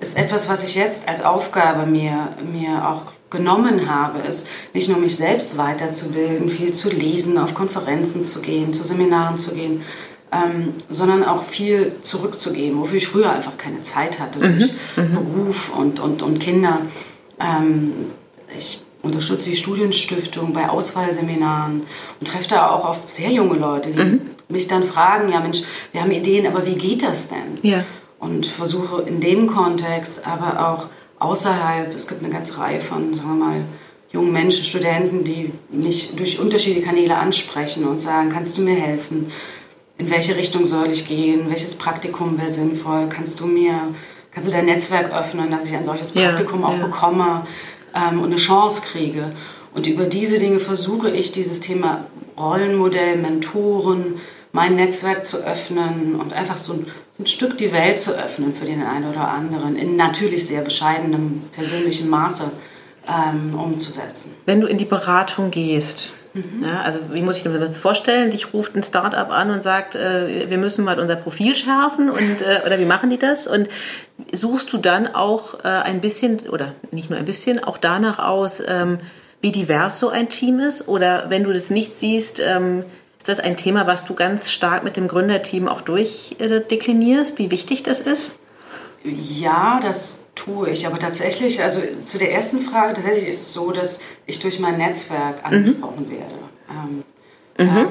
Ist 0.00 0.18
etwas, 0.18 0.48
was 0.48 0.64
ich 0.64 0.74
jetzt 0.74 1.08
als 1.08 1.22
Aufgabe 1.22 1.86
mir, 1.86 2.28
mir 2.52 2.88
auch 2.88 3.12
genommen 3.30 3.88
habe, 3.88 4.20
ist 4.20 4.48
nicht 4.74 4.88
nur 4.88 4.98
mich 4.98 5.16
selbst 5.16 5.56
weiterzubilden, 5.56 6.50
viel 6.50 6.72
zu 6.72 6.90
lesen, 6.90 7.38
auf 7.38 7.54
Konferenzen 7.54 8.24
zu 8.24 8.42
gehen, 8.42 8.72
zu 8.72 8.84
Seminaren 8.84 9.36
zu 9.36 9.54
gehen, 9.54 9.82
ähm, 10.32 10.74
sondern 10.88 11.24
auch 11.24 11.44
viel 11.44 11.94
zurückzugeben, 12.02 12.78
wofür 12.78 12.98
ich 12.98 13.06
früher 13.06 13.30
einfach 13.30 13.56
keine 13.56 13.82
Zeit 13.82 14.20
hatte, 14.20 14.38
mhm. 14.38 14.58
durch 14.58 14.72
mhm. 14.96 15.14
Beruf 15.14 15.76
und, 15.76 16.00
und, 16.00 16.22
und 16.22 16.38
Kinder. 16.40 16.80
Ähm, 17.38 17.92
ich 18.56 18.82
unterstütze 19.02 19.50
die 19.50 19.56
Studienstiftung 19.56 20.52
bei 20.52 20.68
Auswahlseminaren 20.68 21.86
und 22.20 22.28
treffe 22.28 22.48
da 22.48 22.70
auch 22.70 22.84
auf 22.84 23.08
sehr 23.08 23.30
junge 23.30 23.58
Leute, 23.58 23.90
die 23.90 24.02
mhm. 24.02 24.20
mich 24.48 24.68
dann 24.68 24.84
fragen, 24.84 25.32
ja 25.32 25.40
Mensch, 25.40 25.62
wir 25.92 26.02
haben 26.02 26.10
Ideen, 26.10 26.46
aber 26.46 26.66
wie 26.66 26.74
geht 26.74 27.02
das 27.02 27.28
denn? 27.28 27.54
Ja. 27.62 27.84
Und 28.18 28.44
versuche 28.44 29.02
in 29.02 29.20
dem 29.20 29.46
Kontext, 29.46 30.26
aber 30.26 30.68
auch 30.68 30.86
außerhalb, 31.20 31.94
es 31.94 32.08
gibt 32.08 32.22
eine 32.22 32.32
ganze 32.32 32.58
Reihe 32.58 32.80
von, 32.80 33.14
sagen 33.14 33.38
wir 33.38 33.44
mal, 33.46 33.60
jungen 34.12 34.32
Menschen, 34.32 34.64
Studenten, 34.64 35.22
die 35.22 35.52
mich 35.70 36.16
durch 36.16 36.40
unterschiedliche 36.40 36.84
Kanäle 36.84 37.16
ansprechen 37.16 37.86
und 37.86 38.00
sagen, 38.00 38.28
kannst 38.30 38.58
du 38.58 38.62
mir 38.62 38.74
helfen? 38.74 39.30
In 39.98 40.10
welche 40.10 40.36
Richtung 40.36 40.66
soll 40.66 40.90
ich 40.90 41.06
gehen? 41.06 41.48
Welches 41.48 41.76
Praktikum 41.76 42.36
wäre 42.38 42.48
sinnvoll? 42.48 43.08
Kannst 43.08 43.38
du 43.38 43.46
mir, 43.46 43.74
kannst 44.32 44.48
du 44.48 44.52
dein 44.52 44.66
Netzwerk 44.66 45.12
öffnen, 45.12 45.50
dass 45.50 45.66
ich 45.66 45.76
ein 45.76 45.84
solches 45.84 46.10
Praktikum 46.12 46.62
ja, 46.62 46.66
auch 46.66 46.78
ja. 46.78 46.86
bekomme? 46.86 47.46
ähm, 47.94 48.20
und 48.20 48.26
eine 48.26 48.36
Chance 48.36 48.82
kriege. 48.82 49.32
Und 49.74 49.86
über 49.86 50.04
diese 50.04 50.38
Dinge 50.38 50.58
versuche 50.58 51.10
ich, 51.10 51.32
dieses 51.32 51.60
Thema 51.60 52.06
Rollenmodell, 52.38 53.16
Mentoren, 53.16 54.20
mein 54.52 54.74
Netzwerk 54.76 55.24
zu 55.24 55.38
öffnen 55.38 56.16
und 56.16 56.32
einfach 56.32 56.56
so 56.56 56.72
ein, 56.72 56.86
ein, 57.20 57.26
Stück 57.26 57.58
die 57.58 57.72
Welt 57.72 57.98
zu 57.98 58.12
öffnen 58.12 58.52
für 58.52 58.64
den 58.64 58.82
einen 58.82 59.08
oder 59.08 59.28
anderen, 59.28 59.76
in 59.76 59.96
natürlich 59.96 60.46
sehr 60.46 60.62
bescheidenem 60.62 61.42
persönlichen 61.52 62.08
Maße 62.08 62.50
ähm, 63.08 63.58
umzusetzen. 63.58 64.36
Wenn 64.46 64.60
du 64.60 64.66
in 64.66 64.78
die 64.78 64.84
Beratung 64.84 65.50
gehst, 65.50 66.12
Mhm. 66.32 66.64
Ja, 66.64 66.82
also 66.82 67.00
wie 67.12 67.22
muss 67.22 67.38
ich 67.38 67.44
mir 67.44 67.58
das 67.58 67.76
vorstellen? 67.76 68.30
Dich 68.30 68.54
ruft 68.54 68.76
ein 68.76 68.82
Startup 68.82 69.30
an 69.30 69.50
und 69.50 69.62
sagt, 69.62 69.96
äh, 69.96 70.48
wir 70.48 70.58
müssen 70.58 70.84
mal 70.84 71.00
unser 71.00 71.16
Profil 71.16 71.56
schärfen 71.56 72.08
und 72.08 72.42
äh, 72.42 72.62
oder 72.64 72.78
wie 72.78 72.84
machen 72.84 73.10
die 73.10 73.18
das? 73.18 73.46
Und 73.46 73.68
suchst 74.32 74.72
du 74.72 74.78
dann 74.78 75.08
auch 75.08 75.64
äh, 75.64 75.68
ein 75.68 76.00
bisschen 76.00 76.48
oder 76.48 76.74
nicht 76.92 77.10
nur 77.10 77.18
ein 77.18 77.24
bisschen 77.24 77.62
auch 77.62 77.78
danach 77.78 78.20
aus, 78.20 78.62
ähm, 78.66 78.98
wie 79.40 79.50
divers 79.50 79.98
so 79.98 80.08
ein 80.08 80.28
Team 80.28 80.60
ist? 80.60 80.86
Oder 80.86 81.30
wenn 81.30 81.44
du 81.44 81.52
das 81.52 81.70
nicht 81.70 81.98
siehst, 81.98 82.40
ähm, 82.40 82.84
ist 83.20 83.28
das 83.28 83.38
ein 83.38 83.58
Thema, 83.58 83.86
was 83.86 84.06
du 84.06 84.14
ganz 84.14 84.50
stark 84.50 84.82
mit 84.82 84.96
dem 84.96 85.06
Gründerteam 85.06 85.68
auch 85.68 85.82
durchdeklinierst, 85.82 87.36
wie 87.36 87.50
wichtig 87.50 87.82
das 87.82 88.00
ist? 88.00 88.36
Ja, 89.04 89.78
das 89.82 90.24
tue 90.34 90.70
ich. 90.70 90.86
Aber 90.86 90.98
tatsächlich, 90.98 91.62
also 91.62 91.82
zu 92.02 92.16
der 92.16 92.32
ersten 92.32 92.60
Frage, 92.60 92.94
tatsächlich 92.94 93.28
ist 93.28 93.40
es 93.40 93.52
so, 93.52 93.72
dass 93.72 94.00
ich 94.24 94.40
durch 94.40 94.58
mein 94.58 94.78
Netzwerk 94.78 95.36
mhm. 95.40 95.54
angesprochen 95.54 96.06
mhm. 96.06 96.10
werde. 96.10 96.34
Ähm, 96.70 97.66
mhm. 97.66 97.76
ähm, 97.76 97.88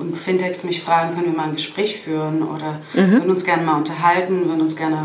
und 0.00 0.16
Fintechs 0.16 0.64
mich 0.64 0.82
fragen, 0.82 1.14
können 1.14 1.26
wir 1.26 1.36
mal 1.36 1.44
ein 1.44 1.54
Gespräch 1.54 2.00
führen 2.00 2.42
oder 2.42 2.80
mhm. 2.92 3.12
würden 3.12 3.30
uns 3.30 3.44
gerne 3.44 3.62
mal 3.62 3.76
unterhalten, 3.76 4.48
würden 4.48 4.62
uns 4.62 4.74
gerne, 4.74 4.98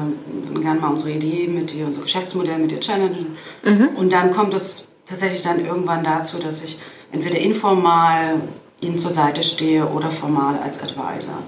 würden 0.48 0.64
gerne 0.64 0.80
mal 0.80 0.90
unsere 0.90 1.12
Idee 1.12 1.48
mit 1.48 1.72
dir, 1.72 1.86
unser 1.86 2.02
Geschäftsmodell 2.02 2.58
mit 2.58 2.72
dir 2.72 2.80
challengen. 2.80 3.38
Mhm. 3.64 3.90
Und 3.90 4.12
dann 4.12 4.32
kommt 4.32 4.56
es 4.56 4.88
tatsächlich 5.06 5.44
dann 5.44 5.64
irgendwann 5.64 6.04
dazu, 6.04 6.40
dass 6.40 6.64
ich 6.64 6.80
entweder 7.12 7.38
informal 7.38 8.42
ihnen 8.82 8.98
zur 8.98 9.12
Seite 9.12 9.44
stehe 9.44 9.88
oder 9.88 10.12
formal 10.12 10.60
als 10.60 10.84
Advisor. 10.84 11.40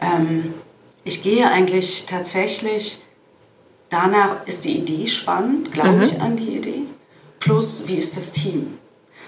Ähm, 0.00 0.54
ich 1.04 1.22
gehe 1.22 1.50
eigentlich 1.50 2.06
tatsächlich 2.06 3.00
danach 3.90 4.46
ist 4.46 4.64
die 4.64 4.76
Idee 4.76 5.06
spannend, 5.06 5.72
glaube 5.72 5.96
mhm. 5.96 6.02
ich 6.02 6.20
an 6.20 6.36
die 6.36 6.56
Idee, 6.56 6.84
plus 7.40 7.88
wie 7.88 7.96
ist 7.96 8.16
das 8.16 8.32
Team. 8.32 8.78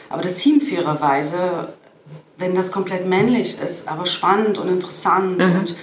Aber 0.08 0.22
das 0.22 0.36
Team 0.36 0.60
fairerweise, 0.60 1.72
wenn 2.36 2.54
das 2.54 2.72
komplett 2.72 3.06
männlich 3.06 3.60
ist, 3.60 3.88
aber 3.88 4.06
spannend 4.06 4.58
und 4.58 4.68
interessant 4.68 5.38
mhm. 5.38 5.60
und 5.60 5.76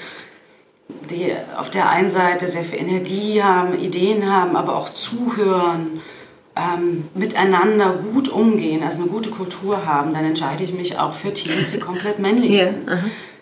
die 1.09 1.33
auf 1.57 1.69
der 1.69 1.89
einen 1.89 2.09
Seite 2.09 2.47
sehr 2.47 2.63
viel 2.63 2.79
Energie 2.79 3.41
haben, 3.41 3.79
Ideen 3.79 4.31
haben, 4.31 4.55
aber 4.55 4.75
auch 4.75 4.89
zuhören, 4.89 5.96
ähm, 6.57 7.07
miteinander 7.13 7.93
gut 8.13 8.29
umgehen, 8.29 8.83
also 8.83 9.03
eine 9.03 9.11
gute 9.11 9.29
Kultur 9.29 9.85
haben, 9.85 10.13
dann 10.13 10.25
entscheide 10.25 10.63
ich 10.63 10.73
mich 10.73 10.97
auch 10.97 11.13
für 11.13 11.33
Teams, 11.33 11.71
die 11.71 11.79
komplett 11.79 12.19
männlich 12.19 12.53
yeah. 12.53 12.65
sind. 12.65 12.89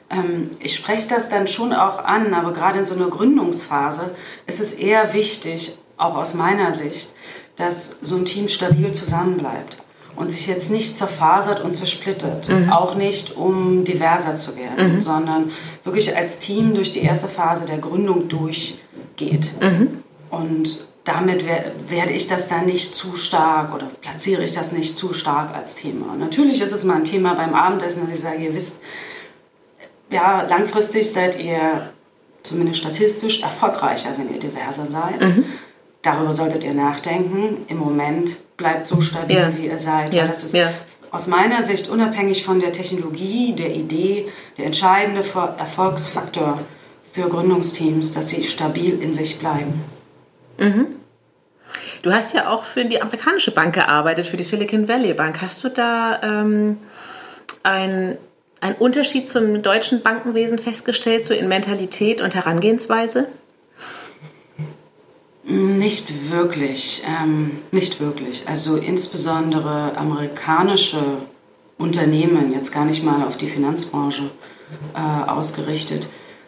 Ähm, 0.09 0.49
ich 0.59 0.75
spreche 0.75 1.07
das 1.07 1.29
dann 1.29 1.47
schon 1.47 1.73
auch 1.73 2.03
an, 2.03 2.33
aber 2.33 2.51
gerade 2.53 2.79
in 2.79 2.85
so 2.85 2.95
einer 2.95 3.07
Gründungsphase 3.07 4.15
ist 4.45 4.59
es 4.59 4.73
eher 4.73 5.13
wichtig, 5.13 5.77
auch 5.97 6.15
aus 6.15 6.33
meiner 6.33 6.73
Sicht, 6.73 7.13
dass 7.55 7.99
so 8.01 8.17
ein 8.17 8.25
Team 8.25 8.49
stabil 8.49 8.91
zusammenbleibt 8.91 9.77
und 10.15 10.29
sich 10.29 10.47
jetzt 10.47 10.71
nicht 10.71 10.95
zerfasert 10.97 11.63
und 11.63 11.73
zersplittert. 11.73 12.49
Mhm. 12.49 12.69
Auch 12.71 12.95
nicht, 12.95 13.35
um 13.37 13.83
diverser 13.83 14.35
zu 14.35 14.55
werden, 14.55 14.95
mhm. 14.95 15.01
sondern 15.01 15.51
wirklich 15.83 16.15
als 16.15 16.39
Team 16.39 16.73
durch 16.73 16.91
die 16.91 17.01
erste 17.01 17.27
Phase 17.27 17.65
der 17.65 17.77
Gründung 17.77 18.27
durchgeht. 18.27 19.51
Mhm. 19.61 20.03
Und 20.29 20.85
damit 21.05 21.45
werde 21.45 22.13
ich 22.13 22.27
das 22.27 22.47
dann 22.47 22.65
nicht 22.65 22.93
zu 22.95 23.15
stark 23.15 23.73
oder 23.73 23.85
platziere 24.01 24.43
ich 24.43 24.51
das 24.51 24.71
nicht 24.71 24.97
zu 24.97 25.13
stark 25.13 25.55
als 25.55 25.75
Thema. 25.75 26.15
Natürlich 26.17 26.61
ist 26.61 26.71
es 26.71 26.83
mal 26.83 26.97
ein 26.97 27.05
Thema 27.05 27.35
beim 27.35 27.53
Abendessen, 27.53 28.01
dass 28.01 28.17
ich 28.17 28.19
sage, 28.19 28.43
ihr 28.43 28.55
wisst, 28.55 28.81
ja, 30.09 30.41
langfristig 30.41 31.11
seid 31.11 31.39
ihr 31.39 31.91
zumindest 32.41 32.79
statistisch 32.79 33.43
erfolgreicher, 33.43 34.09
wenn 34.17 34.33
ihr 34.33 34.39
diverser 34.39 34.87
seid. 34.87 35.21
Mhm. 35.21 35.45
Darüber 36.01 36.33
solltet 36.33 36.63
ihr 36.63 36.73
nachdenken. 36.73 37.65
Im 37.67 37.77
Moment 37.77 38.37
bleibt 38.57 38.87
so 38.87 38.99
stabil, 39.01 39.35
ja. 39.35 39.57
wie 39.57 39.67
ihr 39.67 39.77
seid. 39.77 40.13
Ja. 40.13 40.25
Das 40.25 40.43
ist 40.43 40.55
ja. 40.55 40.71
aus 41.11 41.27
meiner 41.27 41.61
Sicht 41.61 41.87
unabhängig 41.87 42.43
von 42.43 42.59
der 42.59 42.71
Technologie, 42.71 43.53
der 43.53 43.75
Idee, 43.75 44.27
der 44.57 44.65
entscheidende 44.65 45.21
Erfolgsfaktor 45.21 46.59
für 47.11 47.29
Gründungsteams, 47.29 48.11
dass 48.11 48.29
sie 48.29 48.43
stabil 48.43 48.99
in 49.01 49.13
sich 49.13 49.37
bleiben. 49.37 49.83
Mhm. 50.57 50.94
Du 52.05 52.13
hast 52.13 52.35
ja 52.35 52.53
auch 52.53 52.65
für 52.65 52.85
die 52.85 53.01
amerikanische 53.01 53.49
Bank 53.49 53.73
gearbeitet, 53.73 54.27
für 54.27 54.37
die 54.37 54.43
Silicon 54.43 54.87
Valley 54.87 55.15
Bank. 55.15 55.41
Hast 55.41 55.63
du 55.63 55.69
da 55.69 56.19
ähm, 56.21 56.77
ein 57.63 58.19
einen 58.61 58.75
Unterschied 58.75 59.27
zum 59.27 59.63
deutschen 59.63 60.03
Bankenwesen 60.03 60.59
festgestellt, 60.59 61.25
so 61.25 61.33
in 61.33 61.47
Mentalität 61.47 62.21
und 62.21 62.35
Herangehensweise? 62.35 63.27
Nicht 65.43 66.31
wirklich, 66.31 67.03
ähm, 67.07 67.59
nicht 67.71 67.99
wirklich. 67.99 68.43
Also 68.47 68.77
insbesondere 68.77 69.97
amerikanische 69.97 71.01
Unternehmen, 71.79 72.53
jetzt 72.53 72.71
gar 72.71 72.85
nicht 72.85 73.03
mal 73.03 73.23
auf 73.23 73.37
die 73.37 73.49
Finanzbranche 73.49 74.29
äh, 74.93 75.29
ausgerichtet, 75.29 76.07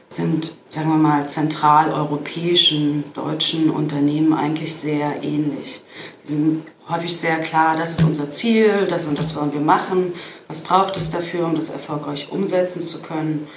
sind, 0.09 0.55
sagen 0.69 0.89
wir 0.89 0.97
mal, 0.97 1.27
zentraleuropäischen 1.27 3.03
deutschen 3.13 3.69
Unternehmen 3.69 4.33
eigentlich 4.33 4.75
sehr 4.75 5.21
ähnlich. 5.23 5.81
Sie 6.23 6.35
sind 6.35 6.67
häufig 6.89 7.15
sehr 7.15 7.39
klar, 7.39 7.75
das 7.75 7.99
ist 7.99 8.03
unser 8.03 8.29
Ziel, 8.29 8.85
das 8.87 9.05
und 9.05 9.19
das 9.19 9.35
wollen 9.35 9.53
wir 9.53 9.59
machen, 9.59 10.13
was 10.47 10.61
braucht 10.61 10.95
es 10.97 11.09
dafür, 11.09 11.45
um 11.45 11.55
das 11.55 11.69
erfolgreich 11.69 12.31
umsetzen 12.31 12.81
zu 12.81 13.01
können. 13.01 13.47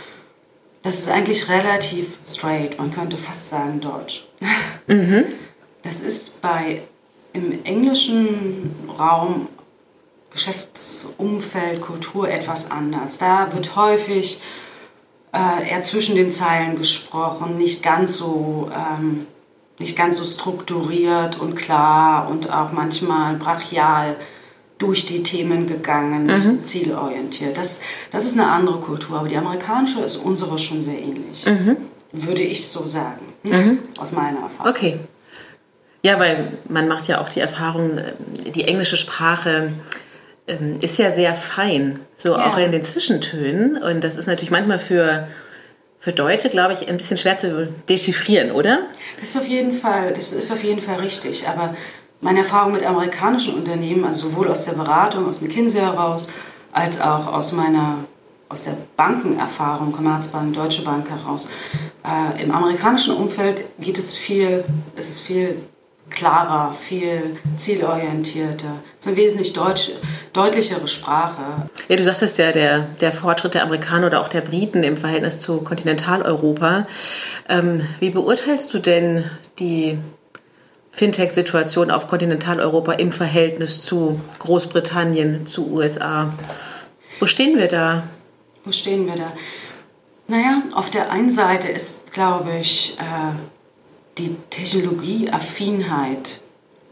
Das 0.82 0.98
ist 0.98 1.08
eigentlich 1.08 1.48
relativ 1.48 2.18
straight, 2.26 2.78
man 2.78 2.92
könnte 2.92 3.16
fast 3.16 3.50
sagen 3.50 3.80
deutsch. 3.80 4.26
Mhm. 4.86 5.26
Das 5.82 6.00
ist 6.00 6.42
bei 6.42 6.82
im 7.32 7.64
englischen 7.64 8.74
Raum 8.98 9.46
Geschäftsumfeld, 10.30 11.80
Kultur 11.80 12.28
etwas 12.28 12.72
anders. 12.72 13.18
Da 13.18 13.52
wird 13.54 13.76
häufig 13.76 14.40
äh, 15.32 15.70
eher 15.70 15.82
zwischen 15.82 16.16
den 16.16 16.30
Zeilen 16.30 16.76
gesprochen, 16.76 17.56
nicht 17.56 17.82
ganz 17.82 18.16
so 18.16 18.70
ähm, 18.74 19.26
nicht 19.80 19.96
ganz 19.96 20.16
so 20.16 20.24
strukturiert 20.24 21.40
und 21.40 21.56
klar 21.56 22.28
und 22.28 22.52
auch 22.52 22.70
manchmal 22.70 23.36
brachial 23.36 24.16
durch 24.78 25.06
die 25.06 25.22
Themen 25.22 25.66
gegangen, 25.66 26.26
nicht 26.26 26.44
mhm. 26.44 26.56
so 26.56 26.56
zielorientiert. 26.56 27.58
Das, 27.58 27.82
das 28.10 28.24
ist 28.24 28.38
eine 28.38 28.50
andere 28.50 28.78
Kultur, 28.78 29.18
aber 29.18 29.28
die 29.28 29.36
amerikanische 29.36 30.00
ist 30.00 30.16
unsere 30.16 30.58
schon 30.58 30.80
sehr 30.82 30.98
ähnlich, 30.98 31.44
mhm. 31.46 31.76
würde 32.12 32.42
ich 32.42 32.68
so 32.68 32.84
sagen, 32.84 33.20
mhm. 33.42 33.78
aus 33.98 34.12
meiner 34.12 34.40
Erfahrung. 34.40 34.70
Okay. 34.70 34.98
Ja, 36.02 36.18
weil 36.18 36.58
man 36.68 36.88
macht 36.88 37.08
ja 37.08 37.20
auch 37.20 37.28
die 37.28 37.40
Erfahrung, 37.40 37.98
äh, 37.98 38.14
die 38.50 38.64
englische 38.64 38.96
Sprache 38.96 39.50
ähm, 39.50 39.80
ist 40.80 40.98
ja 40.98 41.12
sehr 41.12 41.34
fein, 41.34 42.00
so 42.16 42.36
ja. 42.36 42.46
auch 42.46 42.58
in 42.58 42.72
den 42.72 42.84
Zwischentönen. 42.84 43.82
Und 43.82 44.02
das 44.02 44.16
ist 44.16 44.26
natürlich 44.26 44.50
manchmal 44.50 44.78
für 44.78 45.28
für 46.00 46.12
Deutsche, 46.12 46.48
glaube 46.48 46.72
ich, 46.72 46.88
ein 46.88 46.96
bisschen 46.96 47.18
schwer 47.18 47.36
zu 47.36 47.68
dechiffrieren, 47.88 48.52
oder? 48.52 48.86
Das 49.20 49.30
ist 49.30 49.36
auf 49.36 49.46
jeden 49.46 49.74
Fall, 49.74 50.14
das 50.14 50.32
ist 50.32 50.50
auf 50.50 50.64
jeden 50.64 50.80
Fall 50.80 50.96
richtig. 50.96 51.46
Aber 51.46 51.74
meine 52.22 52.40
Erfahrung 52.40 52.72
mit 52.72 52.84
amerikanischen 52.84 53.54
Unternehmen, 53.54 54.04
also 54.04 54.30
sowohl 54.30 54.48
aus 54.48 54.64
der 54.64 54.72
Beratung, 54.72 55.28
aus 55.28 55.42
McKinsey 55.42 55.80
heraus, 55.80 56.28
als 56.72 57.00
auch 57.00 57.26
aus 57.26 57.52
meiner 57.52 57.96
aus 58.48 58.64
der 58.64 58.76
Bankenerfahrung, 58.96 59.92
Commerzbank, 59.92 60.54
Deutsche 60.54 60.82
Bank 60.82 61.08
heraus. 61.08 61.48
Äh, 62.04 62.42
Im 62.42 62.50
amerikanischen 62.50 63.14
Umfeld 63.14 63.62
geht 63.78 63.96
es 63.96 64.16
viel, 64.16 64.64
es 64.96 65.08
ist 65.08 65.20
viel 65.20 65.56
klarer, 66.10 66.74
viel 66.74 67.36
zielorientierter. 67.56 68.82
Es 68.96 69.02
ist 69.02 69.08
eine 69.08 69.16
wesentlich 69.16 69.52
deutsch, 69.52 69.92
deutlichere 70.32 70.86
Sprache. 70.88 71.68
Ja, 71.88 71.96
du 71.96 72.04
sagtest 72.04 72.38
ja, 72.38 72.52
der, 72.52 72.80
der 73.00 73.12
Fortschritt 73.12 73.54
der 73.54 73.62
Amerikaner 73.62 74.08
oder 74.08 74.20
auch 74.20 74.28
der 74.28 74.40
Briten 74.40 74.82
im 74.82 74.96
Verhältnis 74.96 75.40
zu 75.40 75.62
Kontinentaleuropa. 75.62 76.86
Ähm, 77.48 77.82
wie 78.00 78.10
beurteilst 78.10 78.72
du 78.74 78.78
denn 78.78 79.24
die 79.58 79.98
Fintech-Situation 80.92 81.90
auf 81.90 82.06
Kontinentaleuropa 82.06 82.92
im 82.92 83.12
Verhältnis 83.12 83.80
zu 83.80 84.20
Großbritannien, 84.38 85.46
zu 85.46 85.70
USA? 85.72 86.32
Wo 87.18 87.26
stehen 87.26 87.58
wir 87.58 87.68
da? 87.68 88.02
Wo 88.64 88.72
stehen 88.72 89.06
wir 89.06 89.16
da? 89.16 89.32
Naja, 90.26 90.62
auf 90.74 90.90
der 90.90 91.10
einen 91.10 91.30
Seite 91.30 91.68
ist, 91.68 92.12
glaube 92.12 92.56
ich, 92.60 92.96
äh, 92.98 93.34
die 94.20 94.36
Technologieaffinheit 94.50 96.42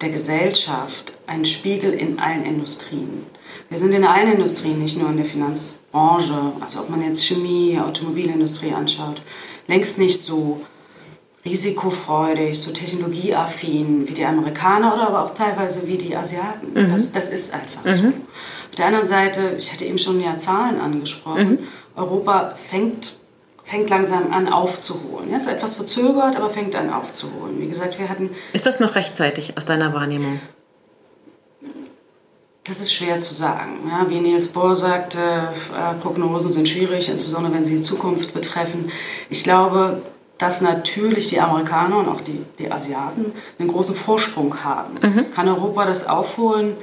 der 0.00 0.08
Gesellschaft 0.10 1.12
ein 1.26 1.44
Spiegel 1.44 1.92
in 1.92 2.18
allen 2.18 2.44
Industrien. 2.44 3.26
Wir 3.68 3.78
sind 3.78 3.92
in 3.92 4.04
allen 4.04 4.32
Industrien, 4.32 4.78
nicht 4.78 4.96
nur 4.96 5.10
in 5.10 5.18
der 5.18 5.26
Finanzbranche, 5.26 6.52
also 6.60 6.80
ob 6.80 6.90
man 6.90 7.02
jetzt 7.02 7.26
Chemie, 7.26 7.78
Automobilindustrie 7.78 8.72
anschaut, 8.72 9.20
längst 9.66 9.98
nicht 9.98 10.20
so 10.20 10.62
risikofreudig, 11.44 12.58
so 12.58 12.72
technologieaffin 12.72 14.08
wie 14.08 14.14
die 14.14 14.24
Amerikaner 14.24 14.94
oder 14.94 15.08
aber 15.08 15.24
auch 15.24 15.34
teilweise 15.34 15.86
wie 15.86 15.98
die 15.98 16.16
Asiaten. 16.16 16.72
Mhm. 16.72 16.92
Das, 16.92 17.12
das, 17.12 17.30
ist 17.30 17.52
einfach 17.52 17.84
mhm. 17.84 17.90
so. 17.90 18.08
Auf 18.08 18.74
der 18.76 18.86
anderen 18.86 19.06
Seite, 19.06 19.56
ich 19.58 19.72
hatte 19.72 19.84
eben 19.84 19.98
schon 19.98 20.20
ja 20.20 20.38
Zahlen 20.38 20.80
angesprochen, 20.80 21.50
mhm. 21.50 21.58
Europa 21.94 22.54
fängt 22.56 23.17
fängt 23.68 23.90
langsam 23.90 24.32
an 24.32 24.48
aufzuholen. 24.48 25.30
Ja, 25.30 25.36
ist 25.36 25.46
etwas 25.46 25.74
verzögert, 25.74 26.36
aber 26.36 26.48
fängt 26.48 26.74
an 26.74 26.90
aufzuholen. 26.90 27.60
Wie 27.60 27.68
gesagt, 27.68 27.98
wir 27.98 28.08
hatten. 28.08 28.30
Ist 28.54 28.64
das 28.64 28.80
noch 28.80 28.94
rechtzeitig 28.94 29.58
aus 29.58 29.66
deiner 29.66 29.92
Wahrnehmung? 29.92 30.40
Das 32.64 32.80
ist 32.80 32.92
schwer 32.92 33.18
zu 33.20 33.34
sagen. 33.34 33.88
Ja, 33.88 34.08
wie 34.08 34.20
Niels 34.20 34.48
Bohr 34.48 34.74
sagte, 34.74 35.18
äh, 35.18 35.94
Prognosen 36.02 36.50
sind 36.50 36.68
schwierig, 36.68 37.08
insbesondere 37.08 37.52
wenn 37.52 37.64
sie 37.64 37.76
die 37.76 37.82
Zukunft 37.82 38.32
betreffen. 38.34 38.90
Ich 39.30 39.44
glaube, 39.44 40.02
dass 40.38 40.60
natürlich 40.60 41.28
die 41.28 41.40
Amerikaner 41.40 41.98
und 41.98 42.08
auch 42.08 42.20
die, 42.20 42.44
die 42.58 42.70
Asiaten 42.70 43.32
einen 43.58 43.68
großen 43.68 43.94
Vorsprung 43.94 44.64
haben. 44.64 44.94
Mhm. 45.02 45.30
Kann 45.30 45.48
Europa 45.48 45.84
das 45.84 46.08
aufholen? 46.08 46.76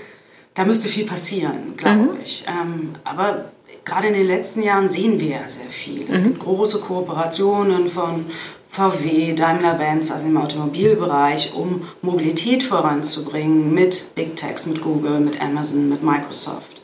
Da 0.53 0.65
müsste 0.65 0.88
viel 0.88 1.05
passieren, 1.05 1.75
glaube 1.77 2.13
mhm. 2.13 2.19
ich. 2.23 2.45
Ähm, 2.47 2.95
aber 3.03 3.45
gerade 3.86 4.07
in 4.07 4.13
den 4.15 4.27
letzten 4.27 4.63
Jahren 4.63 4.89
sehen 4.89 5.19
wir 5.19 5.29
ja 5.29 5.47
sehr 5.47 5.69
viel. 5.69 6.05
Es 6.11 6.21
mhm. 6.21 6.25
gibt 6.25 6.39
große 6.39 6.79
Kooperationen 6.79 7.89
von 7.89 8.25
VW, 8.69 9.33
Daimler-Benz, 9.33 10.11
also 10.11 10.27
im 10.27 10.38
Automobilbereich, 10.38 11.53
um 11.55 11.88
Mobilität 12.01 12.63
voranzubringen 12.63 13.73
mit 13.73 14.13
Big 14.15 14.36
Techs, 14.36 14.65
mit 14.65 14.81
Google, 14.81 15.21
mit 15.21 15.39
Amazon, 15.39 15.88
mit 15.88 16.03
Microsoft. 16.03 16.81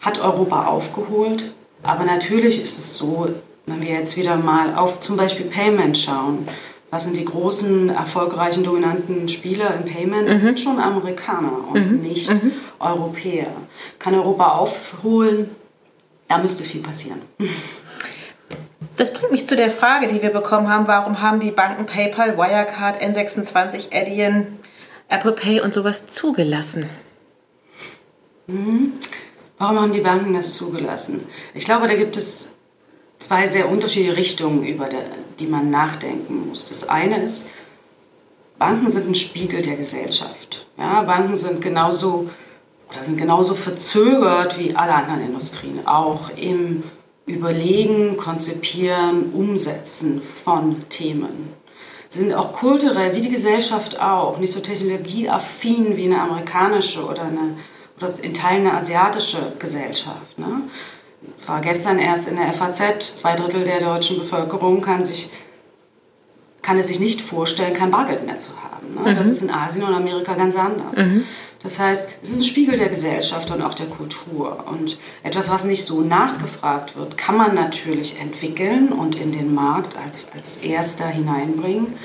hat 0.02 0.20
Europa 0.20 0.66
aufgeholt, 0.66 1.52
aber 1.84 2.04
natürlich 2.06 2.62
ist 2.62 2.78
es 2.78 2.98
so, 2.98 3.30
wenn 3.66 3.82
wir 3.82 3.92
jetzt 3.92 4.18
wieder 4.18 4.38
mal 4.38 4.76
auf 4.76 5.00
zum 5.00 5.18
Beispiel 5.18 5.46
Payment 5.46 5.98
schauen, 5.98 6.48
was 6.90 7.04
sind 7.04 7.18
die 7.18 7.26
großen, 7.26 7.90
erfolgreichen, 7.90 8.64
dominanten 8.64 9.28
Spieler 9.28 9.76
im 9.76 9.86
Payment? 9.86 10.28
Das 10.28 10.36
mhm. 10.36 10.48
sind 10.48 10.60
schon 10.60 10.80
Amerikaner 10.80 11.68
und 11.72 11.92
mhm. 11.92 12.02
nicht 12.02 12.30
mhm. 12.30 12.54
Europäer. 12.80 13.48
Kann 14.00 14.16
Europa 14.16 14.54
aufholen? 14.54 15.50
Da 16.30 16.38
müsste 16.38 16.64
viel 16.64 16.82
passieren. 16.82 17.22
Das 18.98 19.14
bringt 19.14 19.32
mich 19.32 19.48
zu 19.48 19.56
der 19.56 19.70
Frage, 19.70 20.08
die 20.08 20.24
wir 20.24 20.32
bekommen 20.32 20.70
haben. 20.70 20.88
Warum 20.88 21.22
haben 21.22 21.40
die 21.40 21.52
Banken 21.52 21.86
PayPal, 21.86 22.36
Wirecard, 22.36 23.00
N26, 23.02 23.96
Adyen, 23.96 24.58
Apple 25.08 25.34
Pay 25.34 25.62
und 25.62 25.74
sowas 25.74 26.08
zugelassen? 26.08 26.90
Mhm. 28.48 28.94
Warum 29.60 29.80
haben 29.80 29.94
die 29.94 30.02
Banken 30.02 30.34
das 30.34 30.56
zugelassen? 30.56 31.28
Ich 31.54 31.66
glaube, 31.66 31.88
da 31.88 31.96
gibt 31.96 32.18
es 32.18 32.58
zwei 33.20 33.46
sehr 33.46 33.70
unterschiedliche 33.70 34.18
Richtungen, 34.18 34.64
über 34.66 34.90
die 35.40 35.48
man 35.48 35.70
nachdenken 35.70 36.50
muss. 36.50 36.68
Das 36.68 36.90
eine 36.90 37.24
ist, 37.24 37.52
Banken 38.58 38.90
sind 38.90 39.10
ein 39.10 39.16
Spiegel 39.16 39.62
der 39.62 39.76
Gesellschaft. 39.76 40.68
Ja, 40.78 41.04
Banken 41.04 41.36
sind 41.36 41.62
genauso 41.62 42.30
oder 42.90 43.04
sind 43.04 43.18
genauso 43.18 43.54
verzögert 43.54 44.58
wie 44.58 44.76
alle 44.76 44.94
anderen 44.94 45.22
Industrien, 45.22 45.86
auch 45.86 46.30
im 46.36 46.84
Überlegen, 47.28 48.18
Konzipieren, 48.18 49.32
Umsetzen 49.34 50.22
von 50.22 50.90
Themen. 50.90 51.54
Sind 52.10 52.34
auch 52.34 52.54
kulturell, 52.54 53.16
wie 53.16 53.22
die 53.22 53.30
Gesellschaft 53.30 54.00
auch, 54.00 54.40
nicht 54.40 54.54
so 54.54 54.62
technologieaffin 54.62 55.98
wie 55.98 56.06
eine 56.06 56.22
amerikanische 56.22 57.06
oder, 57.06 57.24
eine, 57.24 57.58
oder 57.98 58.12
in 58.24 58.34
Teilen 58.34 58.66
eine 58.66 58.74
asiatische 58.76 59.54
Gesellschaft. 59.60 60.40
Ne? 60.40 60.64
war 61.46 61.62
gestern 61.62 62.00
erst 62.00 62.28
in 62.28 62.38
der 62.38 62.54
FAZ, 62.54 63.18
zwei 63.18 63.36
Drittel 63.36 63.64
der 63.64 63.80
deutschen 63.80 64.20
Bevölkerung 64.20 64.82
kann, 64.82 65.04
sich, 65.04 65.32
kann 66.62 66.78
es 66.78 66.88
sich 66.88 67.00
nicht 67.00 67.22
vorstellen, 67.22 67.74
kein 67.74 67.92
Bargeld 67.92 68.26
mehr 68.26 68.38
zu 68.38 68.52
haben. 68.64 68.94
Ne? 68.94 69.12
Mhm. 69.12 69.18
Das 69.18 69.30
ist 69.30 69.42
in 69.42 69.52
Asien 69.52 69.84
und 69.84 69.94
Amerika 69.94 70.34
ganz 70.36 70.56
anders. 70.56 70.98
Mhm. 70.98 71.26
Das 71.64 71.80
heißt, 71.80 72.10
es 72.22 72.32
ist 72.32 72.42
ein 72.42 72.46
Spiegel 72.46 72.78
der 72.78 72.90
Gesellschaft 72.90 73.50
und 73.52 73.62
auch 73.62 73.74
der 73.74 73.88
Kultur. 73.88 74.66
Und 74.70 75.00
etwas, 75.24 75.50
was 75.50 75.66
nicht 75.66 75.84
so 75.84 76.02
nachgefragt 76.02 76.96
wird, 76.96 77.18
kann 77.18 77.38
man 77.38 77.56
natürlich 77.56 78.20
entwickeln 78.20 78.92
und 78.92 79.16
in 79.16 79.32
den 79.32 79.54
Markt 79.54 79.98
als, 79.98 80.32
als 80.34 80.60
erster 80.60 81.08
hineinbringen. 81.08 81.98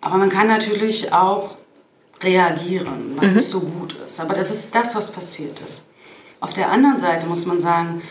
Aber 0.00 0.18
man 0.18 0.30
kann 0.30 0.48
natürlich 0.48 1.12
auch 1.12 1.56
reagieren, 2.22 3.12
was 3.16 3.30
mhm. 3.30 3.36
nicht 3.36 3.48
so 3.48 3.60
gut 3.60 3.96
ist. 4.06 4.20
Aber 4.20 4.34
das 4.34 4.50
ist 4.50 4.74
das, 4.74 4.94
was 4.94 5.12
passiert 5.12 5.60
ist. 5.60 5.84
Auf 6.40 6.52
der 6.52 6.70
anderen 6.70 6.96
Seite 6.96 7.26
muss 7.26 7.46
man 7.46 7.58
sagen, 7.58 8.02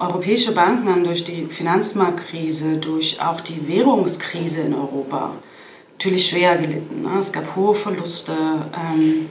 Europäische 0.00 0.52
Banken 0.52 0.88
haben 0.88 1.02
durch 1.02 1.24
die 1.24 1.46
Finanzmarktkrise, 1.46 2.76
durch 2.76 3.20
auch 3.20 3.40
die 3.40 3.66
Währungskrise 3.66 4.62
in 4.62 4.74
Europa 4.74 5.32
natürlich 5.94 6.28
schwer 6.28 6.56
gelitten. 6.56 7.02
Ne? 7.02 7.18
Es 7.18 7.32
gab 7.32 7.56
hohe 7.56 7.74
Verluste. 7.74 8.32
Ähm, 8.32 9.28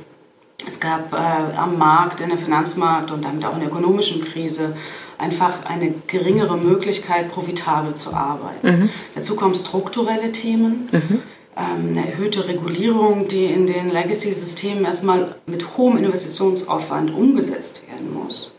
es 0.65 0.79
gab 0.79 1.13
äh, 1.13 1.57
am 1.57 1.77
Markt, 1.77 2.19
in 2.19 2.29
der 2.29 2.37
Finanzmarkt 2.37 3.11
und 3.11 3.25
damit 3.25 3.45
auch 3.45 3.53
in 3.53 3.59
der 3.59 3.69
ökonomischen 3.69 4.23
Krise 4.23 4.75
einfach 5.17 5.65
eine 5.65 5.93
geringere 6.07 6.57
Möglichkeit, 6.57 7.31
profitabel 7.31 7.93
zu 7.93 8.13
arbeiten. 8.13 8.67
Mhm. 8.67 8.89
Dazu 9.15 9.35
kommen 9.35 9.55
strukturelle 9.55 10.31
Themen, 10.31 10.89
mhm. 10.91 11.21
Ähm, 11.57 11.97
eine 11.97 12.11
erhöhte 12.11 12.47
Regulierung, 12.47 13.27
die 13.27 13.45
in 13.45 13.65
den 13.65 13.89
Legacy-Systemen 13.89 14.85
erstmal 14.85 15.35
mit 15.47 15.75
hohem 15.75 15.97
Investitionsaufwand 15.97 17.11
umgesetzt 17.11 17.81
werden 17.87 18.13
muss. 18.13 18.51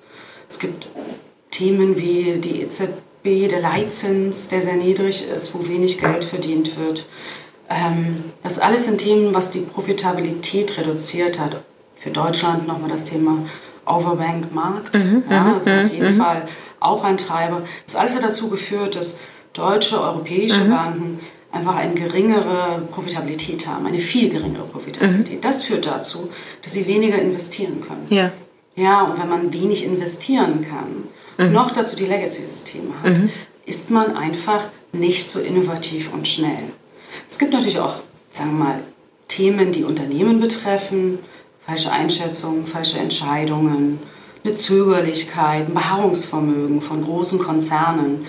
Es 0.48 0.58
gibt 0.58 0.90
Themen 1.52 1.96
wie 1.96 2.38
die 2.40 2.60
EZB, 2.62 3.48
der 3.48 3.60
Leitzins, 3.60 4.48
der 4.48 4.62
sehr 4.62 4.74
niedrig 4.74 5.28
ist, 5.28 5.54
wo 5.54 5.68
wenig 5.68 6.00
Geld 6.00 6.24
verdient 6.24 6.76
wird. 6.76 7.06
Ähm, 7.70 8.24
das 8.42 8.58
alles 8.58 8.86
sind 8.86 8.98
Themen, 8.98 9.32
was 9.32 9.52
die 9.52 9.60
Profitabilität 9.60 10.76
reduziert 10.76 11.38
hat. 11.38 11.62
Für 11.98 12.10
Deutschland 12.10 12.66
nochmal 12.66 12.90
das 12.90 13.04
Thema 13.04 13.44
Overbanked 13.84 14.54
Markt. 14.54 14.94
Mhm, 14.94 15.24
ja, 15.30 15.42
mhm, 15.42 15.54
also 15.54 15.70
auf 15.70 15.92
jeden 15.92 16.14
mhm. 16.14 16.20
Fall 16.20 16.48
auch 16.80 17.02
ein 17.04 17.16
Treiber. 17.16 17.62
Das 17.84 17.96
alles 17.96 18.14
hat 18.14 18.22
dazu 18.22 18.48
geführt, 18.48 18.94
dass 18.94 19.18
deutsche, 19.52 20.00
europäische 20.00 20.64
mhm. 20.64 20.70
Banken 20.70 21.20
einfach 21.50 21.76
eine 21.76 21.94
geringere 21.94 22.82
Profitabilität 22.90 23.66
haben, 23.66 23.86
eine 23.86 23.98
viel 23.98 24.28
geringere 24.28 24.64
Profitabilität. 24.64 25.36
Mhm. 25.36 25.40
Das 25.40 25.62
führt 25.62 25.86
dazu, 25.86 26.30
dass 26.62 26.72
sie 26.74 26.86
weniger 26.86 27.18
investieren 27.18 27.80
können. 27.80 28.06
Ja. 28.10 28.32
Ja, 28.76 29.02
und 29.02 29.20
wenn 29.20 29.28
man 29.28 29.52
wenig 29.52 29.84
investieren 29.84 30.64
kann, 30.68 31.48
mhm. 31.48 31.52
noch 31.52 31.72
dazu 31.72 31.96
die 31.96 32.04
Legacy-Systeme 32.04 32.90
hat, 33.02 33.18
mhm. 33.18 33.30
ist 33.66 33.90
man 33.90 34.16
einfach 34.16 34.64
nicht 34.92 35.30
so 35.30 35.40
innovativ 35.40 36.12
und 36.12 36.28
schnell. 36.28 36.62
Es 37.28 37.38
gibt 37.38 37.52
natürlich 37.52 37.80
auch, 37.80 37.96
sagen 38.30 38.56
wir 38.56 38.64
mal, 38.64 38.80
Themen, 39.26 39.72
die 39.72 39.84
Unternehmen 39.84 40.40
betreffen, 40.40 41.18
falsche 41.68 41.92
Einschätzungen, 41.92 42.66
falsche 42.66 42.98
Entscheidungen, 42.98 43.98
eine 44.42 44.54
Zögerlichkeit, 44.54 45.68
ein 45.68 45.74
Beharrungsvermögen 45.74 46.80
von 46.80 47.04
großen 47.04 47.38
Konzernen, 47.38 48.24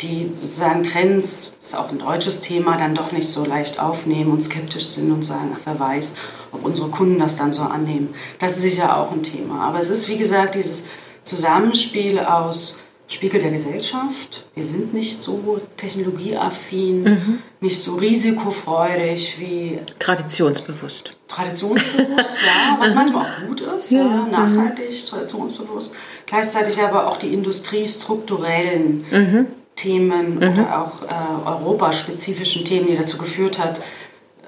die 0.00 0.32
sozusagen 0.40 0.84
Trends, 0.84 1.56
ist 1.60 1.76
auch 1.76 1.90
ein 1.90 1.98
deutsches 1.98 2.40
Thema, 2.40 2.78
dann 2.78 2.94
doch 2.94 3.12
nicht 3.12 3.28
so 3.28 3.44
leicht 3.44 3.78
aufnehmen 3.78 4.30
und 4.30 4.42
skeptisch 4.42 4.86
sind 4.86 5.12
und 5.12 5.22
sagen, 5.22 5.54
ach, 5.54 5.60
wer 5.66 5.78
weiß, 5.78 6.16
ob 6.52 6.64
unsere 6.64 6.88
Kunden 6.88 7.18
das 7.18 7.36
dann 7.36 7.52
so 7.52 7.60
annehmen. 7.60 8.14
Das 8.38 8.56
ist 8.56 8.62
sicher 8.62 8.96
auch 8.96 9.12
ein 9.12 9.22
Thema. 9.22 9.68
Aber 9.68 9.78
es 9.78 9.90
ist, 9.90 10.08
wie 10.08 10.16
gesagt, 10.16 10.54
dieses 10.54 10.84
Zusammenspiel 11.24 12.20
aus 12.20 12.78
Spiegel 13.10 13.40
der 13.40 13.50
Gesellschaft. 13.50 14.44
Wir 14.54 14.64
sind 14.64 14.92
nicht 14.92 15.22
so 15.22 15.58
technologieaffin, 15.78 17.02
mhm. 17.02 17.38
nicht 17.60 17.80
so 17.82 17.96
risikofreudig 17.96 19.40
wie. 19.40 19.78
Traditionsbewusst. 19.98 21.16
Traditionsbewusst, 21.26 22.38
ja, 22.42 22.76
was 22.78 22.90
mhm. 22.90 22.94
manchmal 22.94 23.22
auch 23.22 23.46
gut 23.46 23.62
ist, 23.62 23.92
ja, 23.92 24.00
ja 24.00 24.26
nachhaltig, 24.26 24.90
mhm. 24.90 25.08
traditionsbewusst. 25.08 25.94
Gleichzeitig 26.26 26.78
aber 26.82 27.08
auch 27.08 27.16
die 27.16 27.32
industriestrukturellen 27.32 29.06
mhm. 29.10 29.46
Themen 29.74 30.34
mhm. 30.34 30.42
oder 30.42 30.82
auch 30.82 31.02
äh, 31.02 31.48
europaspezifischen 31.48 32.66
Themen, 32.66 32.88
die 32.88 32.96
dazu 32.96 33.16
geführt 33.16 33.58
hat, 33.58 33.78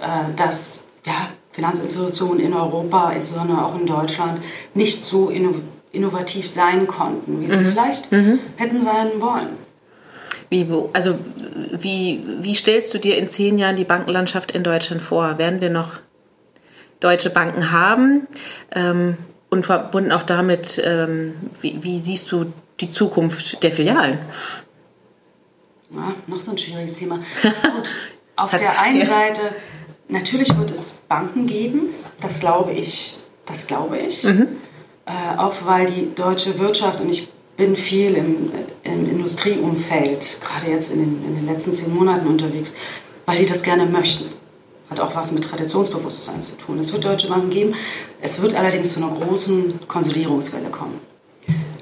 äh, 0.01 0.35
dass 0.37 0.89
ja, 1.07 1.31
Finanzinstitutionen 1.53 2.41
in 2.41 2.53
Europa, 2.53 3.13
insbesondere 3.13 3.65
auch 3.65 3.75
in 3.75 3.87
Deutschland, 3.87 4.43
nicht 4.75 5.03
so 5.03 5.31
innovativ 5.31 5.65
innovativ 5.93 6.49
sein 6.49 6.87
konnten, 6.87 7.41
wie 7.41 7.49
sie 7.49 7.57
mhm. 7.57 7.67
vielleicht 7.67 8.13
mhm. 8.13 8.39
hätten 8.57 8.81
sein 8.81 9.21
wollen. 9.21 9.59
Wie, 10.49 10.67
also 10.93 11.19
wie, 11.73 12.25
wie 12.41 12.55
stellst 12.55 12.93
du 12.93 12.99
dir 12.99 13.17
in 13.19 13.29
zehn 13.29 13.59
Jahren 13.59 13.77
die 13.77 13.85
Bankenlandschaft 13.85 14.51
in 14.51 14.65
Deutschland 14.65 15.01
vor? 15.01 15.39
Werden 15.39 15.61
wir 15.61 15.71
noch 15.71 15.93
deutsche 16.99 17.31
Banken 17.31 17.71
haben? 17.71 18.27
Ähm, 18.73 19.17
und 19.49 19.67
verbunden 19.67 20.13
auch 20.13 20.23
damit, 20.23 20.81
ähm, 20.85 21.35
wie, 21.61 21.83
wie, 21.83 22.01
siehst 22.01 22.31
du 22.31 22.53
die 22.79 22.93
Zukunft 22.93 23.63
der 23.65 23.73
Filialen? 23.73 24.21
Ja, 25.91 26.15
noch 26.29 26.41
so 26.41 26.53
ein 26.53 26.59
schwieriges 26.59 26.93
Thema. 26.93 27.17
Gut, 27.43 27.97
auf 28.37 28.55
der 28.55 28.81
einen 28.81 29.05
Seite, 29.05 29.41
natürlich 30.09 30.57
wird 30.57 30.71
es 30.71 31.03
Banken 31.09 31.49
geben, 31.49 31.89
das 32.21 32.39
glaube 32.39 32.71
ich, 32.71 33.19
das 33.45 33.67
glaube 33.67 33.99
ich. 33.99 34.23
Mhm 34.23 34.47
auch 35.37 35.55
weil 35.65 35.87
die 35.87 36.15
deutsche 36.15 36.59
Wirtschaft, 36.59 37.01
und 37.01 37.09
ich 37.09 37.29
bin 37.57 37.77
viel 37.77 38.15
im, 38.15 38.51
im 38.85 39.11
Industrieumfeld, 39.11 40.41
gerade 40.41 40.71
jetzt 40.71 40.93
in 40.93 41.01
den, 41.01 41.25
in 41.27 41.37
den 41.37 41.47
letzten 41.47 41.73
zehn 41.73 41.95
Monaten 41.95 42.27
unterwegs, 42.27 42.75
weil 43.27 43.39
die 43.39 43.47
das 43.47 43.63
gerne 43.63 43.87
möchten. 43.87 44.31
Hat 44.89 44.99
auch 45.01 45.15
was 45.15 45.33
mit 45.33 45.45
Traditionsbewusstsein 45.45 46.43
zu 46.43 46.57
tun. 46.57 46.79
Es 46.81 46.93
wird 46.93 47.05
deutsche 47.05 47.29
Banken 47.29 47.51
geben, 47.51 47.75
es 48.21 48.41
wird 48.43 48.55
allerdings 48.55 48.93
zu 48.95 49.05
einer 49.05 49.15
großen 49.15 49.81
Konsolidierungswelle 49.87 50.69
kommen. 50.71 51.01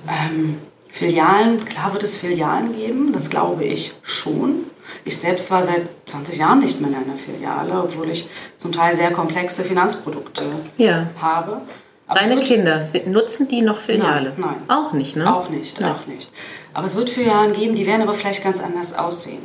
Ähm, 0.09 0.57
Filialen, 0.91 1.65
klar 1.65 1.93
wird 1.93 2.03
es 2.03 2.17
Filialen 2.17 2.75
geben, 2.75 3.13
das 3.13 3.31
glaube 3.31 3.65
ich 3.65 3.95
schon. 4.03 4.65
Ich 5.05 5.17
selbst 5.17 5.51
war 5.51 5.63
seit 5.63 5.83
20 6.07 6.39
Jahren 6.39 6.59
nicht 6.59 6.81
mehr 6.81 6.91
in 6.91 6.97
einer 6.97 7.17
Filiale, 7.17 7.83
obwohl 7.83 8.11
ich 8.11 8.29
zum 8.57 8.73
Teil 8.73 8.95
sehr 8.95 9.13
komplexe 9.13 9.63
Finanzprodukte 9.63 10.45
ja. 10.77 11.07
habe. 11.21 11.63
Aber 12.09 12.21
Deine 12.21 12.41
Kinder, 12.41 12.83
nutzen 13.07 13.49
die 13.49 13.61
noch 13.61 13.79
Filiale? 13.79 14.33
Nein, 14.37 14.57
nein. 14.67 14.77
Auch 14.77 14.93
nicht, 14.93 15.15
ne? 15.17 15.33
Auch 15.33 15.51
nicht, 15.51 15.79
nein. 15.79 15.93
auch 15.93 16.07
nicht. 16.07 16.33
Aber 16.73 16.87
es 16.87 16.97
wird 16.97 17.11
Filialen 17.11 17.53
geben, 17.53 17.75
die 17.75 17.87
werden 17.87 18.03
aber 18.03 18.15
vielleicht 18.15 18.43
ganz 18.43 18.61
anders 18.61 18.99
aussehen. 18.99 19.43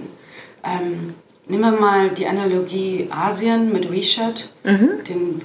Ähm, 0.64 1.14
nehmen 1.46 1.74
wir 1.74 1.80
mal 1.80 2.10
die 2.10 2.26
Analogie 2.26 3.10
Asien 3.12 3.74
mit 3.74 3.92
WeChat, 3.92 4.50
mhm. 4.64 5.04
den 5.08 5.42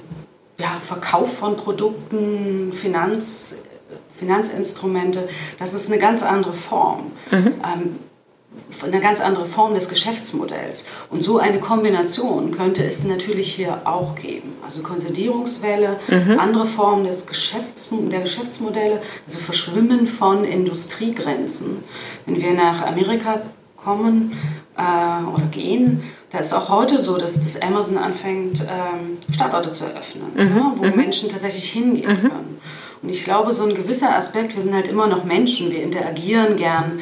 ja, 0.57 0.79
Verkauf 0.81 1.37
von 1.37 1.57
Produkten, 1.57 2.71
Finanz, 2.73 3.65
Finanzinstrumente. 4.17 5.27
Das 5.57 5.73
ist 5.73 5.91
eine 5.91 5.99
ganz 5.99 6.23
andere 6.23 6.53
Form. 6.53 7.11
Mhm. 7.31 7.53
Ähm, 7.63 7.99
eine 8.85 8.99
ganz 8.99 9.21
andere 9.21 9.45
Form 9.45 9.73
des 9.73 9.89
Geschäftsmodells. 9.89 10.87
Und 11.09 11.23
so 11.23 11.37
eine 11.37 11.59
Kombination 11.59 12.51
könnte 12.51 12.83
es 12.83 13.03
natürlich 13.03 13.53
hier 13.53 13.81
auch 13.85 14.15
geben. 14.15 14.53
Also 14.63 14.83
Konsolidierungswelle, 14.83 15.99
mhm. 16.07 16.39
andere 16.39 16.65
Formen 16.65 17.05
des 17.05 17.27
Geschäfts, 17.27 17.89
der 17.91 18.21
Geschäftsmodelle, 18.21 19.01
also 19.25 19.39
Verschwimmen 19.39 20.07
von 20.07 20.43
Industriegrenzen. 20.43 21.83
Wenn 22.25 22.41
wir 22.41 22.53
nach 22.53 22.85
Amerika 22.85 23.41
kommen 23.75 24.37
äh, 24.77 25.25
oder 25.33 25.45
gehen, 25.51 26.03
da 26.31 26.37
ist 26.37 26.53
auch 26.53 26.69
heute 26.69 26.99
so, 26.99 27.17
dass 27.17 27.41
das 27.41 27.61
Amazon 27.61 27.97
anfängt, 27.97 28.61
ähm, 28.61 29.17
Standorte 29.33 29.71
zu 29.71 29.85
eröffnen, 29.85 30.31
mhm. 30.35 30.57
ja, 30.57 30.73
wo 30.75 30.85
mhm. 30.85 30.95
Menschen 30.95 31.29
tatsächlich 31.29 31.71
hingehen 31.71 32.11
mhm. 32.11 32.29
können. 32.29 32.61
Und 33.01 33.09
ich 33.09 33.23
glaube, 33.23 33.53
so 33.53 33.63
ein 33.63 33.73
gewisser 33.73 34.15
Aspekt, 34.15 34.55
wir 34.55 34.61
sind 34.61 34.73
halt 34.73 34.89
immer 34.89 35.07
noch 35.07 35.23
Menschen, 35.23 35.71
wir 35.71 35.81
interagieren 35.81 36.57
gern 36.57 36.99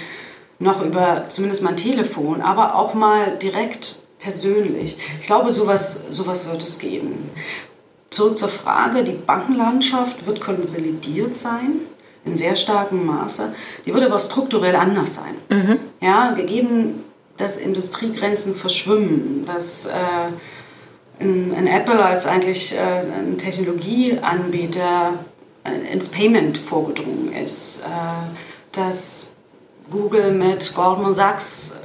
noch 0.60 0.84
über 0.84 1.26
zumindest 1.28 1.64
mein 1.64 1.78
Telefon, 1.78 2.42
aber 2.42 2.76
auch 2.76 2.94
mal 2.94 3.38
direkt 3.38 3.98
persönlich. 4.20 4.98
Ich 5.20 5.28
glaube, 5.28 5.52
sowas, 5.52 6.06
sowas 6.10 6.50
wird 6.50 6.64
es 6.64 6.80
geben. 6.80 7.30
Zurück 8.10 8.38
zur 8.38 8.50
Frage, 8.50 9.04
die 9.04 9.12
Bankenlandschaft 9.12 10.26
wird 10.26 10.42
konsolidiert 10.42 11.36
sein, 11.36 11.82
in 12.26 12.36
sehr 12.36 12.56
starkem 12.56 13.06
Maße. 13.06 13.54
Die 13.86 13.94
wird 13.94 14.04
aber 14.04 14.20
strukturell 14.20 14.76
anders 14.76 15.16
sein. 15.16 15.36
Mhm. 15.50 15.80
Ja, 16.02 16.32
gegeben, 16.32 17.04
dass 17.38 17.58
Industriegrenzen 17.58 18.56
verschwimmen, 18.56 19.46
dass 19.46 19.86
äh, 19.86 19.92
ein, 21.20 21.54
ein, 21.56 21.68
Apple 21.68 22.04
als 22.04 22.26
eigentlich 22.26 22.76
äh, 22.76 22.80
ein 22.80 23.38
Technologieanbieter 23.38 25.14
äh, 25.64 25.94
ins 25.94 26.10
Payment 26.10 26.58
vorgedrungen 26.58 27.32
ist, 27.34 27.82
äh, 27.82 28.76
dass 28.76 29.37
Google 29.92 30.32
mit 30.32 30.74
Goldman 30.76 31.14
Sachs 31.14 31.80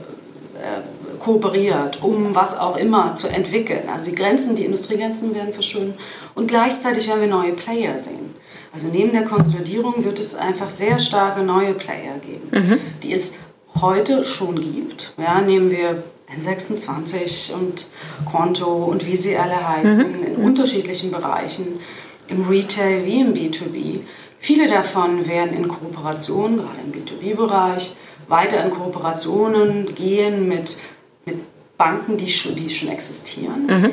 äh, 0.55 1.19
kooperiert, 1.19 2.03
um 2.03 2.35
was 2.35 2.59
auch 2.59 2.77
immer 2.77 3.15
zu 3.15 3.29
entwickeln. 3.29 3.89
Also 3.93 4.11
die 4.11 4.17
Grenzen, 4.17 4.57
die 4.57 4.65
Industriegrenzen 4.65 5.35
werden 5.35 5.53
verschwinden 5.53 5.95
und 6.35 6.49
gleichzeitig 6.49 7.09
werden 7.09 7.21
wir 7.21 7.29
neue 7.29 7.53
Player 7.53 7.99
sehen. 7.99 8.35
Also 8.73 8.89
neben 8.89 9.13
der 9.13 9.25
Konsolidierung 9.25 10.05
wird 10.05 10.19
es 10.19 10.35
einfach 10.35 10.71
sehr 10.71 10.99
starke 10.99 11.43
neue 11.43 11.75
Player 11.75 12.19
geben, 12.19 12.49
mhm. 12.51 12.81
die 13.03 13.13
es 13.13 13.35
heute 13.81 14.25
schon 14.25 14.61
gibt. 14.61 15.13
Ja, 15.19 15.41
nehmen 15.41 15.71
wir 15.71 16.03
N26 16.37 17.53
und 17.53 17.87
Konto 18.25 18.85
und 18.85 19.07
wie 19.07 19.17
sie 19.17 19.37
alle 19.37 19.69
heißen, 19.69 20.09
mhm. 20.09 20.27
in 20.27 20.39
mhm. 20.39 20.45
unterschiedlichen 20.45 21.11
Bereichen, 21.11 21.81
im 22.29 22.49
Retail 22.49 23.05
wie 23.05 23.21
im 23.21 23.35
B2B. 23.35 24.01
Viele 24.43 24.67
davon 24.67 25.29
werden 25.29 25.57
in 25.57 25.69
Kooperation, 25.69 26.57
gerade 26.57 26.81
im 26.85 26.91
B2B-Bereich, 26.91 27.95
weiter 28.27 28.65
in 28.65 28.73
Kooperationen 28.73 29.95
gehen 29.95 30.49
mit, 30.49 30.79
mit 31.25 31.37
Banken, 31.79 32.17
die 32.17 32.29
schon, 32.29 32.57
die 32.57 32.69
schon 32.69 32.89
existieren. 32.89 33.67
Mhm. 33.67 33.91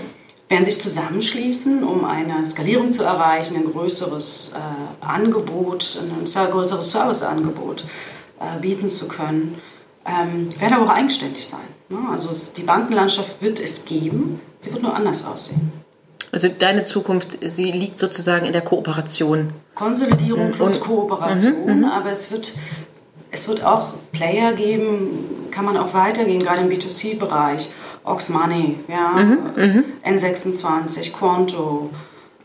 Werden 0.48 0.66
sich 0.66 0.82
zusammenschließen, 0.82 1.84
um 1.84 2.04
eine 2.04 2.44
Skalierung 2.48 2.92
zu 2.92 3.04
erreichen, 3.04 3.58
ein 3.58 3.72
größeres 3.72 4.56
äh, 4.56 5.06
Angebot, 5.06 6.00
ein, 6.02 6.26
ein 6.26 6.52
größeres 6.52 6.90
Serviceangebot 6.94 7.84
äh, 8.40 8.60
bieten 8.60 8.90
zu 8.90 9.08
können. 9.08 9.62
Ähm, 10.04 10.50
werden 10.60 10.74
aber 10.74 10.86
auch 10.86 10.96
eigenständig 10.96 11.48
sein. 11.48 11.68
Ne? 11.90 12.00
Also 12.10 12.32
es, 12.32 12.54
die 12.54 12.64
Bankenlandschaft 12.64 13.40
wird 13.44 13.60
es 13.60 13.86
geben, 13.86 14.42
sie 14.58 14.74
wird 14.74 14.82
nur 14.82 14.96
anders 14.96 15.28
aussehen. 15.28 15.72
Also 16.32 16.48
deine 16.48 16.84
Zukunft, 16.84 17.38
sie 17.42 17.72
liegt 17.72 18.00
sozusagen 18.00 18.46
in 18.46 18.54
der 18.54 18.62
Kooperation. 18.62 19.52
Konsolidierung 19.76 20.48
mhm. 20.48 20.52
plus 20.52 20.76
und, 20.76 20.82
Kooperation, 20.82 21.66
mhm, 21.66 21.78
mhm, 21.80 21.86
aber 21.86 22.10
es 22.12 22.32
wird, 22.32 22.54
es 23.32 23.48
wird 23.48 23.64
auch 23.64 23.94
Player 24.12 24.54
geben, 24.54 25.48
kann 25.52 25.66
man 25.66 25.78
auch 25.78 25.94
weitergehen, 25.94 26.44
gerade 26.44 26.62
im 26.62 26.70
B2C-Bereich. 26.70 27.72
Ox 28.04 28.30
Money, 28.30 28.78
ja, 28.88 29.22
mhm, 29.22 29.38
mhm. 29.56 29.84
N26, 30.06 31.12
Quanto, 31.12 31.90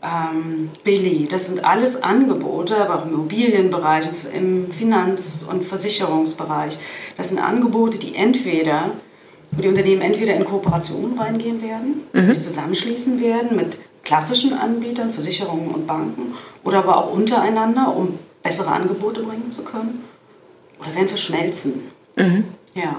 ähm, 0.03 0.69
Billy, 0.83 1.27
das 1.27 1.47
sind 1.47 1.63
alles 1.63 2.03
Angebote, 2.03 2.77
aber 2.77 2.99
auch 2.99 3.05
im 3.05 3.13
Immobilienbereich, 3.13 4.07
im 4.33 4.71
Finanz- 4.71 5.47
und 5.49 5.65
Versicherungsbereich. 5.65 6.77
Das 7.17 7.29
sind 7.29 7.39
Angebote, 7.39 7.97
die 7.97 8.15
entweder 8.15 8.91
wo 9.55 9.61
die 9.61 9.67
Unternehmen 9.67 10.01
entweder 10.01 10.35
in 10.35 10.45
Kooperation 10.45 11.17
reingehen 11.17 11.61
werden, 11.61 12.01
mhm. 12.13 12.25
sich 12.25 12.39
zusammenschließen 12.41 13.21
werden 13.21 13.55
mit 13.55 13.77
klassischen 14.03 14.53
Anbietern, 14.53 15.11
Versicherungen 15.11 15.69
und 15.69 15.87
Banken 15.87 16.35
oder 16.63 16.79
aber 16.79 16.97
auch 16.97 17.13
untereinander, 17.13 17.95
um 17.95 18.19
bessere 18.43 18.71
Angebote 18.71 19.23
bringen 19.23 19.51
zu 19.51 19.63
können 19.63 20.03
oder 20.79 20.93
werden 20.95 21.07
verschmelzen. 21.07 21.91
Mhm. 22.15 22.45
Ja. 22.73 22.97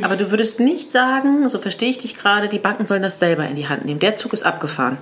Aber 0.00 0.16
du 0.16 0.30
würdest 0.30 0.58
nicht 0.58 0.90
sagen, 0.90 1.48
so 1.50 1.58
verstehe 1.58 1.90
ich 1.90 1.98
dich 1.98 2.16
gerade, 2.16 2.48
die 2.48 2.58
Banken 2.58 2.86
sollen 2.86 3.02
das 3.02 3.18
selber 3.18 3.46
in 3.46 3.56
die 3.56 3.68
Hand 3.68 3.84
nehmen. 3.84 4.00
Der 4.00 4.14
Zug 4.14 4.32
ist 4.32 4.44
abgefahren. 4.44 4.98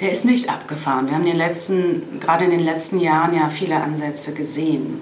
Der 0.00 0.10
ist 0.10 0.24
nicht 0.24 0.50
abgefahren. 0.50 1.08
Wir 1.08 1.14
haben 1.14 1.24
in 1.24 1.30
den 1.30 1.38
letzten, 1.38 2.20
gerade 2.20 2.44
in 2.44 2.50
den 2.50 2.60
letzten 2.60 3.00
Jahren 3.00 3.34
ja 3.34 3.48
viele 3.48 3.76
Ansätze 3.76 4.34
gesehen 4.34 5.00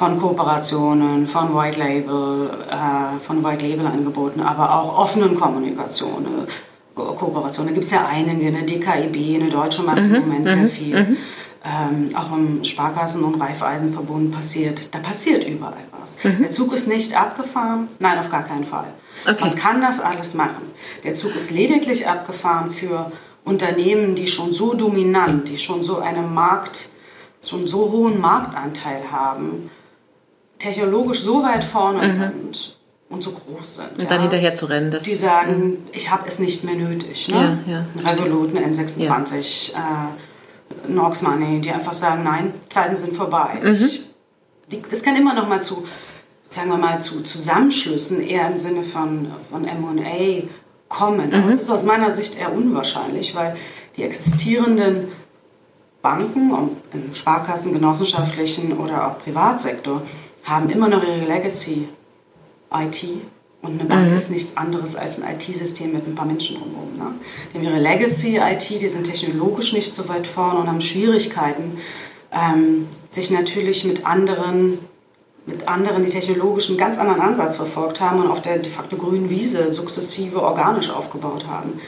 von 0.00 0.18
Kooperationen, 0.18 1.28
von 1.28 1.54
White 1.54 1.78
Label, 1.78 2.48
äh, 2.70 3.20
von 3.20 3.44
White 3.44 3.66
Label 3.66 3.86
Angeboten, 3.86 4.40
aber 4.40 4.74
auch 4.74 4.98
offenen 4.98 5.34
Kommunikationen. 5.34 6.48
Kooperationen. 6.94 7.68
Da 7.68 7.74
gibt 7.74 7.84
es 7.84 7.90
ja 7.90 8.06
einige, 8.10 8.46
eine 8.46 8.62
DKIB, 8.62 9.42
eine 9.42 9.50
Deutsche 9.50 9.82
mhm, 9.82 10.14
im 10.14 10.20
Moment 10.22 10.48
sehr 10.48 10.56
mhm, 10.56 10.68
viel. 10.70 11.00
Mhm. 11.02 11.16
Ähm, 11.62 12.16
auch 12.16 12.32
im 12.32 12.64
Sparkassen- 12.64 13.22
und 13.24 13.38
Raiffeisenverbund 13.38 14.32
passiert, 14.32 14.94
da 14.94 15.00
passiert 15.00 15.46
überall 15.46 15.84
was. 16.00 16.24
Mhm. 16.24 16.38
Der 16.38 16.50
Zug 16.50 16.72
ist 16.72 16.88
nicht 16.88 17.14
abgefahren, 17.14 17.88
nein, 17.98 18.18
auf 18.18 18.30
gar 18.30 18.44
keinen 18.44 18.64
Fall. 18.64 18.94
Okay. 19.28 19.44
Man 19.44 19.54
kann 19.54 19.82
das 19.82 20.00
alles 20.00 20.32
machen. 20.32 20.62
Der 21.04 21.12
Zug 21.12 21.36
ist 21.36 21.50
lediglich 21.50 22.08
abgefahren 22.08 22.70
für 22.70 23.12
Unternehmen, 23.44 24.14
die 24.14 24.28
schon 24.28 24.54
so 24.54 24.72
dominant, 24.72 25.50
die 25.50 25.58
schon 25.58 25.82
so 25.82 25.98
einen 25.98 26.32
Markt, 26.32 26.88
so 27.40 27.58
einen 27.58 27.66
so 27.66 27.90
hohen 27.92 28.18
Marktanteil 28.18 29.02
haben, 29.12 29.68
technologisch 30.60 31.20
so 31.20 31.42
weit 31.42 31.64
vorne 31.64 32.06
mhm. 32.06 32.12
sind 32.12 32.76
und 33.08 33.22
so 33.22 33.32
groß 33.32 33.76
sind. 33.76 33.92
Und 33.94 34.02
ja, 34.02 34.08
dann 34.08 34.20
hinterher 34.20 34.54
zu 34.54 34.66
rennen. 34.66 34.92
Das, 34.92 35.02
die 35.02 35.14
sagen, 35.14 35.56
mhm. 35.56 35.78
ich 35.92 36.10
habe 36.10 36.28
es 36.28 36.38
nicht 36.38 36.62
mehr 36.62 36.76
nötig. 36.76 37.28
Ne? 37.28 37.58
Ja, 37.66 37.84
ja, 38.02 38.10
Revolut, 38.10 38.54
eine 38.54 38.66
N26, 38.66 39.72
ja. 39.72 40.10
äh, 40.86 40.92
Nox 40.92 41.22
Money, 41.22 41.60
die 41.60 41.72
einfach 41.72 41.92
sagen, 41.92 42.22
nein, 42.22 42.54
Zeiten 42.68 42.94
sind 42.94 43.16
vorbei. 43.16 43.58
Mhm. 43.60 43.72
Ich, 43.72 44.06
die, 44.70 44.82
das 44.88 45.02
kann 45.02 45.16
immer 45.16 45.34
noch 45.34 45.48
mal 45.48 45.60
zu, 45.60 45.84
sagen 46.48 46.68
wir 46.68 46.76
mal, 46.76 47.00
zu 47.00 47.22
Zusammenschlüssen 47.22 48.20
eher 48.20 48.46
im 48.46 48.56
Sinne 48.56 48.84
von, 48.84 49.32
von 49.50 49.64
M&A 49.64 50.44
kommen. 50.88 51.32
Aber 51.32 51.42
mhm. 51.42 51.48
es 51.48 51.58
ist 51.58 51.70
aus 51.70 51.84
meiner 51.84 52.10
Sicht 52.12 52.38
eher 52.38 52.52
unwahrscheinlich, 52.54 53.34
weil 53.34 53.56
die 53.96 54.04
existierenden 54.04 55.08
Banken, 56.02 56.52
im 56.92 57.12
Sparkassen, 57.12 57.72
genossenschaftlichen 57.72 58.78
oder 58.78 59.08
auch 59.08 59.18
Privatsektor, 59.18 60.02
haben 60.50 60.68
immer 60.68 60.88
noch 60.88 61.02
ihre 61.02 61.24
Legacy 61.24 61.88
IT. 62.72 63.04
Und 63.62 63.78
eine 63.78 63.84
Bank 63.84 64.08
mhm. 64.08 64.16
ist 64.16 64.30
nichts 64.30 64.56
anderes 64.56 64.96
als 64.96 65.22
ein 65.22 65.34
IT-System 65.34 65.92
mit 65.92 66.06
ein 66.06 66.14
paar 66.14 66.24
Menschen 66.24 66.56
drumherum. 66.56 66.96
Ne? 66.96 67.12
Die 67.52 67.58
haben 67.58 67.64
ihre 67.64 67.78
Legacy-IT, 67.78 68.80
die 68.80 68.88
sind 68.88 69.04
technologisch 69.04 69.74
nicht 69.74 69.92
so 69.92 70.08
weit 70.08 70.26
vorne 70.26 70.60
und 70.60 70.66
haben 70.66 70.80
Schwierigkeiten, 70.80 71.78
ähm, 72.32 72.88
sich 73.06 73.30
natürlich 73.30 73.84
mit 73.84 74.06
anderen, 74.06 74.78
mit 75.44 75.68
anderen, 75.68 76.06
die 76.06 76.10
technologisch 76.10 76.70
einen 76.70 76.78
ganz 76.78 76.96
anderen 76.98 77.20
Ansatz 77.20 77.56
verfolgt 77.56 78.00
haben 78.00 78.20
und 78.20 78.28
auf 78.28 78.40
der 78.40 78.58
de 78.58 78.72
facto 78.72 78.96
grünen 78.96 79.28
Wiese 79.28 79.70
sukzessive 79.70 80.40
organisch 80.42 80.88
aufgebaut 80.88 81.46
haben 81.46 81.80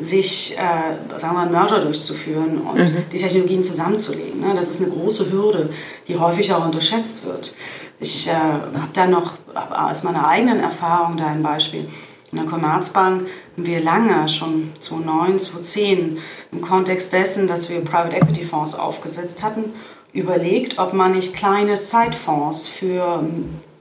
sich, 0.00 0.56
äh, 0.56 1.18
sagen 1.18 1.36
wir 1.36 1.44
mal, 1.44 1.50
Merger 1.50 1.80
durchzuführen 1.80 2.58
und 2.58 2.78
mhm. 2.78 3.04
die 3.12 3.18
Technologien 3.18 3.62
zusammenzulegen. 3.62 4.40
Ne? 4.40 4.54
Das 4.54 4.70
ist 4.70 4.82
eine 4.82 4.90
große 4.90 5.30
Hürde, 5.30 5.70
die 6.08 6.16
häufig 6.16 6.52
auch 6.52 6.64
unterschätzt 6.64 7.24
wird. 7.26 7.54
Ich 8.00 8.26
äh, 8.26 8.32
habe 8.32 8.90
da 8.94 9.06
noch 9.06 9.34
aus 9.54 10.02
meiner 10.02 10.26
eigenen 10.26 10.60
Erfahrung 10.60 11.18
da 11.18 11.26
ein 11.26 11.42
Beispiel. 11.42 11.86
In 12.32 12.38
der 12.38 12.46
Commerzbank 12.46 13.22
haben 13.56 13.66
wir 13.66 13.80
lange, 13.82 14.28
schon 14.28 14.70
2009, 14.78 15.38
2010, 15.38 16.18
im 16.52 16.60
Kontext 16.62 17.12
dessen, 17.12 17.46
dass 17.46 17.68
wir 17.68 17.80
Private 17.84 18.16
Equity 18.16 18.44
Fonds 18.44 18.74
aufgesetzt 18.74 19.42
hatten, 19.42 19.72
überlegt, 20.12 20.78
ob 20.78 20.94
man 20.94 21.12
nicht 21.12 21.34
kleine 21.34 21.76
Sidefonds 21.76 22.68
für 22.68 23.22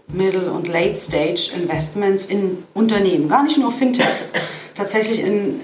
Middle- 0.07 0.51
und 0.51 0.67
Late-Stage 0.67 1.51
Investments 1.55 2.25
in 2.25 2.63
Unternehmen, 2.73 3.29
gar 3.29 3.43
nicht 3.43 3.57
nur 3.57 3.71
Fintechs, 3.71 4.33
tatsächlich 4.75 5.21
in 5.21 5.61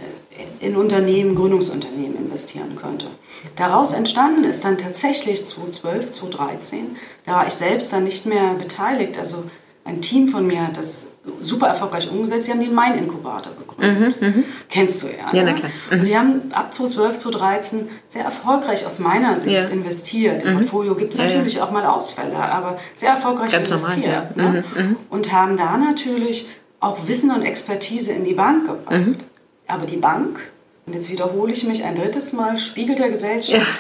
in 0.60 0.76
Unternehmen, 0.76 1.36
Gründungsunternehmen 1.36 2.18
investieren 2.18 2.76
könnte. 2.76 3.08
Daraus 3.56 3.94
entstanden 3.94 4.44
ist 4.44 4.64
dann 4.64 4.78
tatsächlich 4.78 5.46
2012, 5.46 6.12
2013, 6.12 6.96
da 7.26 7.34
war 7.34 7.48
ich 7.48 7.54
selbst 7.54 7.94
dann 7.94 8.04
nicht 8.04 8.26
mehr 8.26 8.54
beteiligt, 8.56 9.18
also 9.18 9.46
ein 9.88 10.02
Team 10.02 10.28
von 10.28 10.48
mir 10.48 10.66
hat 10.66 10.78
das 10.78 11.18
super 11.42 11.68
erfolgreich 11.68 12.10
umgesetzt. 12.10 12.46
Sie 12.46 12.52
haben 12.52 12.60
den 12.60 12.74
Main-Inkubator 12.74 13.54
gegründet. 13.56 14.20
Mhm, 14.20 14.28
mhm, 14.28 14.44
Kennst 14.68 15.04
du 15.04 15.08
ja. 15.08 15.32
Ja, 15.32 15.44
na 15.44 15.52
ne? 15.52 15.54
klar. 15.54 15.72
Mhm. 15.92 16.00
Und 16.00 16.08
die 16.08 16.18
haben 16.18 16.42
ab 16.54 16.74
2012, 16.74 17.18
2013 17.18 17.90
sehr 18.08 18.24
erfolgreich 18.24 18.84
aus 18.88 18.98
meiner 18.98 19.38
Sicht 19.38 19.64
ja. 19.64 19.70
investiert. 19.70 20.42
Im 20.42 20.54
mhm. 20.54 20.58
Portfolio 20.58 20.96
gibt 20.96 21.14
es 21.14 21.20
natürlich 21.20 21.54
ja, 21.54 21.60
ja. 21.60 21.68
auch 21.68 21.72
mal 21.72 21.86
Ausfälle, 21.86 22.36
aber 22.36 22.80
sehr 22.96 23.12
erfolgreich 23.12 23.52
Ganz 23.52 23.68
investiert. 23.68 24.36
Normal, 24.36 24.64
ne? 24.76 24.84
Mhm, 24.84 24.96
und 25.12 25.32
haben 25.32 25.56
da 25.56 25.78
natürlich 25.78 26.50
auch 26.80 27.08
Wissen 27.08 27.30
und 27.30 27.44
Expertise 27.44 28.12
in 28.12 28.24
die 28.24 28.34
Bank 28.34 28.66
gebracht. 28.66 29.20
Aber 29.68 29.86
die 29.86 29.98
Bank, 29.98 30.40
und 30.86 30.94
jetzt 30.94 31.12
wiederhole 31.12 31.52
ich 31.52 31.64
mich 31.64 31.84
ein 31.84 31.96
drittes 31.96 32.34
Mal, 32.34 32.58
Spiegel 32.58 32.96
der 32.96 33.10
Gesellschaft, 33.10 33.80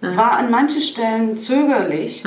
war 0.00 0.32
an 0.32 0.50
manchen 0.50 0.82
Stellen 0.82 1.36
zögerlich, 1.36 2.24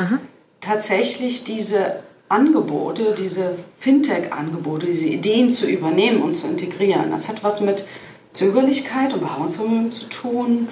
tatsächlich 0.62 1.44
diese 1.44 2.04
Angebote, 2.30 3.16
diese 3.18 3.56
Fintech-Angebote, 3.80 4.88
diese 4.88 5.08
Ideen 5.08 5.50
zu 5.50 5.68
übernehmen 5.68 6.22
und 6.22 6.34
zu 6.34 6.48
integrieren. 6.48 7.12
Das 7.12 7.30
hat 7.30 7.44
was 7.44 7.62
mit 7.62 7.86
Zögerlichkeit 8.32 9.14
und 9.14 9.22
Beharrungsvermögen 9.22 9.92
zu 9.92 10.06
tun, 10.06 10.68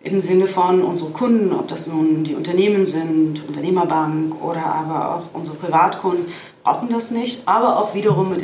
im 0.00 0.18
Sinne 0.18 0.46
von 0.46 0.82
unsere 0.82 1.10
Kunden, 1.10 1.52
ob 1.52 1.66
das 1.68 1.86
nun 1.88 2.22
die 2.22 2.34
Unternehmen 2.34 2.84
sind, 2.84 3.42
Unternehmerbank 3.46 4.40
oder 4.42 4.64
aber 4.64 5.16
auch 5.16 5.22
unsere 5.34 5.56
Privatkunden, 5.56 6.26
brauchen 6.62 6.88
das 6.90 7.10
nicht, 7.10 7.48
aber 7.48 7.78
auch 7.78 7.94
wiederum 7.94 8.30
mit 8.30 8.42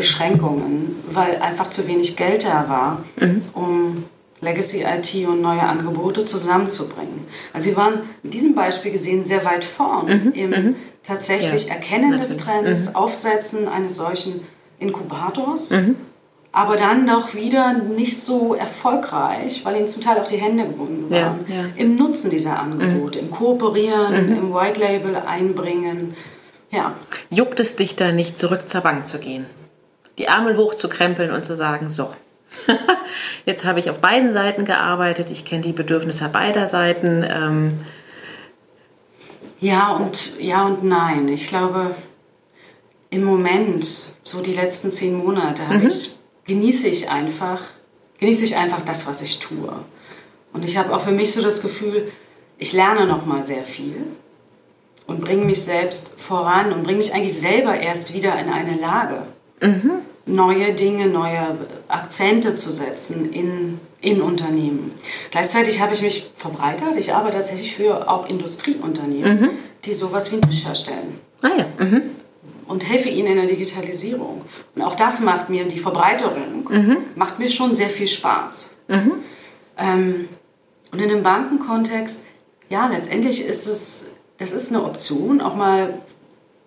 Investitionsbeschränkungen, 0.00 0.96
weil 1.12 1.36
einfach 1.36 1.68
zu 1.68 1.86
wenig 1.86 2.16
Geld 2.16 2.44
da 2.44 2.68
war, 2.68 3.04
mhm. 3.16 3.42
um 3.52 4.04
Legacy 4.40 4.84
IT 4.84 5.28
und 5.28 5.42
neue 5.42 5.62
Angebote 5.62 6.24
zusammenzubringen. 6.24 7.26
Also 7.52 7.70
sie 7.70 7.76
waren 7.76 8.00
mit 8.22 8.32
diesem 8.32 8.54
Beispiel 8.54 8.92
gesehen 8.92 9.24
sehr 9.24 9.44
weit 9.44 9.64
vorn 9.64 10.06
mhm. 10.06 10.32
im 10.32 10.50
mhm 10.50 10.76
tatsächlich 11.02 11.66
ja, 11.66 11.74
Erkennen 11.74 12.10
natürlich. 12.10 12.36
des 12.36 12.44
Trends, 12.44 12.90
mhm. 12.90 12.96
Aufsetzen 12.96 13.68
eines 13.68 13.96
solchen 13.96 14.42
Inkubators, 14.78 15.70
mhm. 15.70 15.96
aber 16.52 16.76
dann 16.76 17.04
noch 17.04 17.34
wieder 17.34 17.72
nicht 17.72 18.20
so 18.20 18.54
erfolgreich, 18.54 19.64
weil 19.64 19.76
ihnen 19.76 19.88
zum 19.88 20.02
Teil 20.02 20.18
auch 20.18 20.28
die 20.28 20.36
Hände 20.36 20.64
gebunden 20.64 21.10
waren, 21.10 21.44
ja, 21.48 21.54
ja. 21.54 21.64
im 21.76 21.96
Nutzen 21.96 22.30
dieser 22.30 22.58
Angebote, 22.58 23.18
mhm. 23.18 23.26
im 23.26 23.30
Kooperieren, 23.30 24.14
im 24.14 24.54
White 24.54 24.80
Label 24.80 25.16
einbringen. 25.16 26.14
Ja. 26.70 26.94
Juckt 27.30 27.58
es 27.60 27.76
dich 27.76 27.96
da 27.96 28.12
nicht, 28.12 28.38
zurück 28.38 28.68
zur 28.68 28.82
Bank 28.82 29.08
zu 29.08 29.18
gehen? 29.18 29.46
Die 30.20 30.26
Ärmel 30.26 30.58
hochzukrempeln 30.58 31.30
und 31.30 31.46
zu 31.46 31.56
sagen, 31.56 31.88
so, 31.88 32.10
jetzt 33.46 33.64
habe 33.64 33.80
ich 33.80 33.88
auf 33.88 34.00
beiden 34.00 34.34
Seiten 34.34 34.66
gearbeitet, 34.66 35.30
ich 35.30 35.46
kenne 35.46 35.62
die 35.62 35.72
Bedürfnisse 35.72 36.28
beider 36.28 36.68
Seiten. 36.68 37.24
Ähm, 37.26 37.80
ja 39.60 39.92
und, 39.92 40.38
ja 40.38 40.66
und 40.66 40.84
nein. 40.84 41.26
Ich 41.28 41.48
glaube, 41.48 41.94
im 43.08 43.24
Moment, 43.24 43.86
so 44.22 44.42
die 44.42 44.52
letzten 44.52 44.90
zehn 44.90 45.16
Monate, 45.16 45.62
mhm. 45.62 45.86
ich, 45.86 46.16
genieße 46.46 46.88
ich 46.88 47.08
einfach, 47.08 47.62
genieße 48.18 48.44
ich 48.44 48.56
einfach 48.56 48.82
das, 48.82 49.06
was 49.06 49.22
ich 49.22 49.38
tue. 49.38 49.72
Und 50.52 50.66
ich 50.66 50.76
habe 50.76 50.94
auch 50.94 51.00
für 51.00 51.12
mich 51.12 51.32
so 51.32 51.40
das 51.40 51.62
Gefühl, 51.62 52.12
ich 52.58 52.74
lerne 52.74 53.06
noch 53.06 53.24
mal 53.24 53.42
sehr 53.42 53.62
viel 53.62 53.96
und 55.06 55.22
bringe 55.22 55.46
mich 55.46 55.62
selbst 55.62 56.12
voran 56.18 56.74
und 56.74 56.82
bringe 56.82 56.98
mich 56.98 57.14
eigentlich 57.14 57.40
selber 57.40 57.74
erst 57.74 58.12
wieder 58.12 58.38
in 58.38 58.50
eine 58.50 58.76
Lage, 58.76 59.22
mhm. 59.62 60.02
Neue 60.34 60.72
Dinge, 60.72 61.06
neue 61.06 61.56
Akzente 61.88 62.54
zu 62.54 62.72
setzen 62.72 63.32
in 63.32 63.80
in 64.00 64.20
Unternehmen. 64.20 64.92
Gleichzeitig 65.30 65.80
habe 65.80 65.92
ich 65.92 66.02
mich 66.02 66.30
verbreitert. 66.34 66.96
Ich 66.96 67.12
arbeite 67.12 67.38
tatsächlich 67.38 67.74
für 67.74 68.08
auch 68.08 68.28
Industrieunternehmen, 68.28 69.40
mhm. 69.40 69.50
die 69.84 69.92
sowas 69.92 70.30
wie 70.30 70.36
einen 70.36 70.50
Tisch 70.50 70.64
herstellen. 70.64 71.18
Ah 71.42 71.50
ja. 71.56 71.66
Mhm. 71.84 72.02
Und 72.66 72.88
helfe 72.88 73.08
ihnen 73.08 73.32
in 73.32 73.36
der 73.36 73.46
Digitalisierung. 73.46 74.42
Und 74.74 74.82
auch 74.82 74.94
das 74.94 75.20
macht 75.20 75.50
mir, 75.50 75.66
die 75.66 75.78
Verbreiterung, 75.78 76.68
mhm. 76.70 76.96
macht 77.14 77.38
mir 77.38 77.50
schon 77.50 77.74
sehr 77.74 77.90
viel 77.90 78.06
Spaß. 78.06 78.70
Mhm. 78.88 79.12
Ähm, 79.76 80.28
und 80.92 80.98
in 80.98 81.10
einem 81.10 81.22
Bankenkontext, 81.22 82.26
ja, 82.68 82.86
letztendlich 82.86 83.44
ist 83.44 83.66
es, 83.66 84.16
das 84.38 84.52
ist 84.52 84.72
eine 84.72 84.84
Option, 84.84 85.40
auch 85.40 85.54
mal 85.54 86.00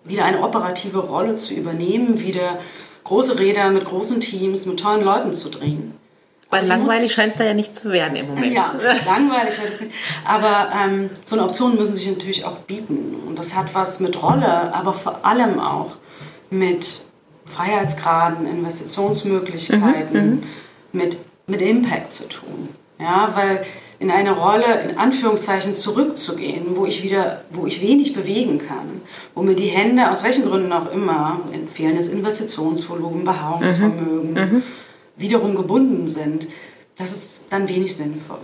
wieder 0.04 0.24
eine 0.24 0.42
operative 0.42 0.98
Rolle 0.98 1.34
zu 1.36 1.54
übernehmen, 1.54 2.20
wieder 2.20 2.58
große 3.04 3.38
Räder 3.38 3.70
mit 3.70 3.84
großen 3.84 4.20
Teams, 4.20 4.66
mit 4.66 4.80
tollen 4.80 5.04
Leuten 5.04 5.32
zu 5.32 5.50
drehen. 5.50 5.94
Weil 6.50 6.66
langweilig 6.66 7.12
scheint 7.12 7.32
es 7.32 7.38
da 7.38 7.44
ja 7.44 7.54
nicht 7.54 7.74
zu 7.74 7.90
werden 7.90 8.16
im 8.16 8.28
Moment. 8.28 8.52
Ja, 8.52 8.72
langweilig 9.06 9.60
wird 9.60 9.70
es 9.70 9.80
nicht. 9.80 9.92
Aber 10.24 10.70
ähm, 10.72 11.10
so 11.24 11.34
eine 11.34 11.44
Option 11.44 11.76
müssen 11.76 11.94
sich 11.94 12.06
natürlich 12.06 12.44
auch 12.44 12.58
bieten. 12.58 13.16
Und 13.26 13.38
das 13.38 13.56
hat 13.56 13.74
was 13.74 13.98
mit 14.00 14.22
Rolle, 14.22 14.72
aber 14.72 14.94
vor 14.94 15.24
allem 15.24 15.58
auch 15.58 15.92
mit 16.50 17.06
Freiheitsgraden, 17.46 18.46
Investitionsmöglichkeiten, 18.46 20.12
mhm, 20.12 20.30
mhm, 20.30 20.42
mit, 20.92 21.18
mit 21.46 21.60
Impact 21.60 22.12
zu 22.12 22.28
tun. 22.28 22.68
Ja, 23.00 23.32
weil 23.34 23.66
in 24.04 24.10
eine 24.10 24.32
Rolle, 24.32 24.80
in 24.80 24.98
Anführungszeichen, 24.98 25.74
zurückzugehen, 25.74 26.76
wo 26.76 26.86
ich 26.86 27.02
wieder, 27.02 27.42
wo 27.50 27.66
ich 27.66 27.80
wenig 27.80 28.12
bewegen 28.12 28.58
kann, 28.58 29.00
wo 29.34 29.42
mir 29.42 29.54
die 29.54 29.68
Hände, 29.68 30.10
aus 30.10 30.22
welchen 30.22 30.44
Gründen 30.44 30.72
auch 30.72 30.92
immer, 30.92 31.40
fehlendes 31.72 32.08
Investitionsvolumen, 32.08 33.24
Beharrungsvermögen, 33.24 34.32
mhm, 34.32 34.56
mhm 34.56 34.62
wiederum 35.16 35.54
gebunden 35.54 36.08
sind, 36.08 36.48
das 36.98 37.12
ist 37.12 37.52
dann 37.52 37.68
wenig 37.68 37.96
sinnvoll. 37.96 38.38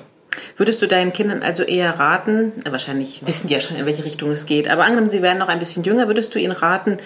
Würdest 0.57 0.81
du 0.81 0.87
deinen 0.87 1.13
Kindern 1.13 1.43
also 1.43 1.63
eher 1.63 1.99
raten, 1.99 2.53
wahrscheinlich 2.69 3.27
wissen 3.27 3.49
die 3.49 3.55
ja 3.55 3.61
schon, 3.61 3.77
in 3.77 3.87
welche 3.87 4.05
Richtung 4.05 4.31
es 4.31 4.47
geht, 4.47 4.71
aber 4.71 4.85
angenommen, 4.85 5.11
sie 5.11 5.23
wären 5.23 5.39
noch 5.39 5.49
ein 5.49 5.59
bisschen 5.59 5.83
jünger, 5.83 6.07
würdest 6.07 6.35
du 6.35 6.39
ihnen 6.39 6.53
raten, 6.53 6.99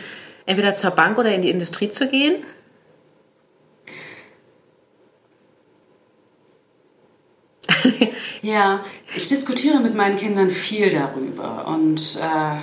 entweder 0.47 0.77
zur 0.77 0.91
Bank 0.91 1.19
oder 1.19 1.35
in 1.35 1.43
die 1.43 1.51
Industrie 1.51 1.89
zu 1.89 2.09
gehen? 2.09 2.35
ja, 8.43 8.81
ich 9.15 9.29
diskutiere 9.29 9.81
mit 9.81 9.95
meinen 9.95 10.17
Kindern 10.17 10.51
viel 10.51 10.91
darüber 10.91 11.67
und 11.67 12.19
äh, 12.21 12.57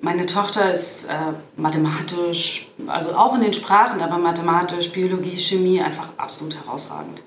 meine 0.00 0.26
Tochter 0.26 0.70
ist 0.70 1.06
äh, 1.06 1.14
mathematisch, 1.56 2.68
also 2.86 3.14
auch 3.14 3.34
in 3.34 3.40
den 3.40 3.52
Sprachen, 3.52 4.00
aber 4.00 4.16
mathematisch, 4.18 4.90
Biologie, 4.92 5.36
Chemie 5.36 5.80
einfach 5.80 6.10
absolut 6.16 6.56
herausragend. 6.56 7.20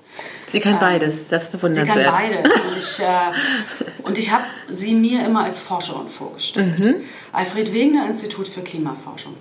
Sie 0.46 0.60
kann 0.60 0.74
ähm, 0.74 0.78
beides, 0.80 1.28
das 1.28 1.44
ist 1.44 1.52
bewundernswert. 1.52 2.16
Sie 2.16 2.22
kann 2.22 2.42
beides. 2.42 2.52
Und 2.64 2.76
ich, 2.78 3.00
äh, 3.00 4.02
und 4.04 4.18
ich 4.18 4.32
habe 4.32 4.44
sie 4.70 4.94
mir 4.94 5.24
immer 5.24 5.44
als 5.44 5.58
Forscherin 5.58 6.08
vorgestellt. 6.08 6.78
Mhm. 6.78 6.94
Alfred 7.32 7.72
Wegener 7.74 8.06
Institut 8.06 8.48
für 8.48 8.62
Klimaforschung. 8.62 9.36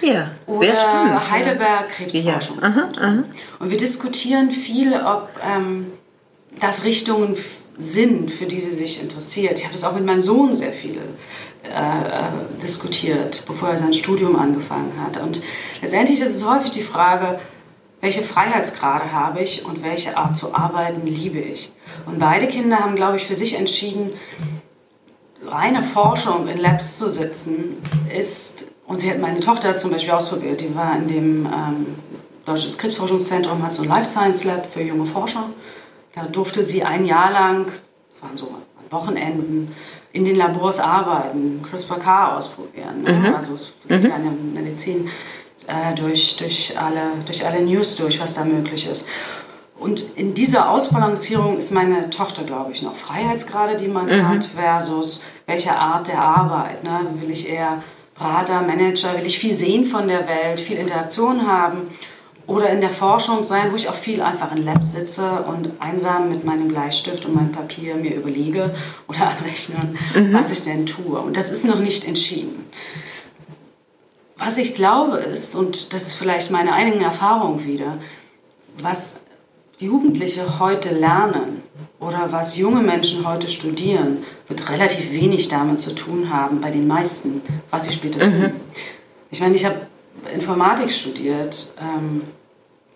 Ja, 0.00 0.32
sehr 0.48 0.72
Oder 0.72 0.76
spannend. 0.76 1.30
Heidelberg 1.30 1.88
Krebsforschungszentrum. 1.90 3.04
Ja. 3.04 3.24
Und 3.60 3.70
wir 3.70 3.76
diskutieren 3.76 4.50
viel, 4.50 4.94
ob 4.94 5.28
ähm, 5.44 5.92
das 6.60 6.84
Richtungen 6.84 7.36
sind, 7.76 8.30
für 8.30 8.46
die 8.46 8.60
sie 8.60 8.70
sich 8.70 9.02
interessiert. 9.02 9.58
Ich 9.58 9.64
habe 9.64 9.72
das 9.72 9.84
auch 9.84 9.94
mit 9.94 10.04
meinem 10.04 10.22
Sohn 10.22 10.54
sehr 10.54 10.72
viel 10.72 11.00
äh, 11.64 12.60
diskutiert, 12.62 13.44
bevor 13.46 13.70
er 13.70 13.78
sein 13.78 13.92
Studium 13.92 14.36
angefangen 14.36 14.92
hat. 15.02 15.16
Und 15.16 15.40
letztendlich 15.82 16.20
ist 16.20 16.34
es 16.34 16.46
häufig 16.46 16.70
die 16.70 16.82
Frage, 16.82 17.40
welche 18.00 18.22
Freiheitsgrade 18.22 19.12
habe 19.12 19.40
ich 19.40 19.64
und 19.64 19.82
welche 19.82 20.16
Art 20.16 20.36
zu 20.36 20.54
arbeiten 20.54 21.06
liebe 21.06 21.38
ich. 21.38 21.72
Und 22.06 22.18
beide 22.18 22.46
Kinder 22.46 22.80
haben, 22.80 22.96
glaube 22.96 23.16
ich, 23.16 23.24
für 23.24 23.34
sich 23.34 23.54
entschieden, 23.54 24.10
reine 25.46 25.82
Forschung 25.82 26.48
in 26.48 26.58
Labs 26.58 26.98
zu 26.98 27.08
sitzen, 27.08 27.76
ist, 28.14 28.72
und 28.86 28.98
sie 28.98 29.10
hat 29.10 29.20
meine 29.20 29.40
Tochter 29.40 29.72
zum 29.72 29.90
Beispiel 29.90 30.12
ausprobiert, 30.12 30.60
die 30.60 30.74
war 30.74 30.96
in 30.96 31.08
dem 31.08 31.46
ähm, 31.46 31.86
Deutsches 32.44 32.76
Krebsforschungszentrum, 32.76 33.62
hat 33.62 33.72
so 33.72 33.82
ein 33.82 33.88
Life 33.88 34.04
Science 34.04 34.44
Lab 34.44 34.70
für 34.70 34.82
junge 34.82 35.06
Forscher. 35.06 35.48
Da 36.14 36.22
durfte 36.22 36.62
sie 36.62 36.84
ein 36.84 37.04
Jahr 37.04 37.30
lang, 37.30 37.66
das 38.08 38.22
waren 38.22 38.36
so 38.36 38.54
Wochenenden, 38.90 39.74
in 40.12 40.24
den 40.24 40.36
Labors 40.36 40.78
arbeiten, 40.78 41.60
CRISPR-Cas 41.68 42.36
ausprobieren. 42.36 43.02
Ne? 43.02 43.12
Mhm. 43.12 43.34
Also 43.34 43.54
es 43.54 43.72
geht 43.88 44.04
mhm. 44.04 44.10
ja 44.10 44.16
in 44.16 44.54
der 44.54 44.62
Medizin 44.62 45.08
äh, 45.66 45.94
durch, 45.96 46.36
durch, 46.36 46.78
alle, 46.78 47.00
durch 47.26 47.44
alle 47.44 47.62
News 47.62 47.96
durch, 47.96 48.20
was 48.20 48.34
da 48.34 48.44
möglich 48.44 48.86
ist. 48.88 49.08
Und 49.76 50.16
in 50.16 50.34
dieser 50.34 50.70
Ausbalancierung 50.70 51.58
ist 51.58 51.72
meine 51.72 52.10
Tochter, 52.10 52.44
glaube 52.44 52.70
ich, 52.70 52.82
noch 52.82 52.94
Freiheitsgrade, 52.94 53.74
die 53.76 53.88
man 53.88 54.06
mhm. 54.06 54.28
hat, 54.28 54.44
versus 54.44 55.24
welche 55.46 55.72
Art 55.72 56.06
der 56.06 56.20
Arbeit. 56.20 56.84
Ne? 56.84 57.00
Will 57.14 57.32
ich 57.32 57.48
eher 57.48 57.82
Berater, 58.16 58.62
Manager, 58.62 59.18
will 59.18 59.26
ich 59.26 59.40
viel 59.40 59.52
sehen 59.52 59.84
von 59.84 60.06
der 60.06 60.28
Welt, 60.28 60.60
viel 60.60 60.76
Interaktion 60.76 61.48
haben 61.48 61.88
oder 62.46 62.70
in 62.70 62.80
der 62.80 62.90
Forschung 62.90 63.42
sein, 63.42 63.72
wo 63.72 63.76
ich 63.76 63.88
auch 63.88 63.94
viel 63.94 64.20
einfach 64.20 64.54
in 64.54 64.64
Labs 64.64 64.92
sitze 64.92 65.44
und 65.48 65.70
einsam 65.80 66.28
mit 66.28 66.44
meinem 66.44 66.68
Bleistift 66.68 67.24
und 67.24 67.34
meinem 67.34 67.52
Papier 67.52 67.94
mir 67.94 68.14
überlege 68.14 68.74
oder 69.08 69.26
anrechnen, 69.38 69.98
mhm. 70.14 70.32
was 70.32 70.50
ich 70.52 70.62
denn 70.62 70.86
tue. 70.86 71.18
Und 71.18 71.36
das 71.36 71.50
ist 71.50 71.64
noch 71.64 71.78
nicht 71.78 72.06
entschieden. 72.06 72.66
Was 74.36 74.58
ich 74.58 74.74
glaube 74.74 75.18
ist, 75.18 75.54
und 75.54 75.94
das 75.94 76.02
ist 76.02 76.12
vielleicht 76.14 76.50
meine 76.50 76.72
eigene 76.72 77.04
Erfahrung 77.04 77.64
wieder, 77.64 77.98
was 78.78 79.22
Jugendliche 79.78 80.58
heute 80.58 80.90
lernen 80.90 81.62
oder 81.98 82.30
was 82.30 82.56
junge 82.56 82.80
Menschen 82.80 83.26
heute 83.26 83.48
studieren, 83.48 84.24
wird 84.48 84.70
relativ 84.70 85.12
wenig 85.12 85.48
damit 85.48 85.80
zu 85.80 85.94
tun 85.94 86.32
haben, 86.32 86.60
bei 86.60 86.70
den 86.70 86.86
meisten, 86.86 87.42
was 87.70 87.84
sie 87.84 87.92
später 87.92 88.26
mhm. 88.26 88.42
tun. 88.42 88.52
Ich 89.30 89.40
meine, 89.40 89.54
ich 89.54 89.64
habe 89.64 89.76
Informatik 90.32 90.90
studiert 90.90 91.74
ähm, 91.80 92.22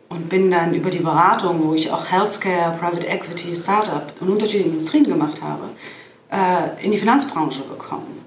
und 0.09 0.29
bin 0.29 0.51
dann 0.51 0.75
über 0.75 0.91
die 0.91 1.01
Beratung, 1.01 1.63
wo 1.65 1.75
ich 1.75 1.91
auch 1.91 2.11
Healthcare, 2.11 2.77
Private 2.79 3.07
Equity, 3.07 3.55
Startup 3.55 4.13
und 4.21 4.31
unterschiedliche 4.31 4.71
Industrien 4.71 5.05
gemacht 5.05 5.41
habe, 5.43 5.69
äh, 6.31 6.85
in 6.85 6.93
die 6.93 6.99
Finanzbranche 6.99 7.63
gekommen. 7.65 8.19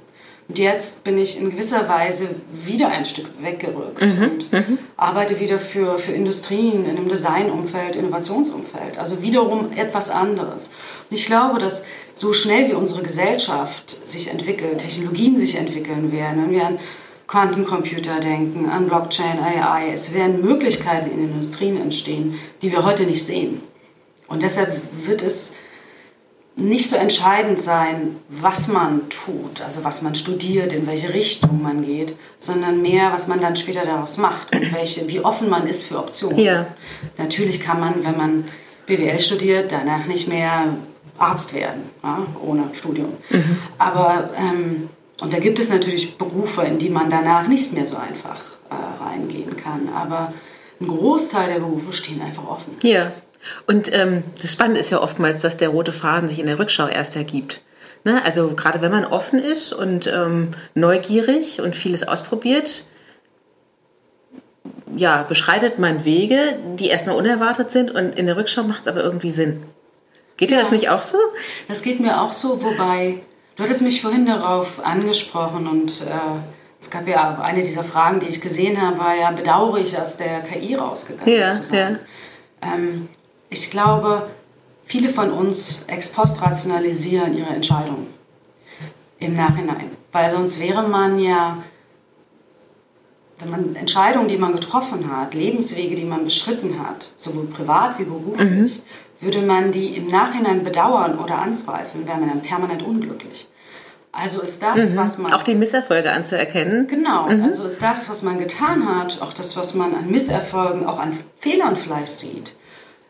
Und 0.52 0.60
jetzt 0.60 1.06
bin 1.06 1.18
ich 1.18 1.40
in 1.40 1.50
gewisser 1.50 1.88
Weise 1.88 2.36
wieder 2.52 2.90
ein 2.90 3.06
Stück 3.06 3.28
weggerückt 3.42 4.02
mhm. 4.02 4.24
und 4.24 4.52
mhm. 4.52 4.80
arbeite 4.98 5.40
wieder 5.40 5.60
für, 5.60 5.98
für 5.98 6.12
Industrien 6.12 6.84
in 6.84 6.98
einem 6.98 7.08
Designumfeld, 7.08 7.96
Innovationsumfeld. 7.96 8.98
Also 8.98 9.22
wiederum 9.22 9.72
etwas 9.72 10.10
anderes. 10.10 10.72
Und 11.10 11.16
ich 11.16 11.26
glaube, 11.26 11.58
dass 11.58 11.88
so 12.14 12.34
schnell 12.34 12.68
wie 12.68 12.74
unsere 12.74 13.02
Gesellschaft 13.02 14.06
sich 14.06 14.30
entwickelt, 14.30 14.80
Technologien 14.80 15.38
sich 15.38 15.56
entwickeln 15.56 16.12
werden, 16.12 16.44
wenn 16.44 16.52
wir 16.52 16.68
an 16.68 16.80
Quantencomputer 17.32 18.20
denken, 18.20 18.68
an 18.70 18.88
Blockchain, 18.88 19.40
AI, 19.40 19.94
es 19.94 20.14
werden 20.14 20.42
Möglichkeiten 20.42 21.10
in 21.10 21.30
Industrien 21.30 21.82
entstehen, 21.82 22.38
die 22.62 22.74
wir 22.74 22.84
heute 22.84 23.06
nicht 23.06 23.26
sehen. 23.26 23.62
Und 24.28 24.44
deshalb 24.44 24.82
wird 24.92 25.24
es 25.24 25.56
nicht 26.58 26.90
so 26.90 26.98
entscheidend 26.98 27.58
sein, 27.58 28.18
was 28.28 28.68
man 28.68 29.10
tut, 29.10 29.62
also 29.64 29.86
was 29.86 30.02
man 30.02 30.14
studiert, 30.14 30.74
in 30.74 30.86
welche 30.88 31.14
Richtung 31.14 31.64
man 31.64 31.86
geht, 31.86 32.18
sondern 32.38 32.82
mehr, 32.82 33.14
was 33.14 33.30
man 33.30 33.40
dann 33.40 33.56
später 33.56 33.86
daraus 33.86 34.18
macht 34.18 34.54
und 34.54 34.74
welche, 34.74 35.08
wie 35.08 35.22
offen 35.22 35.50
man 35.50 35.68
ist 35.68 35.86
für 35.86 36.00
Optionen. 36.00 36.38
Ja. 36.38 36.68
Natürlich 37.18 37.62
kann 37.62 37.80
man, 37.80 38.04
wenn 38.04 38.18
man 38.18 38.44
BWL 38.88 39.20
studiert, 39.20 39.72
danach 39.72 40.06
nicht 40.06 40.28
mehr 40.28 40.66
Arzt 41.18 41.54
werden, 41.54 41.84
ja, 42.04 42.28
ohne 42.46 42.66
Studium. 42.74 43.14
Mhm. 43.30 43.58
Aber, 43.78 44.32
ähm, 44.38 44.90
und 45.22 45.34
da 45.34 45.40
gibt 45.40 45.60
es 45.60 45.70
natürlich 45.70 46.18
Berufe, 46.18 46.64
in 46.64 46.80
die 46.80 46.90
man 46.90 47.10
danach 47.10 47.48
nicht 47.48 47.74
mehr 47.74 47.86
so 47.86 47.98
einfach 47.98 48.40
äh, 48.70 49.04
reingehen 49.04 49.56
kann. 49.56 49.90
Aber 49.96 50.34
ein 50.80 50.88
Großteil 50.88 51.54
der 51.54 51.60
Berufe 51.60 51.94
stehen 51.94 52.22
einfach 52.22 52.48
offen. 52.48 52.76
Ja. 52.84 53.12
Und 53.68 53.94
ähm, 53.94 54.24
das 54.42 54.52
Spannende 54.52 54.80
ist 54.80 54.90
ja 54.90 55.02
oftmals, 55.02 55.40
dass 55.40 55.58
der 55.58 55.70
rote 55.70 55.94
Faden 55.94 56.28
sich 56.28 56.40
in 56.40 56.48
der 56.48 56.60
Rückschau 56.60 56.88
erst 56.88 57.16
ergibt. 57.16 57.62
Ne? 58.04 58.24
Also 58.26 58.50
gerade 58.56 58.82
wenn 58.82 58.92
man 58.92 59.06
offen 59.06 59.40
ist 59.40 59.74
und 59.74 60.08
ähm, 60.08 60.52
neugierig 60.74 61.62
und 61.62 61.76
vieles 61.76 62.08
ausprobiert, 62.08 62.86
ja, 64.96 65.24
beschreitet 65.24 65.80
man 65.80 66.04
Wege, 66.04 66.60
die 66.78 66.88
erstmal 66.88 67.16
unerwartet 67.16 67.72
sind 67.72 67.92
und 67.92 68.18
in 68.18 68.26
der 68.26 68.38
Rückschau 68.38 68.64
macht 68.64 68.82
es 68.82 68.88
aber 68.88 69.04
irgendwie 69.04 69.32
Sinn. 69.32 69.64
Geht 70.38 70.50
dir 70.50 70.56
ja, 70.56 70.62
das 70.62 70.72
nicht 70.72 70.90
auch 70.90 71.02
so? 71.02 71.18
Das 71.68 71.82
geht 71.82 72.00
mir 72.00 72.22
auch 72.22 72.34
so, 72.34 72.62
wobei 72.64 73.22
du 73.56 73.64
hattest 73.64 73.82
mich 73.82 74.02
vorhin 74.02 74.26
darauf 74.26 74.86
angesprochen 74.86 75.68
und 75.68 76.02
äh, 76.02 76.40
es 76.80 76.90
gab 76.90 77.08
ja 77.08 77.40
eine 77.40 77.62
dieser 77.62 77.84
Fragen, 77.84 78.20
die 78.20 78.28
ich 78.28 78.42
gesehen 78.42 78.82
habe, 78.82 78.98
war 78.98 79.16
ja, 79.16 79.32
bedauere 79.32 79.78
ich 79.78 79.98
aus 79.98 80.18
der 80.18 80.42
KI 80.42 80.76
rausgegangen 80.76 81.32
ja, 81.32 81.50
zu 81.52 81.64
sein. 81.64 82.00
Ja. 82.64 82.74
Ähm, 82.74 83.08
ich 83.50 83.70
glaube, 83.70 84.30
viele 84.86 85.10
von 85.10 85.32
uns 85.32 85.84
ex 85.88 86.10
post 86.10 86.42
rationalisieren 86.42 87.38
ihre 87.38 87.50
Entscheidungen 87.50 88.08
im 89.20 89.36
Nachhinein. 89.36 89.92
Weil 90.12 90.30
sonst 90.30 90.60
wäre 90.60 90.88
man 90.88 91.20
ja, 91.20 91.64
wenn 93.40 93.50
man 93.52 93.76
Entscheidungen, 93.76 94.28
die 94.28 94.38
man 94.38 94.54
getroffen 94.54 95.16
hat, 95.16 95.34
Lebenswege, 95.34 95.96
die 95.96 96.06
man 96.06 96.24
beschritten 96.24 96.86
hat, 96.86 97.14
sowohl 97.16 97.46
privat 97.46 98.00
wie 98.00 98.04
beruflich, 98.04 98.78
mhm. 98.78 98.84
Würde 99.22 99.42
man 99.42 99.72
die 99.72 99.96
im 99.96 100.08
Nachhinein 100.08 100.64
bedauern 100.64 101.20
oder 101.20 101.38
anzweifeln, 101.40 102.08
wäre 102.08 102.18
man 102.18 102.30
dann 102.30 102.42
permanent 102.42 102.84
unglücklich. 102.84 103.48
Also 104.12 104.42
ist 104.42 104.62
das, 104.62 104.92
mhm. 104.92 104.98
was 104.98 105.18
man. 105.18 105.34
Auch 105.34 105.44
die 105.44 105.56
Misserfolge 105.56 106.12
anzuerkennen. 106.12 106.88
Genau. 106.88 107.30
Mhm. 107.30 107.44
Also 107.44 107.64
ist 107.64 107.82
das, 107.82 108.10
was 108.10 108.24
man 108.24 108.40
getan 108.40 108.88
hat, 108.88 109.22
auch 109.22 109.32
das, 109.32 109.56
was 109.56 109.74
man 109.74 109.96
an 109.96 110.10
Misserfolgen, 110.12 110.86
auch 110.86 111.00
an 111.00 111.18
Fehlern 111.38 111.76
vielleicht 111.78 112.12
sieht, 112.12 112.54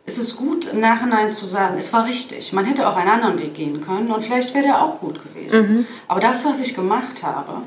ist 0.05 0.19
es 0.19 0.35
gut, 0.35 0.67
im 0.67 0.79
Nachhinein 0.79 1.31
zu 1.31 1.45
sagen, 1.45 1.75
es 1.77 1.91
war 1.93 2.05
richtig. 2.05 2.53
Man 2.53 2.65
hätte 2.65 2.87
auch 2.87 2.95
einen 2.95 3.09
anderen 3.09 3.39
Weg 3.39 3.55
gehen 3.55 3.81
können 3.81 4.11
und 4.11 4.23
vielleicht 4.23 4.53
wäre 4.53 4.65
der 4.65 4.81
auch 4.81 4.99
gut 4.99 5.19
gewesen. 5.23 5.61
Mhm. 5.61 5.87
Aber 6.07 6.19
das, 6.19 6.45
was 6.45 6.59
ich 6.59 6.75
gemacht 6.75 7.23
habe, 7.23 7.63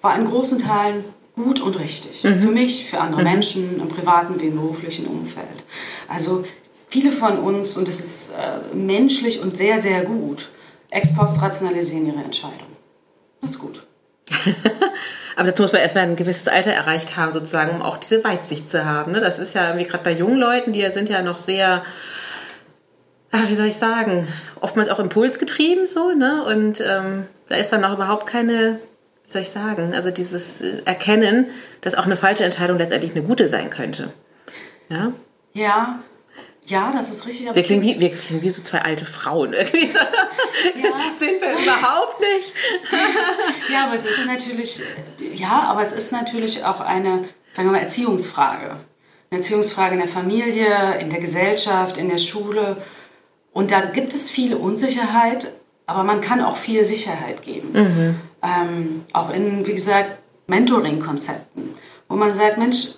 war 0.00 0.16
in 0.16 0.24
großen 0.24 0.58
Teilen 0.58 1.04
gut 1.36 1.60
und 1.60 1.78
richtig. 1.78 2.24
Mhm. 2.24 2.40
Für 2.40 2.50
mich, 2.50 2.90
für 2.90 3.00
andere 3.00 3.22
mhm. 3.22 3.28
Menschen, 3.28 3.80
im 3.80 3.88
privaten 3.88 4.40
wie 4.40 4.46
im 4.46 4.56
beruflichen 4.56 5.06
Umfeld. 5.06 5.64
Also 6.08 6.44
viele 6.92 7.10
von 7.10 7.38
uns, 7.38 7.78
und 7.78 7.88
es 7.88 8.00
ist 8.00 8.34
äh, 8.34 8.76
menschlich 8.76 9.40
und 9.40 9.56
sehr, 9.56 9.78
sehr 9.78 10.02
gut, 10.02 10.50
ex 10.90 11.14
post 11.14 11.40
rationalisieren 11.40 12.06
ihre 12.06 12.22
Entscheidung. 12.22 12.76
Das 13.40 13.52
ist 13.52 13.58
gut. 13.58 13.86
Aber 15.36 15.48
dazu 15.48 15.62
muss 15.62 15.72
man 15.72 15.80
erstmal 15.80 16.04
ein 16.04 16.16
gewisses 16.16 16.48
Alter 16.48 16.72
erreicht 16.72 17.16
haben, 17.16 17.32
sozusagen, 17.32 17.70
um 17.70 17.80
auch 17.80 17.96
diese 17.96 18.22
Weitsicht 18.22 18.68
zu 18.68 18.84
haben. 18.84 19.12
Ne? 19.12 19.20
Das 19.20 19.38
ist 19.38 19.54
ja 19.54 19.78
wie 19.78 19.84
gerade 19.84 20.04
bei 20.04 20.12
jungen 20.12 20.36
Leuten, 20.36 20.74
die 20.74 20.88
sind 20.90 21.08
ja 21.08 21.22
noch 21.22 21.38
sehr, 21.38 21.82
ach, 23.30 23.48
wie 23.48 23.54
soll 23.54 23.68
ich 23.68 23.76
sagen, 23.76 24.28
oftmals 24.60 24.90
auch 24.90 24.98
impulsgetrieben 24.98 25.86
so, 25.86 26.12
ne? 26.12 26.44
Und 26.44 26.82
ähm, 26.86 27.26
da 27.48 27.54
ist 27.54 27.72
dann 27.72 27.80
noch 27.80 27.94
überhaupt 27.94 28.26
keine, 28.26 28.80
wie 29.24 29.30
soll 29.30 29.40
ich 29.40 29.50
sagen, 29.50 29.94
also 29.94 30.10
dieses 30.10 30.60
Erkennen, 30.60 31.46
dass 31.80 31.94
auch 31.94 32.04
eine 32.04 32.16
falsche 32.16 32.44
Entscheidung 32.44 32.76
letztendlich 32.76 33.12
eine 33.12 33.22
gute 33.22 33.48
sein 33.48 33.70
könnte. 33.70 34.12
Ja. 34.90 35.14
Ja, 35.54 36.02
ja, 36.66 36.92
das 36.92 37.10
ist 37.10 37.26
richtig. 37.26 37.52
Wir 37.52 37.62
klingen, 37.62 37.82
wie, 37.82 37.98
wir 37.98 38.10
klingen 38.10 38.42
wie 38.42 38.50
so 38.50 38.62
zwei 38.62 38.82
alte 38.82 39.04
Frauen. 39.04 39.52
Irgendwie. 39.52 39.90
Ja. 40.76 40.90
Sind 41.16 41.40
wir 41.40 41.52
überhaupt 41.52 42.20
nicht. 42.20 42.52
ja, 43.72 43.86
aber 43.86 43.94
es 43.94 44.04
ist 44.04 44.26
natürlich, 44.26 44.82
ja, 45.34 45.64
aber 45.64 45.80
es 45.80 45.92
ist 45.92 46.12
natürlich 46.12 46.64
auch 46.64 46.80
eine, 46.80 47.24
sagen 47.50 47.68
wir 47.68 47.72
mal, 47.72 47.80
Erziehungsfrage. 47.80 48.76
Eine 49.30 49.40
Erziehungsfrage 49.40 49.94
in 49.94 50.00
der 50.00 50.08
Familie, 50.08 50.98
in 51.00 51.10
der 51.10 51.20
Gesellschaft, 51.20 51.96
in 51.96 52.10
der 52.10 52.18
Schule. 52.18 52.76
Und 53.52 53.72
da 53.72 53.80
gibt 53.80 54.14
es 54.14 54.30
viel 54.30 54.54
Unsicherheit, 54.54 55.54
aber 55.86 56.04
man 56.04 56.20
kann 56.20 56.42
auch 56.42 56.56
viel 56.56 56.84
Sicherheit 56.84 57.42
geben. 57.42 57.72
Mhm. 57.72 58.14
Ähm, 58.42 59.04
auch 59.12 59.30
in, 59.30 59.66
wie 59.66 59.72
gesagt, 59.72 60.18
Mentoring-Konzepten, 60.46 61.74
wo 62.08 62.16
man 62.16 62.32
sagt, 62.32 62.58
Mensch, 62.58 62.88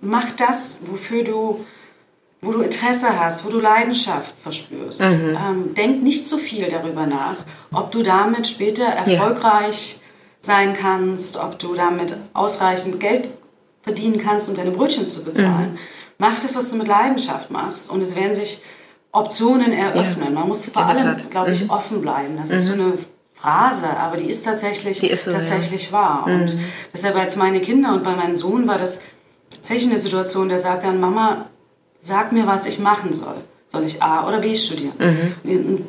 mach 0.00 0.32
das, 0.32 0.80
wofür 0.86 1.24
du 1.24 1.66
wo 2.44 2.52
du 2.52 2.60
Interesse 2.60 3.18
hast, 3.18 3.44
wo 3.46 3.50
du 3.50 3.60
Leidenschaft 3.60 4.34
verspürst. 4.42 5.00
Mhm. 5.00 5.36
Ähm, 5.36 5.74
denk 5.74 6.02
nicht 6.02 6.26
so 6.26 6.36
viel 6.36 6.68
darüber 6.68 7.06
nach, 7.06 7.36
ob 7.72 7.90
du 7.92 8.02
damit 8.02 8.46
später 8.46 8.84
erfolgreich 8.84 9.94
ja. 9.94 10.00
sein 10.40 10.74
kannst, 10.74 11.36
ob 11.36 11.58
du 11.58 11.74
damit 11.74 12.16
ausreichend 12.32 13.00
Geld 13.00 13.28
verdienen 13.82 14.18
kannst, 14.18 14.48
um 14.48 14.56
deine 14.56 14.70
Brötchen 14.70 15.08
zu 15.08 15.24
bezahlen. 15.24 15.72
Mhm. 15.72 15.78
Mach 16.18 16.38
das, 16.40 16.54
was 16.54 16.70
du 16.70 16.76
mit 16.76 16.88
Leidenschaft 16.88 17.50
machst 17.50 17.90
und 17.90 18.00
es 18.00 18.16
werden 18.16 18.34
sich 18.34 18.62
Optionen 19.12 19.72
eröffnen. 19.72 20.34
Ja. 20.34 20.40
Man 20.40 20.48
muss 20.48 20.66
vor 20.66 20.86
allem, 20.86 21.16
glaube 21.30 21.50
ich, 21.50 21.64
mhm. 21.64 21.70
offen 21.70 22.00
bleiben. 22.00 22.36
Das 22.36 22.50
ist 22.50 22.66
so 22.66 22.74
mhm. 22.74 22.80
eine 22.80 22.98
Phrase, 23.32 23.88
aber 23.88 24.16
die 24.16 24.28
ist 24.28 24.44
tatsächlich, 24.44 25.00
die 25.00 25.10
ist 25.10 25.24
so, 25.24 25.32
tatsächlich 25.32 25.86
ja. 25.86 25.92
wahr. 25.92 26.24
Und 26.26 26.54
mhm. 26.54 26.64
deshalb 26.92 27.16
als 27.16 27.36
meine 27.36 27.60
Kinder 27.60 27.92
und 27.92 28.02
bei 28.02 28.16
meinem 28.16 28.36
Sohn 28.36 28.66
war 28.66 28.78
das 28.78 29.04
tatsächlich 29.50 29.90
eine 29.90 29.98
Situation, 29.98 30.48
der 30.48 30.58
sagt 30.58 30.84
dann, 30.84 30.98
Mama, 30.98 31.46
sag 32.04 32.32
mir, 32.32 32.46
was 32.46 32.66
ich 32.66 32.78
machen 32.78 33.12
soll. 33.12 33.36
Soll 33.66 33.84
ich 33.84 34.02
A 34.02 34.28
oder 34.28 34.38
B 34.38 34.54
studieren? 34.54 34.92
Mhm. 34.98 35.66
Und 35.68 35.86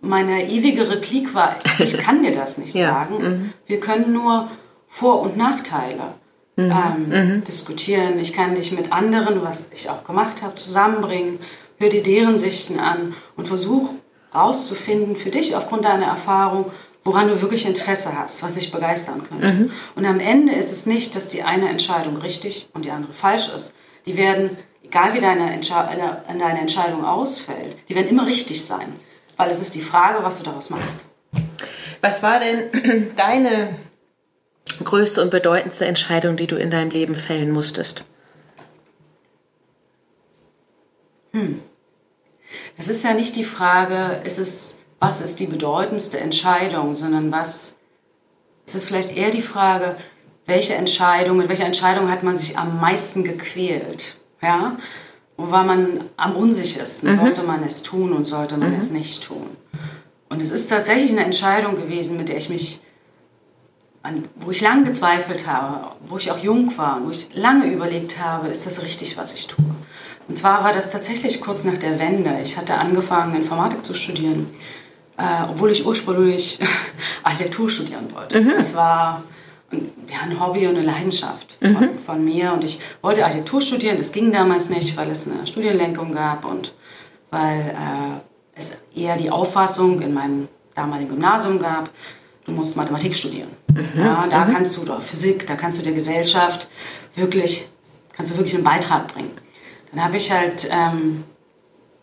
meine 0.00 0.48
ewige 0.48 0.88
Replik 0.88 1.34
war, 1.34 1.56
ich 1.78 1.96
kann 1.98 2.22
dir 2.22 2.32
das 2.32 2.58
nicht 2.58 2.74
ja. 2.74 2.88
sagen. 2.88 3.18
Mhm. 3.18 3.52
Wir 3.66 3.78
können 3.78 4.12
nur 4.12 4.48
Vor- 4.88 5.20
und 5.20 5.36
Nachteile 5.36 6.14
mhm. 6.56 6.72
Ähm, 6.72 7.08
mhm. 7.08 7.44
diskutieren. 7.44 8.18
Ich 8.18 8.32
kann 8.32 8.54
dich 8.54 8.72
mit 8.72 8.92
anderen, 8.92 9.42
was 9.42 9.70
ich 9.74 9.90
auch 9.90 10.04
gemacht 10.04 10.42
habe, 10.42 10.54
zusammenbringen. 10.54 11.38
Hör 11.76 11.88
dir 11.88 12.02
deren 12.02 12.36
Sichten 12.36 12.78
an 12.78 13.14
und 13.36 13.46
versuch 13.46 13.90
herauszufinden 14.32 15.16
für 15.16 15.30
dich 15.30 15.54
aufgrund 15.54 15.84
deiner 15.84 16.06
Erfahrung, 16.06 16.66
woran 17.04 17.28
du 17.28 17.42
wirklich 17.42 17.66
Interesse 17.66 18.16
hast, 18.18 18.42
was 18.42 18.54
dich 18.54 18.72
begeistern 18.72 19.22
könnte. 19.24 19.52
Mhm. 19.52 19.70
Und 19.96 20.06
am 20.06 20.20
Ende 20.20 20.54
ist 20.54 20.72
es 20.72 20.86
nicht, 20.86 21.14
dass 21.14 21.28
die 21.28 21.42
eine 21.42 21.68
Entscheidung 21.68 22.16
richtig 22.16 22.68
und 22.72 22.84
die 22.84 22.90
andere 22.90 23.12
falsch 23.12 23.50
ist. 23.54 23.74
Die 24.06 24.16
werden 24.16 24.56
egal 24.92 25.14
wie 25.14 25.20
deine, 25.20 25.58
deine 26.28 26.60
Entscheidung 26.60 27.04
ausfällt, 27.04 27.78
die 27.88 27.94
werden 27.94 28.08
immer 28.08 28.26
richtig 28.26 28.64
sein. 28.64 28.92
Weil 29.38 29.50
es 29.50 29.60
ist 29.60 29.74
die 29.74 29.80
Frage, 29.80 30.22
was 30.22 30.38
du 30.38 30.44
daraus 30.44 30.68
machst. 30.68 31.06
Was 32.02 32.22
war 32.22 32.38
denn 32.40 33.12
deine 33.16 33.74
größte 34.84 35.22
und 35.22 35.30
bedeutendste 35.30 35.86
Entscheidung, 35.86 36.36
die 36.36 36.46
du 36.46 36.56
in 36.56 36.70
deinem 36.70 36.90
Leben 36.90 37.16
fällen 37.16 37.50
musstest? 37.50 38.04
Hm. 41.32 41.62
Das 42.76 42.88
ist 42.88 43.02
ja 43.02 43.14
nicht 43.14 43.34
die 43.36 43.44
Frage, 43.44 44.20
ist 44.24 44.38
es, 44.38 44.80
was 45.00 45.22
ist 45.22 45.40
die 45.40 45.46
bedeutendste 45.46 46.20
Entscheidung, 46.20 46.94
sondern 46.94 47.32
was, 47.32 47.78
es 48.66 48.74
ist 48.74 48.84
vielleicht 48.84 49.16
eher 49.16 49.30
die 49.30 49.40
Frage, 49.40 49.96
welche 50.44 50.74
Entscheidung, 50.74 51.38
mit 51.38 51.48
welcher 51.48 51.64
Entscheidung 51.64 52.10
hat 52.10 52.22
man 52.22 52.36
sich 52.36 52.58
am 52.58 52.78
meisten 52.78 53.24
gequält? 53.24 54.18
Ja? 54.42 54.76
wo 55.36 55.50
war 55.50 55.64
man 55.64 56.04
am 56.16 56.36
unsichersten? 56.36 57.08
Mhm. 57.08 57.14
Sollte 57.14 57.42
man 57.42 57.62
es 57.64 57.82
tun 57.82 58.12
und 58.12 58.24
sollte 58.24 58.56
man 58.56 58.72
mhm. 58.72 58.78
es 58.78 58.90
nicht 58.90 59.24
tun? 59.24 59.46
Und 60.28 60.40
es 60.40 60.50
ist 60.50 60.68
tatsächlich 60.68 61.10
eine 61.10 61.24
Entscheidung 61.24 61.76
gewesen, 61.76 62.16
mit 62.16 62.28
der 62.28 62.36
ich 62.36 62.48
mich, 62.48 62.80
wo 64.36 64.50
ich 64.50 64.60
lange 64.60 64.84
gezweifelt 64.84 65.46
habe, 65.46 65.94
wo 66.06 66.16
ich 66.16 66.30
auch 66.30 66.38
jung 66.38 66.76
war, 66.78 67.00
wo 67.04 67.10
ich 67.10 67.34
lange 67.34 67.66
überlegt 67.66 68.18
habe, 68.20 68.48
ist 68.48 68.66
das 68.66 68.82
richtig, 68.82 69.16
was 69.16 69.34
ich 69.34 69.46
tue? 69.46 69.64
Und 70.28 70.36
zwar 70.36 70.64
war 70.64 70.72
das 70.72 70.90
tatsächlich 70.92 71.40
kurz 71.40 71.64
nach 71.64 71.76
der 71.76 71.98
Wende. 71.98 72.38
Ich 72.42 72.56
hatte 72.56 72.74
angefangen, 72.74 73.34
Informatik 73.34 73.84
zu 73.84 73.94
studieren, 73.94 74.50
äh, 75.18 75.44
obwohl 75.50 75.70
ich 75.70 75.84
ursprünglich 75.84 76.60
Architektur 77.22 77.68
studieren 77.68 78.06
wollte. 78.14 78.40
Mhm. 78.40 78.50
Das 78.50 78.74
war 78.74 79.24
ja, 79.72 80.20
ein 80.22 80.38
Hobby 80.38 80.66
und 80.66 80.76
eine 80.76 80.84
Leidenschaft 80.84 81.56
von, 81.60 81.72
mhm. 81.72 81.98
von, 81.98 82.24
mir. 82.24 82.52
Und 82.52 82.64
ich 82.64 82.80
wollte 83.00 83.24
Architektur 83.24 83.60
studieren. 83.60 83.98
Das 83.98 84.12
ging 84.12 84.32
damals 84.32 84.70
nicht, 84.70 84.96
weil 84.96 85.10
es 85.10 85.28
eine 85.28 85.46
Studienlenkung 85.46 86.12
gab 86.12 86.44
und 86.44 86.74
weil 87.30 87.60
äh, 87.60 88.20
es 88.54 88.82
eher 88.94 89.16
die 89.16 89.30
Auffassung 89.30 90.00
in 90.00 90.12
meinem 90.12 90.48
damaligen 90.74 91.10
Gymnasium 91.10 91.58
gab, 91.58 91.90
du 92.44 92.52
musst 92.52 92.76
Mathematik 92.76 93.14
studieren. 93.14 93.50
Mhm. 93.72 94.00
Ja, 94.00 94.26
da 94.28 94.44
mhm. 94.44 94.52
kannst 94.52 94.76
du, 94.76 94.82
oder 94.82 95.00
Physik, 95.00 95.46
da 95.46 95.56
kannst 95.56 95.78
du 95.78 95.82
der 95.82 95.92
Gesellschaft 95.92 96.68
wirklich, 97.14 97.68
kannst 98.14 98.32
du 98.32 98.36
wirklich 98.36 98.54
einen 98.54 98.64
Beitrag 98.64 99.12
bringen. 99.12 99.32
Dann 99.90 100.04
habe 100.04 100.16
ich 100.16 100.32
halt 100.32 100.68
ähm, 100.70 101.24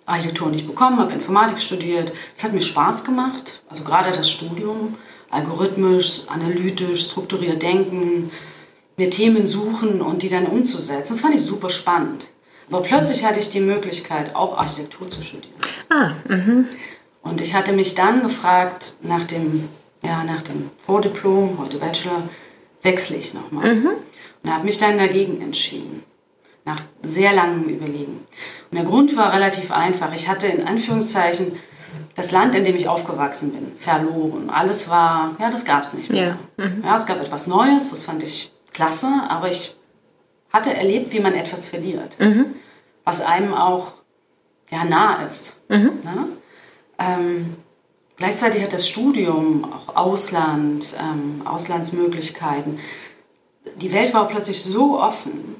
Architektur 0.06 0.50
nicht 0.50 0.68
bekommen, 0.68 1.00
habe 1.00 1.14
Informatik 1.14 1.60
studiert. 1.60 2.12
Das 2.36 2.46
hat 2.46 2.54
mir 2.54 2.62
Spaß 2.62 3.04
gemacht, 3.04 3.62
also 3.70 3.84
gerade 3.84 4.12
das 4.12 4.30
Studium, 4.30 4.98
algorithmisch, 5.32 6.28
analytisch, 6.28 7.06
strukturiert 7.06 7.62
denken, 7.62 8.32
mir 8.98 9.10
Themen 9.10 9.48
suchen 9.48 10.02
und 10.02 10.24
die 10.24 10.30
dann 10.30 10.46
umzusetzen. 10.46 11.14
Das 11.14 11.22
fand 11.22 11.36
ich 11.36 11.42
super 11.42 11.70
spannend. 11.70 12.28
Aber 12.70 12.82
plötzlich 12.82 13.26
hatte 13.26 13.40
ich 13.40 13.50
die 13.50 13.62
Möglichkeit, 13.62 14.36
auch 14.36 14.58
Architektur 14.58 15.10
zu 15.10 15.22
studieren. 15.24 15.56
Ah, 15.90 16.12
mhm. 16.28 16.66
Und 17.22 17.42
ich 17.42 17.54
hatte 17.54 17.74
mich 17.74 17.96
dann 17.96 18.22
gefragt, 18.22 18.94
nach 19.02 19.24
dem, 19.24 19.68
ja, 20.04 20.24
nach 20.24 20.42
dem 20.42 20.70
Vordiplom, 20.80 21.58
heute 21.60 21.78
Bachelor, 21.78 22.30
wechsle 22.84 23.18
ich 23.18 23.34
nochmal. 23.34 23.76
Mhm. 23.76 23.90
Und 24.44 24.54
habe 24.54 24.66
mich 24.66 24.78
dann 24.78 24.98
dagegen 24.98 25.42
entschieden 25.42 26.04
nach 26.66 26.82
sehr 27.02 27.34
langem 27.34 27.64
Überlegen. 27.66 28.26
Und 28.72 28.78
der 28.78 28.84
Grund 28.84 29.18
war 29.18 29.34
relativ 29.34 29.72
einfach. 29.72 30.14
Ich 30.14 30.28
hatte 30.28 30.48
in 30.48 30.68
Anführungszeichen 30.68 31.54
das 32.16 32.32
Land, 32.32 32.56
in 32.56 32.64
dem 32.64 32.76
ich 32.76 32.88
aufgewachsen 32.88 33.52
bin, 33.52 33.72
verloren. 33.78 34.50
Alles 34.50 34.90
war, 34.90 35.36
ja, 35.40 35.50
das 35.50 35.66
gab 35.66 35.84
es 35.84 35.94
nicht 35.94 36.10
mehr. 36.10 36.38
Ja. 36.58 36.66
Mhm. 36.66 36.84
ja, 36.84 36.96
es 36.96 37.06
gab 37.06 37.22
etwas 37.22 37.48
Neues, 37.48 37.90
das 37.92 38.04
fand 38.04 38.24
ich 38.24 38.52
klasse, 38.74 39.08
aber 39.30 39.50
ich 39.50 39.76
hatte 40.52 40.74
erlebt, 40.74 41.14
wie 41.14 41.20
man 41.20 41.34
etwas 41.34 41.68
verliert, 41.68 42.20
mhm. 42.20 42.56
was 43.04 43.22
einem 43.22 43.54
auch 43.54 43.94
ja, 44.70 44.84
nah 44.84 45.26
ist. 45.26 45.58
Mhm. 45.70 45.92
Ne? 46.04 46.28
Ähm, 46.98 47.56
gleichzeitig 48.18 48.64
hat 48.64 48.74
das 48.74 48.88
Studium, 48.88 49.66
auch 49.72 49.96
Ausland, 49.96 50.96
ähm, 51.00 51.42
Auslandsmöglichkeiten, 51.46 52.80
die 53.78 53.92
Welt 53.94 54.14
war 54.14 54.28
plötzlich 54.28 54.64
so 54.64 55.00
offen, 55.00 55.56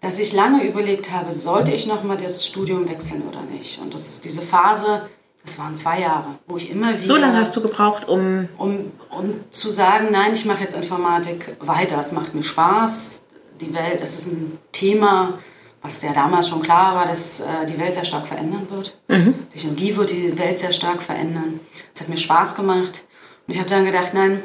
dass 0.00 0.18
ich 0.18 0.32
lange 0.32 0.64
überlegt 0.64 1.10
habe, 1.10 1.32
sollte 1.32 1.72
ich 1.72 1.86
nochmal 1.86 2.16
das 2.16 2.46
Studium 2.46 2.88
wechseln 2.88 3.22
oder 3.28 3.42
nicht. 3.42 3.80
Und 3.80 3.94
das 3.94 4.08
ist 4.08 4.24
diese 4.24 4.42
Phase, 4.42 5.08
das 5.48 5.58
waren 5.58 5.76
zwei 5.76 6.00
Jahre, 6.00 6.38
wo 6.46 6.56
ich 6.56 6.70
immer 6.70 6.92
wieder... 6.94 7.06
So 7.06 7.16
lange 7.16 7.38
hast 7.38 7.56
du 7.56 7.62
gebraucht, 7.62 8.08
um... 8.08 8.48
Um, 8.58 8.92
um 9.10 9.34
zu 9.50 9.70
sagen, 9.70 10.08
nein, 10.10 10.32
ich 10.32 10.44
mache 10.44 10.62
jetzt 10.62 10.74
Informatik 10.74 11.56
weiter, 11.60 11.98
es 11.98 12.12
macht 12.12 12.34
mir 12.34 12.42
Spaß, 12.42 13.22
die 13.60 13.72
Welt, 13.74 14.00
es 14.02 14.16
ist 14.16 14.32
ein 14.32 14.58
Thema, 14.72 15.38
was 15.80 16.02
ja 16.02 16.12
damals 16.12 16.48
schon 16.48 16.62
klar 16.62 16.94
war, 16.94 17.06
dass 17.06 17.40
äh, 17.40 17.66
die 17.66 17.78
Welt 17.78 17.94
sehr 17.94 18.04
stark 18.04 18.26
verändern 18.26 18.66
wird. 18.70 18.98
Mhm. 19.08 19.34
Technologie 19.50 19.96
wird 19.96 20.10
die 20.10 20.38
Welt 20.38 20.58
sehr 20.58 20.72
stark 20.72 21.02
verändern. 21.02 21.60
Es 21.94 22.00
hat 22.00 22.08
mir 22.08 22.16
Spaß 22.18 22.54
gemacht. 22.54 23.04
Und 23.46 23.54
ich 23.54 23.58
habe 23.58 23.70
dann 23.70 23.86
gedacht, 23.86 24.12
nein, 24.12 24.42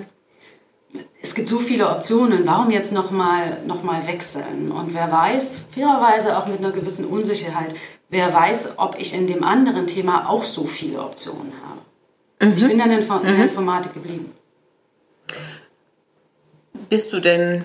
es 1.22 1.36
gibt 1.36 1.50
so 1.50 1.60
viele 1.60 1.90
Optionen, 1.90 2.46
warum 2.46 2.72
jetzt 2.72 2.94
nochmal 2.94 3.60
noch 3.66 3.84
mal 3.84 4.08
wechseln? 4.08 4.72
Und 4.72 4.94
wer 4.94 5.12
weiß, 5.12 5.70
fairerweise 5.74 6.38
auch 6.38 6.48
mit 6.48 6.60
einer 6.60 6.72
gewissen 6.72 7.06
Unsicherheit, 7.06 7.74
wer 8.14 8.34
weiß, 8.34 8.76
ob 8.78 8.98
ich 9.00 9.14
in 9.14 9.28
dem 9.28 9.44
anderen 9.44 9.88
Thema 9.88 10.30
auch 10.30 10.44
so 10.44 10.66
viele 10.66 11.02
Optionen 11.02 11.54
habe. 11.68 12.52
Mhm. 12.52 12.58
Ich 12.58 12.68
bin 12.68 12.78
dann 12.78 12.92
in, 12.92 13.00
in 13.00 13.08
der 13.08 13.34
mhm. 13.34 13.42
Informatik 13.42 13.94
geblieben. 13.94 14.34
Bist 16.90 17.12
du 17.12 17.20
denn 17.20 17.64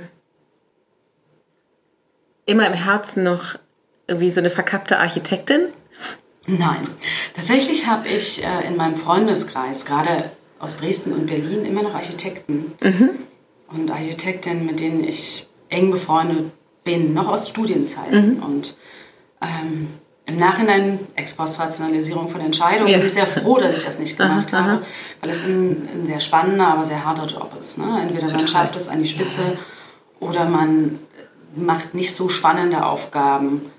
immer 2.46 2.66
im 2.66 2.72
Herzen 2.72 3.22
noch 3.22 3.56
irgendwie 4.06 4.30
so 4.30 4.40
eine 4.40 4.50
verkappte 4.50 4.98
Architektin? 4.98 5.68
Nein. 6.46 6.88
Tatsächlich 7.34 7.86
habe 7.86 8.08
ich 8.08 8.42
äh, 8.42 8.66
in 8.66 8.76
meinem 8.76 8.96
Freundeskreis, 8.96 9.84
gerade 9.84 10.30
aus 10.58 10.78
Dresden 10.78 11.12
und 11.12 11.26
Berlin, 11.26 11.66
immer 11.66 11.82
noch 11.82 11.94
Architekten. 11.94 12.72
Mhm 12.80 13.10
und 13.70 13.90
Architektinnen, 13.90 14.66
mit 14.66 14.80
denen 14.80 15.04
ich 15.04 15.46
eng 15.68 15.90
befreundet 15.90 16.50
bin, 16.84 17.14
noch 17.14 17.28
aus 17.28 17.48
Studienzeiten. 17.48 18.36
Mhm. 18.36 18.42
Und 18.42 18.76
ähm, 19.40 19.88
im 20.28 20.36
Nachhinein, 20.36 21.00
Ex-Post-Rationalisierung 21.16 22.28
von 22.28 22.42
Entscheidungen, 22.42 22.90
ja. 22.90 22.98
bin 22.98 23.06
ich 23.06 23.14
sehr 23.14 23.26
froh, 23.26 23.56
dass 23.56 23.76
ich 23.76 23.84
das 23.84 23.98
nicht 23.98 24.18
gemacht 24.18 24.52
aha, 24.52 24.64
habe, 24.64 24.82
weil 25.20 25.30
es 25.30 25.46
ein, 25.46 25.88
ein, 25.94 26.06
sehr 26.06 26.20
spannender, 26.20 26.68
aber 26.68 26.84
sehr 26.84 27.04
harter 27.04 27.26
Job 27.26 27.50
ist. 27.58 27.78
Ne? 27.78 28.00
Entweder 28.02 28.26
Total. 28.26 28.36
man 28.36 28.46
schafft 28.46 28.76
es 28.76 28.88
an 28.88 29.02
die 29.02 29.08
Spitze 29.08 29.42
oder 30.20 30.44
man 30.44 30.98
macht 31.56 31.94
nicht 31.94 32.14
so 32.14 32.28
spannende 32.28 32.84
Aufgaben 32.84 33.70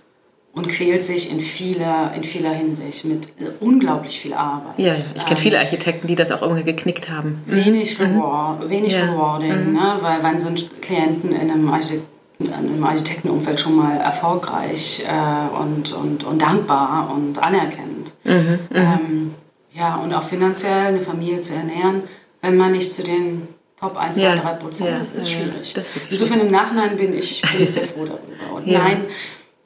und 0.53 0.67
quält 0.69 1.03
sich 1.03 1.31
in 1.31 1.39
vieler, 1.39 2.13
in 2.15 2.23
vieler 2.23 2.51
Hinsicht 2.51 3.05
mit 3.05 3.31
unglaublich 3.59 4.19
viel 4.19 4.33
Arbeit. 4.33 4.73
Ja, 4.77 4.93
ich 4.93 5.13
kenne 5.13 5.29
ähm, 5.29 5.37
viele 5.37 5.59
Architekten, 5.59 6.07
die 6.07 6.15
das 6.15 6.31
auch 6.31 6.41
irgendwie 6.41 6.63
geknickt 6.63 7.11
haben. 7.11 7.43
Wenig, 7.45 7.99
mhm. 7.99 8.05
reward, 8.05 8.69
wenig 8.69 8.93
ja. 8.93 9.05
Rewarding, 9.05 9.67
mhm. 9.67 9.73
ne? 9.73 9.97
weil 10.01 10.23
wann 10.23 10.39
sind 10.39 10.81
Klienten 10.81 11.31
in 11.31 11.51
einem, 11.51 11.71
Architekt, 11.71 12.07
in 12.39 12.53
einem 12.53 12.83
Architektenumfeld 12.83 13.59
schon 13.59 13.75
mal 13.75 13.97
erfolgreich 13.97 15.03
äh, 15.05 15.61
und, 15.61 15.91
und, 15.91 16.23
und 16.23 16.41
dankbar 16.41 17.11
und 17.13 17.37
anerkennend. 17.37 18.13
Mhm. 18.23 18.33
mhm. 18.33 18.59
Ähm, 18.73 19.33
ja, 19.73 19.95
und 19.97 20.13
auch 20.13 20.23
finanziell 20.23 20.87
eine 20.87 20.99
Familie 20.99 21.39
zu 21.39 21.53
ernähren, 21.53 22.03
wenn 22.41 22.57
man 22.57 22.71
nicht 22.71 22.91
zu 22.91 23.03
den 23.03 23.47
Top 23.79 23.97
1, 23.97 24.15
2, 24.15 24.21
ja. 24.21 24.35
3 24.35 24.53
Prozent, 24.53 24.89
ja. 24.89 24.97
das 24.97 25.13
ist 25.13 25.31
schwierig. 25.31 25.73
Das 25.73 25.93
Insofern 26.09 26.41
im 26.41 26.51
Nachhinein 26.51 26.97
bin 26.97 27.13
ich, 27.13 27.41
bin 27.41 27.63
ich 27.63 27.71
sehr 27.71 27.83
froh 27.83 28.05
darüber. 28.05 28.57
Und 28.57 28.67
nein, 28.67 29.05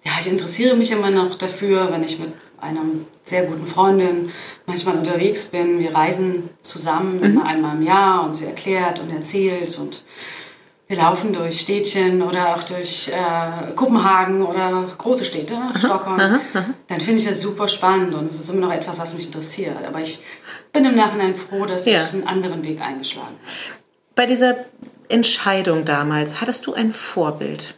ja, 0.03 0.11
ich 0.19 0.27
interessiere 0.27 0.75
mich 0.75 0.91
immer 0.91 1.09
noch 1.09 1.35
dafür, 1.35 1.91
wenn 1.91 2.03
ich 2.03 2.19
mit 2.19 2.33
einer 2.59 2.81
sehr 3.23 3.43
guten 3.45 3.65
Freundin 3.65 4.31
manchmal 4.65 4.97
unterwegs 4.97 5.45
bin. 5.45 5.79
Wir 5.79 5.95
reisen 5.95 6.49
zusammen 6.59 7.17
mhm. 7.17 7.23
immer 7.23 7.45
einmal 7.45 7.75
im 7.75 7.83
Jahr 7.83 8.23
und 8.23 8.35
sie 8.35 8.45
erklärt 8.45 8.99
und 8.99 9.09
erzählt 9.09 9.77
und 9.79 10.03
wir 10.87 10.97
laufen 10.97 11.33
durch 11.33 11.61
Städtchen 11.61 12.21
oder 12.21 12.55
auch 12.55 12.63
durch 12.63 13.09
äh, 13.09 13.71
Kopenhagen 13.73 14.41
oder 14.41 14.85
große 14.97 15.25
Städte, 15.25 15.55
aha, 15.55 15.79
Stockholm. 15.79 16.19
Aha, 16.19 16.39
aha. 16.53 16.65
Dann 16.87 16.99
finde 16.99 17.19
ich 17.19 17.27
das 17.27 17.41
super 17.41 17.67
spannend 17.67 18.13
und 18.13 18.25
es 18.25 18.39
ist 18.39 18.49
immer 18.49 18.67
noch 18.67 18.73
etwas, 18.73 18.99
was 18.99 19.13
mich 19.13 19.27
interessiert. 19.27 19.77
Aber 19.85 19.99
ich 19.99 20.21
bin 20.71 20.85
im 20.85 20.95
Nachhinein 20.95 21.33
froh, 21.33 21.65
dass 21.65 21.85
ja. 21.85 22.03
ich 22.03 22.13
einen 22.13 22.27
anderen 22.27 22.63
Weg 22.63 22.81
eingeschlagen 22.81 23.27
habe. 23.27 23.79
Bei 24.15 24.25
dieser 24.25 24.55
Entscheidung 25.09 25.85
damals, 25.85 26.41
hattest 26.41 26.67
du 26.67 26.73
ein 26.73 26.91
Vorbild? 26.91 27.75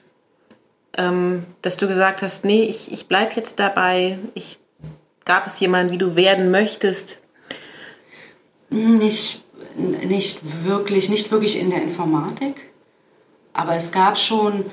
ähm, 0.98 1.44
dass 1.62 1.78
du 1.78 1.88
gesagt 1.88 2.22
hast, 2.22 2.46
nee, 2.46 2.64
ich, 2.64 2.92
ich 2.92 3.08
bleibe 3.08 3.34
jetzt 3.36 3.60
dabei, 3.60 4.18
ich 4.34 4.60
gab 5.26 5.48
es 5.48 5.60
jemanden, 5.60 5.92
wie 5.92 5.98
du 5.98 6.16
werden 6.16 6.52
möchtest? 6.52 7.20
Nicht, 8.70 9.44
nicht 9.76 10.64
wirklich, 10.64 11.10
nicht 11.10 11.32
wirklich 11.32 11.60
in 11.60 11.70
der 11.70 11.82
Informatik, 11.82 12.65
aber 13.56 13.76
es 13.76 13.92
gab 13.92 14.18
schon, 14.18 14.66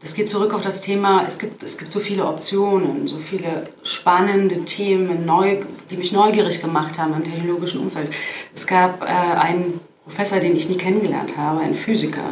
das 0.00 0.14
geht 0.14 0.28
zurück 0.28 0.54
auf 0.54 0.62
das 0.62 0.80
Thema, 0.80 1.24
es 1.26 1.38
gibt, 1.38 1.62
es 1.62 1.78
gibt 1.78 1.92
so 1.92 2.00
viele 2.00 2.26
Optionen, 2.26 3.06
so 3.06 3.18
viele 3.18 3.68
spannende 3.82 4.64
Themen, 4.64 5.24
neu, 5.24 5.60
die 5.90 5.96
mich 5.96 6.12
neugierig 6.12 6.60
gemacht 6.60 6.98
haben 6.98 7.12
im 7.14 7.22
technologischen 7.22 7.80
Umfeld. 7.80 8.10
Es 8.54 8.66
gab 8.66 9.02
äh, 9.02 9.06
einen 9.06 9.80
Professor, 10.04 10.40
den 10.40 10.56
ich 10.56 10.68
nie 10.68 10.78
kennengelernt 10.78 11.36
habe, 11.36 11.60
ein 11.60 11.74
Physiker, 11.74 12.24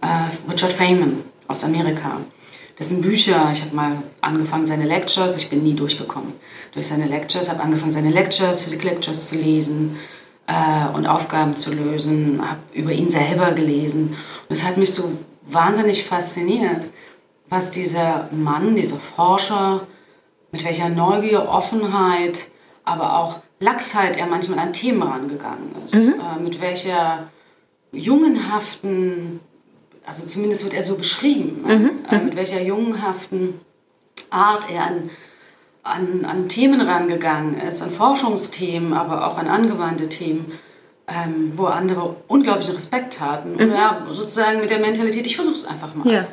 äh, 0.00 0.50
Richard 0.50 0.72
Feynman 0.72 1.22
aus 1.46 1.64
Amerika. 1.64 2.20
Das 2.76 2.88
sind 2.88 3.02
Bücher. 3.02 3.48
Ich 3.52 3.62
habe 3.62 3.74
mal 3.74 4.02
angefangen, 4.20 4.66
seine 4.66 4.84
Lectures, 4.84 5.36
ich 5.36 5.48
bin 5.48 5.62
nie 5.62 5.74
durchgekommen 5.74 6.34
durch 6.72 6.88
seine 6.88 7.06
Lectures, 7.06 7.48
habe 7.48 7.62
angefangen, 7.62 7.90
seine 7.90 8.10
Lectures, 8.10 8.60
Physik-Lectures 8.60 9.28
zu 9.28 9.36
lesen 9.36 9.96
äh, 10.46 10.94
und 10.94 11.06
Aufgaben 11.06 11.56
zu 11.56 11.72
lösen, 11.72 12.40
habe 12.42 12.60
über 12.72 12.92
ihn 12.92 13.10
selber 13.10 13.52
gelesen. 13.52 14.16
Und 14.48 14.52
es 14.52 14.64
hat 14.64 14.76
mich 14.76 14.92
so 14.92 15.12
wahnsinnig 15.46 16.04
fasziniert, 16.04 16.86
was 17.48 17.70
dieser 17.70 18.28
Mann, 18.32 18.76
dieser 18.76 18.96
Forscher, 18.96 19.86
mit 20.52 20.64
welcher 20.64 20.88
Neugier, 20.88 21.48
Offenheit, 21.48 22.48
aber 22.84 23.18
auch 23.18 23.40
Lachsheit 23.60 24.16
er 24.16 24.26
manchmal 24.26 24.58
an 24.58 24.72
Themen 24.72 25.02
rangegangen 25.02 25.74
ist, 25.84 25.94
mhm. 25.94 26.20
äh, 26.20 26.42
mit 26.42 26.60
welcher 26.60 27.28
jungenhaften 27.92 29.40
also 30.06 30.24
zumindest 30.24 30.62
wird 30.62 30.74
er 30.74 30.82
so 30.82 30.96
beschrieben, 30.96 31.64
ne? 31.66 31.78
mhm. 31.78 31.90
äh, 32.08 32.18
mit 32.18 32.36
welcher 32.36 32.62
jungenhaften 32.62 33.60
Art 34.30 34.70
er 34.70 34.86
an, 34.86 35.10
an, 35.86 36.24
an 36.24 36.48
Themen 36.48 36.80
rangegangen 36.80 37.60
ist, 37.60 37.82
an 37.82 37.90
Forschungsthemen, 37.90 38.92
aber 38.92 39.26
auch 39.26 39.38
an 39.38 39.48
angewandte 39.48 40.08
Themen, 40.08 40.52
ähm, 41.08 41.52
wo 41.56 41.66
andere 41.66 42.16
unglaublichen 42.28 42.74
Respekt 42.74 43.20
hatten. 43.20 43.52
Mhm. 43.52 43.60
Und 43.60 43.70
ja, 43.70 44.06
sozusagen 44.10 44.60
mit 44.60 44.70
der 44.70 44.80
Mentalität, 44.80 45.26
ich 45.26 45.36
versuche 45.36 45.56
es 45.56 45.66
einfach 45.66 45.94
mal. 45.94 46.12
Ja. 46.12 46.26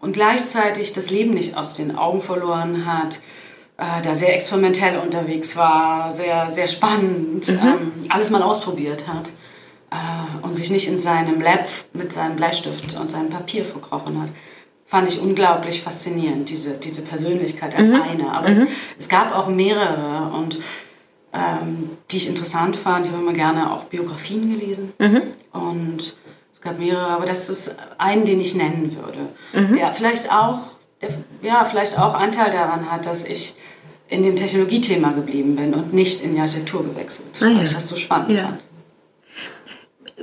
Und 0.00 0.12
gleichzeitig 0.12 0.92
das 0.92 1.10
Leben 1.10 1.34
nicht 1.34 1.56
aus 1.56 1.74
den 1.74 1.96
Augen 1.96 2.20
verloren 2.20 2.86
hat, 2.86 3.20
äh, 3.78 4.02
da 4.02 4.14
sehr 4.14 4.34
experimentell 4.34 4.98
unterwegs 4.98 5.56
war, 5.56 6.12
sehr, 6.12 6.50
sehr 6.50 6.68
spannend, 6.68 7.48
mhm. 7.48 7.58
ähm, 7.62 7.92
alles 8.08 8.30
mal 8.30 8.42
ausprobiert 8.42 9.08
hat 9.08 9.30
äh, 9.90 10.44
und 10.46 10.54
sich 10.54 10.70
nicht 10.70 10.88
in 10.88 10.98
seinem 10.98 11.40
Lab 11.40 11.66
mit 11.92 12.12
seinem 12.12 12.36
Bleistift 12.36 12.98
und 12.98 13.10
seinem 13.10 13.30
Papier 13.30 13.64
verkrochen 13.64 14.22
hat 14.22 14.30
fand 14.86 15.08
ich 15.08 15.20
unglaublich 15.20 15.82
faszinierend, 15.82 16.48
diese, 16.48 16.78
diese 16.78 17.02
Persönlichkeit 17.02 17.74
als 17.76 17.88
mhm. 17.88 18.02
eine. 18.02 18.32
Aber 18.32 18.46
mhm. 18.46 18.52
es, 18.52 18.66
es, 18.98 19.08
gab 19.08 19.34
auch 19.34 19.48
mehrere 19.48 20.32
und 20.34 20.58
ähm, 21.32 21.90
die 22.10 22.16
ich 22.16 22.28
interessant 22.28 22.76
fand. 22.76 23.06
Ich 23.06 23.12
habe 23.12 23.22
immer 23.22 23.32
gerne 23.32 23.72
auch 23.72 23.84
Biografien 23.84 24.50
gelesen 24.50 24.92
mhm. 24.98 25.22
und 25.52 26.14
es 26.52 26.60
gab 26.60 26.78
mehrere, 26.78 27.08
aber 27.08 27.26
das 27.26 27.50
ist 27.50 27.76
einen, 27.98 28.24
den 28.24 28.40
ich 28.40 28.54
nennen 28.54 28.96
würde, 28.96 29.18
mhm. 29.52 29.76
der 29.76 29.92
vielleicht 29.92 30.32
auch, 30.32 30.60
der, 31.02 31.10
ja, 31.42 31.64
vielleicht 31.64 31.98
auch 31.98 32.14
Anteil 32.14 32.50
daran 32.50 32.90
hat, 32.90 33.06
dass 33.06 33.24
ich 33.24 33.56
in 34.08 34.22
dem 34.22 34.36
Technologiethema 34.36 35.10
geblieben 35.10 35.56
bin 35.56 35.74
und 35.74 35.92
nicht 35.92 36.22
in 36.22 36.34
die 36.34 36.40
Architektur 36.40 36.84
gewechselt, 36.84 37.26
ah, 37.42 37.46
ja. 37.46 37.56
weil 37.56 37.64
ich 37.64 37.74
das 37.74 37.88
so 37.88 37.96
spannend 37.96 38.30
ja. 38.30 38.44
fand. 38.44 38.62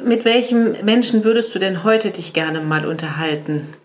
Mit 0.06 0.26
welchem 0.26 0.74
Menschen 0.84 1.24
würdest 1.24 1.54
du 1.54 1.60
denn 1.60 1.84
heute 1.84 2.12
dich 2.12 2.34
gerne 2.34 2.62
mal 2.62 2.86
unterhalten? 2.86 3.76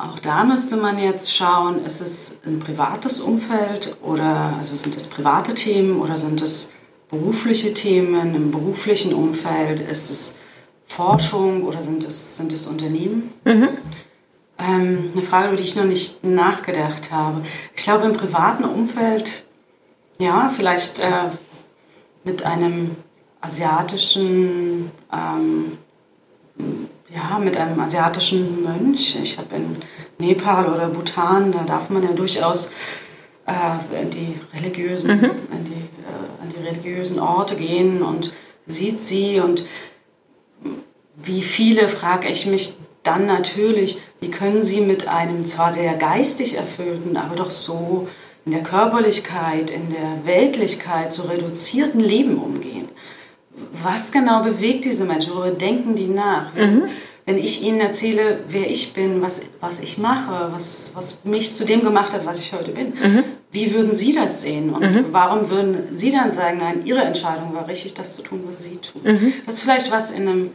Auch 0.00 0.18
da 0.18 0.44
müsste 0.44 0.78
man 0.78 0.98
jetzt 0.98 1.34
schauen, 1.34 1.84
ist 1.84 2.00
es 2.00 2.40
ein 2.46 2.58
privates 2.58 3.20
Umfeld 3.20 3.98
oder 4.02 4.54
also 4.56 4.74
sind 4.74 4.96
es 4.96 5.08
private 5.08 5.54
Themen 5.54 6.00
oder 6.00 6.16
sind 6.16 6.40
es 6.40 6.72
berufliche 7.10 7.74
Themen 7.74 8.34
im 8.34 8.50
beruflichen 8.50 9.12
Umfeld? 9.12 9.80
Ist 9.80 10.10
es 10.10 10.36
Forschung 10.86 11.64
oder 11.64 11.82
sind 11.82 12.04
es, 12.04 12.38
sind 12.38 12.50
es 12.54 12.66
Unternehmen? 12.66 13.30
Mhm. 13.44 13.68
Ähm, 14.58 15.10
eine 15.12 15.22
Frage, 15.22 15.48
über 15.48 15.56
die 15.56 15.64
ich 15.64 15.76
noch 15.76 15.84
nicht 15.84 16.24
nachgedacht 16.24 17.12
habe. 17.12 17.42
Ich 17.76 17.82
glaube, 17.82 18.06
im 18.06 18.14
privaten 18.14 18.64
Umfeld, 18.64 19.44
ja, 20.18 20.48
vielleicht 20.48 21.00
äh, 21.00 21.28
mit 22.24 22.46
einem 22.46 22.96
asiatischen 23.42 24.90
ähm, 25.12 25.76
ja, 27.14 27.38
mit 27.38 27.56
einem 27.56 27.80
asiatischen 27.80 28.62
Mönch. 28.62 29.16
Ich 29.22 29.38
habe 29.38 29.56
in 29.56 29.76
Nepal 30.18 30.72
oder 30.72 30.88
Bhutan, 30.88 31.52
da 31.52 31.64
darf 31.64 31.90
man 31.90 32.02
ja 32.02 32.12
durchaus 32.12 32.72
äh, 33.46 34.02
in, 34.02 34.10
die 34.10 34.34
religiösen, 34.54 35.18
mhm. 35.18 35.24
in 35.24 35.64
die, 35.64 35.88
äh, 36.02 36.42
an 36.42 36.52
die 36.54 36.62
religiösen 36.66 37.18
Orte 37.18 37.56
gehen 37.56 38.02
und 38.02 38.32
sieht 38.66 38.98
sie. 38.98 39.40
Und 39.40 39.64
wie 41.16 41.42
viele, 41.42 41.88
frage 41.88 42.28
ich 42.28 42.46
mich 42.46 42.76
dann 43.02 43.26
natürlich, 43.26 44.00
wie 44.20 44.30
können 44.30 44.62
sie 44.62 44.80
mit 44.80 45.08
einem 45.08 45.44
zwar 45.46 45.72
sehr 45.72 45.94
geistig 45.94 46.56
erfüllten, 46.56 47.16
aber 47.16 47.34
doch 47.34 47.50
so 47.50 48.08
in 48.44 48.52
der 48.52 48.62
Körperlichkeit, 48.62 49.70
in 49.70 49.90
der 49.90 50.24
Weltlichkeit, 50.24 51.12
so 51.12 51.22
reduzierten 51.22 52.00
Leben 52.00 52.36
umgehen? 52.36 52.89
Was 53.72 54.12
genau 54.12 54.42
bewegt 54.42 54.84
diese 54.84 55.04
Menschen? 55.04 55.34
Worüber 55.34 55.50
denken 55.50 55.94
die 55.94 56.08
nach? 56.08 56.54
Mhm. 56.54 56.84
Wenn 57.26 57.38
ich 57.38 57.62
ihnen 57.62 57.80
erzähle, 57.80 58.40
wer 58.48 58.68
ich 58.68 58.92
bin, 58.92 59.22
was, 59.22 59.50
was 59.60 59.78
ich 59.80 59.98
mache, 59.98 60.50
was, 60.52 60.92
was 60.94 61.24
mich 61.24 61.54
zu 61.54 61.64
dem 61.64 61.82
gemacht 61.82 62.12
hat, 62.12 62.26
was 62.26 62.40
ich 62.40 62.52
heute 62.52 62.72
bin, 62.72 62.88
mhm. 62.88 63.24
wie 63.52 63.72
würden 63.72 63.92
Sie 63.92 64.12
das 64.12 64.40
sehen? 64.40 64.70
Und 64.70 64.82
mhm. 64.82 65.04
warum 65.10 65.48
würden 65.48 65.94
Sie 65.94 66.10
dann 66.10 66.30
sagen, 66.30 66.58
nein, 66.58 66.84
Ihre 66.84 67.02
Entscheidung 67.02 67.54
war 67.54 67.68
richtig, 67.68 67.94
das 67.94 68.16
zu 68.16 68.22
tun, 68.22 68.42
was 68.46 68.64
Sie 68.64 68.76
tun? 68.76 69.02
Mhm. 69.04 69.32
Das 69.46 69.56
ist 69.56 69.62
vielleicht 69.62 69.92
was 69.92 70.10
in 70.10 70.28
einem 70.28 70.50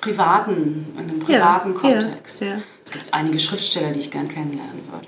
privaten, 0.00 0.86
in 0.96 1.08
einem 1.08 1.20
privaten 1.20 1.72
ja, 1.72 1.78
Kontext. 1.78 2.42
Ja, 2.42 2.48
ja. 2.48 2.58
Es 2.84 2.92
gibt 2.92 3.12
einige 3.12 3.38
Schriftsteller, 3.38 3.92
die 3.92 4.00
ich 4.00 4.10
gern 4.10 4.28
kennenlernen 4.28 4.82
würde. 4.90 5.06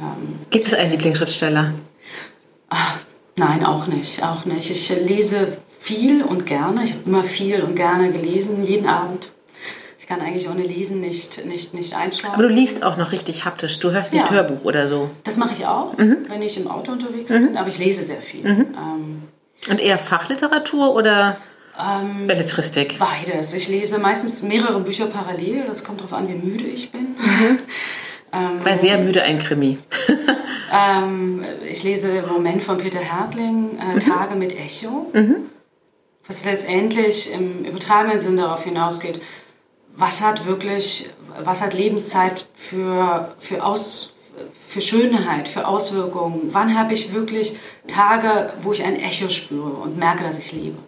Ähm, 0.00 0.38
gibt 0.50 0.66
es 0.66 0.74
einen 0.74 0.90
Lieblingsschriftsteller? 0.90 1.74
Ach, 2.68 2.98
nein, 3.36 3.64
auch 3.64 3.86
nicht, 3.86 4.22
auch 4.22 4.44
nicht. 4.44 4.70
Ich 4.70 4.88
lese 4.88 5.58
viel 5.84 6.22
und 6.22 6.46
gerne. 6.46 6.82
Ich 6.82 6.92
habe 6.92 7.02
immer 7.04 7.24
viel 7.24 7.60
und 7.62 7.76
gerne 7.76 8.10
gelesen, 8.10 8.64
jeden 8.64 8.86
Abend. 8.86 9.28
Ich 9.98 10.06
kann 10.06 10.20
eigentlich 10.20 10.48
ohne 10.48 10.62
Lesen 10.62 11.00
nicht, 11.00 11.44
nicht, 11.44 11.74
nicht 11.74 11.94
einschlafen. 11.94 12.34
Aber 12.34 12.48
du 12.48 12.48
liest 12.48 12.82
auch 12.82 12.96
noch 12.96 13.12
richtig 13.12 13.44
haptisch. 13.44 13.78
Du 13.80 13.90
hörst 13.90 14.12
nicht 14.14 14.24
ja. 14.24 14.30
Hörbuch 14.30 14.64
oder 14.64 14.88
so. 14.88 15.10
Das 15.24 15.36
mache 15.36 15.52
ich 15.52 15.66
auch, 15.66 15.96
mhm. 15.98 16.24
wenn 16.28 16.40
ich 16.40 16.56
im 16.56 16.68
Auto 16.68 16.92
unterwegs 16.92 17.30
mhm. 17.32 17.48
bin. 17.48 17.56
Aber 17.58 17.68
ich 17.68 17.78
lese 17.78 18.02
sehr 18.02 18.20
viel. 18.20 18.42
Mhm. 18.50 18.66
Ähm, 18.74 19.22
und 19.68 19.80
eher 19.80 19.98
Fachliteratur 19.98 20.94
oder 20.94 21.36
ähm, 21.78 22.26
Belletristik? 22.28 22.98
Beides. 22.98 23.52
Ich 23.52 23.68
lese 23.68 23.98
meistens 23.98 24.42
mehrere 24.42 24.80
Bücher 24.80 25.06
parallel. 25.06 25.64
Das 25.66 25.84
kommt 25.84 26.00
darauf 26.00 26.14
an, 26.14 26.28
wie 26.28 26.34
müde 26.34 26.64
ich 26.64 26.92
bin. 26.92 27.14
Mhm. 27.18 27.58
ähm, 28.32 28.60
Bei 28.64 28.78
sehr 28.78 28.96
müde 28.98 29.22
ein 29.22 29.38
Krimi. 29.38 29.78
ähm, 30.72 31.42
ich 31.70 31.82
lese 31.82 32.10
im 32.10 32.28
Moment 32.28 32.62
von 32.62 32.78
Peter 32.78 33.00
Hertling 33.00 33.78
äh, 33.78 33.94
mhm. 33.96 34.00
Tage 34.00 34.34
mit 34.34 34.58
Echo. 34.58 35.10
Mhm 35.12 35.50
was 36.26 36.44
letztendlich 36.44 37.32
im 37.32 37.64
übertragenen 37.64 38.18
Sinn 38.18 38.36
darauf 38.36 38.64
hinausgeht, 38.64 39.20
was 39.96 40.20
hat 40.20 40.46
wirklich, 40.46 41.10
was 41.42 41.62
hat 41.62 41.74
Lebenszeit 41.74 42.46
für, 42.54 43.34
für, 43.38 43.64
Aus, 43.64 44.12
für 44.66 44.80
Schönheit, 44.80 45.48
für 45.48 45.68
Auswirkungen? 45.68 46.48
Wann 46.52 46.76
habe 46.78 46.94
ich 46.94 47.12
wirklich 47.12 47.56
Tage, 47.86 48.52
wo 48.62 48.72
ich 48.72 48.82
ein 48.82 48.96
Echo 48.96 49.28
spüre 49.28 49.70
und 49.70 49.98
merke, 49.98 50.24
dass 50.24 50.38
ich 50.38 50.52
lebe? 50.52 50.78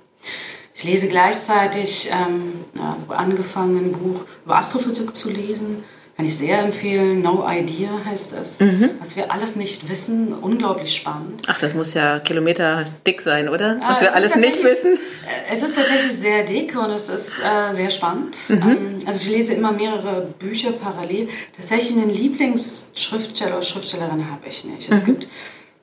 Ich 0.74 0.84
lese 0.84 1.08
gleichzeitig, 1.08 2.10
ähm, 2.12 2.64
angefangen, 3.08 3.78
ein 3.78 3.92
Buch 3.92 4.22
über 4.44 4.56
Astrophysik 4.56 5.16
zu 5.16 5.30
lesen, 5.30 5.84
kann 6.16 6.24
ich 6.24 6.38
sehr 6.38 6.60
empfehlen. 6.60 7.20
No 7.20 7.46
Idea 7.46 7.90
heißt 8.06 8.32
es. 8.40 8.60
Mhm. 8.60 8.90
Was 9.00 9.16
wir 9.16 9.30
alles 9.30 9.56
nicht 9.56 9.90
wissen, 9.90 10.32
unglaublich 10.32 10.96
spannend. 10.96 11.42
Ach, 11.46 11.58
das 11.58 11.74
muss 11.74 11.92
ja 11.92 12.20
Kilometer 12.20 12.86
dick 13.06 13.20
sein, 13.20 13.50
oder? 13.50 13.78
Was 13.86 14.00
wir 14.00 14.14
alles 14.14 14.34
nicht 14.34 14.64
wissen. 14.64 14.94
Äh, 14.94 15.52
es 15.52 15.62
ist 15.62 15.76
tatsächlich 15.76 16.16
sehr 16.16 16.44
dick 16.44 16.74
und 16.74 16.90
es 16.90 17.10
ist 17.10 17.40
äh, 17.40 17.70
sehr 17.70 17.90
spannend. 17.90 18.36
Mhm. 18.48 18.62
Ähm, 18.62 18.96
also 19.04 19.20
ich 19.20 19.28
lese 19.28 19.52
immer 19.52 19.72
mehrere 19.72 20.26
Bücher 20.38 20.72
parallel. 20.72 21.28
Tatsächlich 21.54 21.98
einen 21.98 22.08
Lieblingsschriftsteller 22.08 23.56
oder 23.56 23.62
Schriftstellerin 23.62 24.30
habe 24.30 24.48
ich 24.48 24.64
nicht. 24.64 24.90
Es, 24.90 25.02
mhm. 25.02 25.06
gibt, 25.06 25.28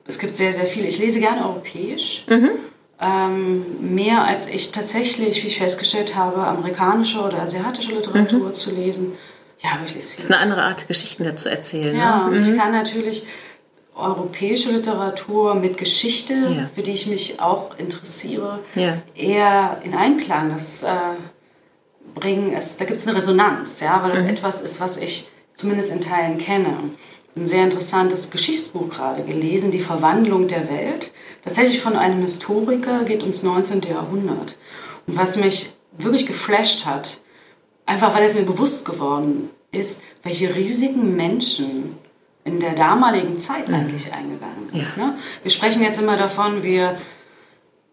es 0.04 0.18
gibt 0.18 0.34
sehr, 0.34 0.52
sehr 0.52 0.66
viele. 0.66 0.88
Ich 0.88 0.98
lese 0.98 1.20
gerne 1.20 1.46
europäisch. 1.46 2.26
Mhm. 2.28 2.50
Ähm, 3.00 3.94
mehr 3.94 4.24
als 4.24 4.48
ich 4.48 4.72
tatsächlich, 4.72 5.44
wie 5.44 5.46
ich 5.46 5.58
festgestellt 5.58 6.16
habe, 6.16 6.38
amerikanische 6.38 7.20
oder 7.20 7.40
asiatische 7.42 7.92
Literatur 7.92 8.48
mhm. 8.48 8.54
zu 8.54 8.74
lesen. 8.74 9.12
Ja, 9.64 9.80
wirklich. 9.80 10.10
Das 10.10 10.18
ist 10.18 10.30
eine 10.30 10.38
andere 10.38 10.62
Art, 10.62 10.86
Geschichten 10.86 11.24
dazu 11.24 11.48
erzählen. 11.48 11.96
Ja, 11.96 12.18
ne? 12.18 12.24
und 12.26 12.40
mhm. 12.40 12.52
ich 12.52 12.58
kann 12.58 12.70
natürlich 12.70 13.26
europäische 13.96 14.70
Literatur 14.72 15.54
mit 15.54 15.78
Geschichte, 15.78 16.34
ja. 16.34 16.70
für 16.74 16.82
die 16.82 16.90
ich 16.90 17.06
mich 17.06 17.40
auch 17.40 17.78
interessiere, 17.78 18.58
ja. 18.74 18.98
eher 19.14 19.80
in 19.84 19.94
Einklang 19.94 20.50
das, 20.50 20.82
äh, 20.82 20.88
bringen. 22.14 22.52
Es, 22.52 22.76
da 22.76 22.84
gibt 22.84 22.98
es 22.98 23.06
eine 23.06 23.16
Resonanz, 23.16 23.80
ja, 23.80 24.02
weil 24.02 24.12
es 24.12 24.24
mhm. 24.24 24.30
etwas 24.30 24.60
ist, 24.60 24.80
was 24.80 24.98
ich 24.98 25.30
zumindest 25.54 25.92
in 25.92 26.00
Teilen 26.00 26.38
kenne. 26.38 26.76
Ein 27.36 27.46
sehr 27.46 27.64
interessantes 27.64 28.30
Geschichtsbuch 28.30 28.90
gerade 28.90 29.22
gelesen, 29.22 29.70
Die 29.70 29.80
Verwandlung 29.80 30.46
der 30.46 30.68
Welt. 30.68 31.10
Tatsächlich 31.42 31.80
von 31.80 31.96
einem 31.96 32.22
Historiker, 32.22 33.04
geht 33.04 33.22
ins 33.22 33.42
19. 33.42 33.82
Jahrhundert. 33.82 34.56
Und 35.06 35.16
was 35.16 35.36
mich 35.36 35.72
wirklich 35.98 36.26
geflasht 36.26 36.86
hat, 36.86 37.18
einfach 37.86 38.14
weil 38.14 38.24
es 38.24 38.34
mir 38.34 38.44
bewusst 38.44 38.86
geworden 38.86 39.50
ist, 39.72 40.02
welche 40.22 40.54
riesigen 40.54 41.16
Menschen 41.16 41.96
in 42.44 42.60
der 42.60 42.74
damaligen 42.74 43.38
Zeit 43.38 43.68
mhm. 43.68 43.74
eigentlich 43.74 44.12
eingegangen 44.12 44.66
sind. 44.66 44.78
Ja. 44.78 44.86
Ne? 44.96 45.18
Wir 45.42 45.50
sprechen 45.50 45.82
jetzt 45.82 46.00
immer 46.00 46.16
davon, 46.16 46.62
wir, 46.62 46.98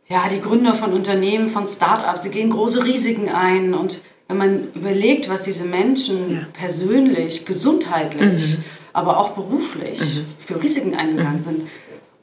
ja, 0.08 0.28
die 0.28 0.42
Gründer 0.42 0.74
von 0.74 0.94
Unternehmen, 0.94 1.50
von 1.50 1.66
Start-ups, 1.66 2.24
sie 2.24 2.32
gehen 2.32 2.50
große 2.50 2.84
Risiken 2.84 3.30
ein 3.30 3.74
und 3.74 4.02
wenn 4.28 4.38
man 4.38 4.74
überlegt, 4.74 5.30
was 5.30 5.44
diese 5.44 5.66
Menschen 5.66 6.34
ja. 6.34 6.40
persönlich, 6.54 7.46
gesundheitlich, 7.46 8.58
mhm. 8.58 8.64
aber 8.94 9.18
auch 9.18 9.32
beruflich 9.32 10.00
mhm. 10.00 10.26
für 10.38 10.62
Risiken 10.62 10.96
eingegangen 10.96 11.38
mhm. 11.38 11.42
sind 11.42 11.68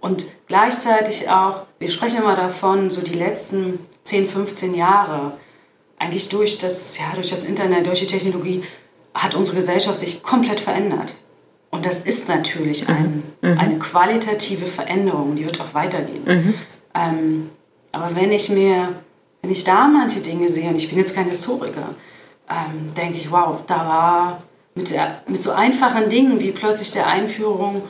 und 0.01 0.27
gleichzeitig 0.47 1.29
auch, 1.29 1.65
wir 1.79 1.91
sprechen 1.91 2.23
immer 2.23 2.37
davon, 2.37 2.91
so 2.91 3.01
die 3.01 3.15
letzten 3.15 3.81
10, 4.05 4.29
15 4.29 4.75
Jahre, 4.75 5.33
eigentlich 5.99 6.29
durch 6.29 6.59
das, 6.59 6.99
ja, 6.99 7.07
durch 7.15 7.31
das 7.31 7.45
Internet, 7.45 7.87
durch 7.87 8.01
die 8.01 8.07
Technologie, 8.07 8.63
hat 9.15 9.35
unsere 9.35 9.57
Gesellschaft 9.57 9.99
sich 9.99 10.23
komplett 10.23 10.61
verändert. 10.61 11.15
Und 11.71 11.85
das 11.85 12.01
ist 12.01 12.29
natürlich 12.29 12.89
mhm. 12.89 12.95
ein, 12.95 13.23
mhm. 13.43 13.59
eine 13.59 13.79
qualitative 13.79 14.67
Veränderung, 14.67 15.37
die 15.37 15.45
wird 15.45 15.61
auch 15.61 15.75
weitergehen. 15.75 16.25
Mhm. 16.25 16.55
Ähm, 16.95 17.51
aber 17.93 18.15
wenn 18.17 18.33
ich 18.33 18.49
mir, 18.49 18.95
wenn 19.43 19.51
ich 19.51 19.65
da 19.65 19.89
manche 19.89 20.21
Dinge 20.21 20.49
sehe, 20.49 20.69
und 20.69 20.77
ich 20.77 20.89
bin 20.89 20.99
jetzt 20.99 21.15
kein 21.15 21.29
Historiker, 21.29 21.95
ähm, 22.49 22.95
denke 22.97 23.19
ich, 23.19 23.31
wow, 23.31 23.59
da 23.67 23.77
war 23.77 24.43
mit, 24.75 24.91
der, 24.91 25.23
mit 25.27 25.43
so 25.43 25.51
einfachen 25.53 26.09
Dingen 26.09 26.41
wie 26.41 26.53
plötzlich 26.53 26.93
der 26.93 27.07
Einführung 27.07 27.83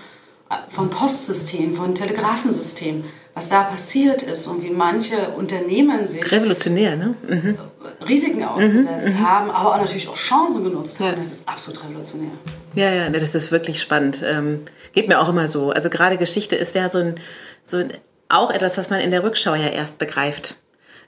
von 0.70 0.90
Postsystem, 0.90 1.74
von 1.74 1.94
Telegrafensystem, 1.94 3.04
was 3.34 3.50
da 3.50 3.62
passiert 3.62 4.22
ist 4.22 4.46
und 4.46 4.64
wie 4.64 4.70
manche 4.70 5.28
Unternehmen 5.36 6.06
sich 6.06 6.32
revolutionär, 6.32 6.96
ne? 6.96 7.14
Mhm. 7.28 7.58
Risiken 8.06 8.44
ausgesetzt 8.44 9.14
mhm, 9.14 9.20
mhm. 9.20 9.28
haben, 9.28 9.50
aber 9.50 9.74
auch 9.74 9.78
natürlich 9.78 10.08
auch 10.08 10.16
Chancen 10.16 10.64
genutzt 10.64 11.00
haben. 11.00 11.10
Ja. 11.10 11.16
Das 11.16 11.32
ist 11.32 11.48
absolut 11.48 11.84
revolutionär. 11.84 12.30
Ja, 12.74 12.90
ja, 12.90 13.10
das 13.10 13.34
ist 13.34 13.52
wirklich 13.52 13.80
spannend. 13.80 14.22
Ähm, 14.24 14.62
geht 14.92 15.08
mir 15.08 15.20
auch 15.20 15.28
immer 15.28 15.48
so. 15.48 15.70
Also 15.70 15.90
gerade 15.90 16.16
Geschichte 16.16 16.56
ist 16.56 16.74
ja 16.74 16.88
so 16.88 16.98
ein, 16.98 17.14
so 17.64 17.78
ein, 17.78 17.92
auch 18.28 18.50
etwas, 18.50 18.78
was 18.78 18.90
man 18.90 19.00
in 19.00 19.10
der 19.10 19.22
Rückschau 19.22 19.54
ja 19.54 19.68
erst 19.68 19.98
begreift. 19.98 20.56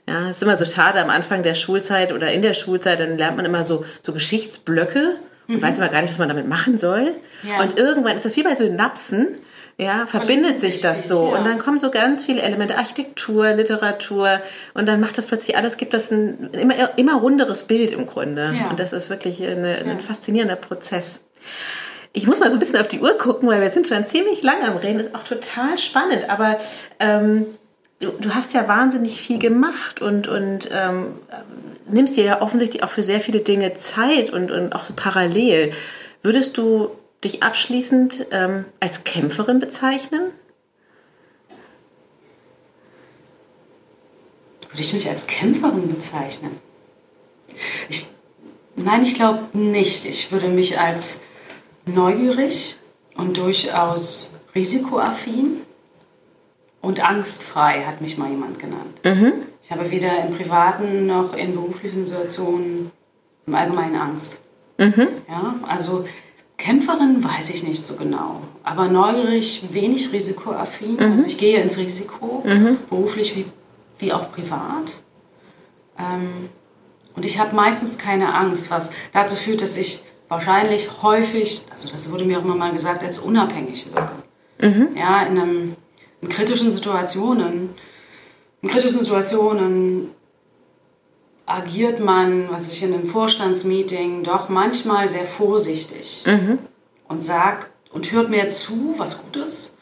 Ja, 0.07 0.29
es 0.29 0.37
ist 0.37 0.43
immer 0.43 0.57
so 0.57 0.65
schade 0.65 0.99
am 0.99 1.09
Anfang 1.09 1.43
der 1.43 1.53
Schulzeit 1.53 2.11
oder 2.11 2.31
in 2.31 2.41
der 2.41 2.53
Schulzeit, 2.53 2.99
dann 2.99 3.17
lernt 3.17 3.37
man 3.37 3.45
immer 3.45 3.63
so, 3.63 3.85
so 4.01 4.13
Geschichtsblöcke 4.13 5.19
und 5.47 5.55
mhm. 5.55 5.61
weiß 5.61 5.77
immer 5.77 5.89
gar 5.89 6.01
nicht, 6.01 6.09
was 6.09 6.17
man 6.17 6.29
damit 6.29 6.47
machen 6.47 6.77
soll. 6.77 7.15
Ja. 7.43 7.61
Und 7.61 7.77
irgendwann 7.77 8.15
ist 8.15 8.25
das 8.25 8.35
wie 8.35 8.43
bei 8.43 8.55
so 8.55 8.65
Synapsen, 8.65 9.37
ja, 9.81 10.05
verbindet 10.05 10.59
sich 10.59 10.79
das 10.79 11.07
so. 11.07 11.29
Ja. 11.29 11.39
Und 11.39 11.45
dann 11.45 11.57
kommen 11.57 11.79
so 11.79 11.89
ganz 11.89 12.23
viele 12.23 12.43
Elemente, 12.43 12.77
Architektur, 12.77 13.51
Literatur. 13.53 14.39
Und 14.75 14.85
dann 14.85 14.99
macht 14.99 15.17
das 15.17 15.25
plötzlich 15.25 15.57
alles, 15.57 15.75
gibt 15.77 15.95
das 15.95 16.11
ein 16.11 16.51
immer, 16.53 16.75
immer 16.99 17.15
runderes 17.15 17.63
Bild 17.63 17.91
im 17.91 18.05
Grunde. 18.05 18.53
Ja. 18.55 18.69
Und 18.69 18.79
das 18.79 18.93
ist 18.93 19.09
wirklich 19.09 19.43
eine, 19.43 19.77
ein 19.77 19.99
faszinierender 19.99 20.55
Prozess. 20.55 21.23
Ich 22.13 22.27
muss 22.27 22.39
mal 22.39 22.49
so 22.49 22.57
ein 22.57 22.59
bisschen 22.59 22.79
auf 22.79 22.89
die 22.89 22.99
Uhr 22.99 23.17
gucken, 23.17 23.49
weil 23.49 23.59
wir 23.59 23.71
sind 23.71 23.87
schon 23.87 24.05
ziemlich 24.05 24.43
lang 24.43 24.63
am 24.63 24.77
Reden. 24.77 24.99
Das 24.99 25.07
ist 25.07 25.15
auch 25.15 25.23
total 25.23 25.79
spannend. 25.79 26.29
Aber 26.29 26.59
ähm, 26.99 27.47
du, 27.99 28.11
du, 28.19 28.35
hast 28.35 28.53
ja 28.53 28.67
wahnsinnig 28.67 29.19
viel 29.19 29.39
gemacht 29.39 29.99
und, 29.99 30.27
und 30.27 30.69
ähm, 30.71 31.15
nimmst 31.89 32.17
dir 32.17 32.23
ja 32.23 32.41
offensichtlich 32.43 32.83
auch 32.83 32.89
für 32.89 33.01
sehr 33.01 33.19
viele 33.19 33.39
Dinge 33.39 33.73
Zeit 33.73 34.29
und, 34.29 34.51
und 34.51 34.75
auch 34.75 34.83
so 34.83 34.93
parallel. 34.95 35.71
Würdest 36.21 36.55
du 36.59 36.91
dich 37.23 37.43
abschließend 37.43 38.27
ähm, 38.31 38.65
als 38.79 39.03
Kämpferin 39.03 39.59
bezeichnen? 39.59 40.31
Würde 44.69 44.81
ich 44.81 44.93
mich 44.93 45.09
als 45.09 45.27
Kämpferin 45.27 45.87
bezeichnen? 45.87 46.59
Ich, 47.89 48.07
nein, 48.75 49.01
ich 49.03 49.15
glaube 49.15 49.57
nicht. 49.57 50.05
Ich 50.05 50.31
würde 50.31 50.47
mich 50.47 50.79
als 50.79 51.21
neugierig 51.85 52.77
und 53.15 53.37
durchaus 53.37 54.35
risikoaffin 54.55 55.61
und 56.81 57.03
angstfrei, 57.03 57.83
hat 57.83 58.01
mich 58.01 58.17
mal 58.17 58.29
jemand 58.29 58.59
genannt. 58.59 58.99
Mhm. 59.03 59.33
Ich 59.61 59.71
habe 59.71 59.91
weder 59.91 60.25
in 60.25 60.35
privaten 60.35 61.05
noch 61.05 61.33
in 61.33 61.53
beruflichen 61.53 62.05
Situationen 62.05 62.91
im 63.45 63.55
Allgemeinen 63.55 63.95
Angst. 63.95 64.41
Mhm. 64.77 65.07
Ja, 65.27 65.55
also 65.67 66.07
Kämpferin 66.61 67.23
weiß 67.23 67.49
ich 67.49 67.63
nicht 67.63 67.83
so 67.83 67.95
genau, 67.95 68.41
aber 68.63 68.87
neugierig, 68.87 69.63
wenig 69.71 70.13
risikoaffin. 70.13 70.93
Mhm. 70.93 70.99
Also 70.99 71.23
ich 71.23 71.39
gehe 71.39 71.59
ins 71.59 71.79
Risiko, 71.79 72.43
mhm. 72.45 72.77
beruflich 72.87 73.35
wie, 73.35 73.45
wie 73.97 74.13
auch 74.13 74.31
privat. 74.31 74.93
Ähm, 75.97 76.49
und 77.15 77.25
ich 77.25 77.39
habe 77.39 77.55
meistens 77.55 77.97
keine 77.97 78.35
Angst, 78.35 78.69
was 78.69 78.93
dazu 79.11 79.35
führt, 79.35 79.63
dass 79.63 79.75
ich 79.75 80.03
wahrscheinlich 80.27 81.01
häufig, 81.01 81.65
also 81.71 81.89
das 81.89 82.11
wurde 82.11 82.25
mir 82.25 82.37
auch 82.37 82.43
immer 82.45 82.55
mal 82.55 82.71
gesagt, 82.71 83.03
als 83.03 83.17
unabhängig 83.17 83.87
wirke. 83.91 84.13
Mhm. 84.61 84.95
Ja, 84.95 85.23
in, 85.23 85.39
einem, 85.39 85.75
in 86.21 86.29
kritischen 86.29 86.69
Situationen, 86.69 87.71
in 88.61 88.69
kritischen 88.69 88.99
Situationen 88.99 90.11
agiert 91.45 91.99
man, 91.99 92.49
was 92.49 92.71
ich 92.71 92.83
in 92.83 92.93
einem 92.93 93.05
Vorstandsmeeting, 93.05 94.23
doch 94.23 94.49
manchmal 94.49 95.09
sehr 95.09 95.25
vorsichtig 95.25 96.23
mhm. 96.25 96.59
und 97.07 97.23
sagt 97.23 97.67
und 97.91 98.11
hört 98.11 98.29
mehr 98.29 98.49
zu, 98.49 98.95
was 98.97 99.23
gut 99.23 99.35
ist, 99.37 99.75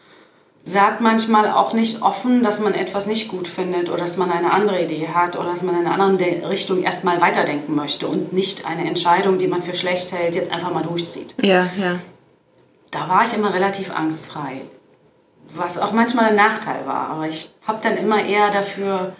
sagt 0.63 1.01
manchmal 1.01 1.51
auch 1.51 1.73
nicht 1.73 2.01
offen, 2.01 2.43
dass 2.43 2.59
man 2.59 2.73
etwas 2.73 3.07
nicht 3.07 3.29
gut 3.29 3.47
findet 3.47 3.89
oder 3.89 3.99
dass 3.99 4.17
man 4.17 4.31
eine 4.31 4.51
andere 4.51 4.83
Idee 4.83 5.09
hat 5.09 5.35
oder 5.35 5.49
dass 5.49 5.63
man 5.63 5.79
in 5.79 5.87
eine 5.87 6.03
andere 6.03 6.49
Richtung 6.49 6.83
erstmal 6.83 7.21
weiterdenken 7.21 7.75
möchte 7.75 8.07
und 8.07 8.33
nicht 8.33 8.65
eine 8.65 8.87
Entscheidung, 8.87 9.37
die 9.37 9.47
man 9.47 9.61
für 9.61 9.73
schlecht 9.73 10.11
hält, 10.11 10.35
jetzt 10.35 10.51
einfach 10.51 10.73
mal 10.73 10.83
durchzieht. 10.83 11.35
Ja, 11.41 11.69
ja. 11.77 11.99
Da 12.91 13.07
war 13.07 13.23
ich 13.23 13.33
immer 13.33 13.53
relativ 13.53 13.95
angstfrei, 13.95 14.61
was 15.53 15.79
auch 15.79 15.91
manchmal 15.91 16.25
ein 16.25 16.35
Nachteil 16.35 16.85
war, 16.85 17.09
aber 17.09 17.27
ich 17.27 17.53
habe 17.67 17.79
dann 17.81 17.97
immer 17.97 18.23
eher 18.23 18.49
dafür 18.49 19.13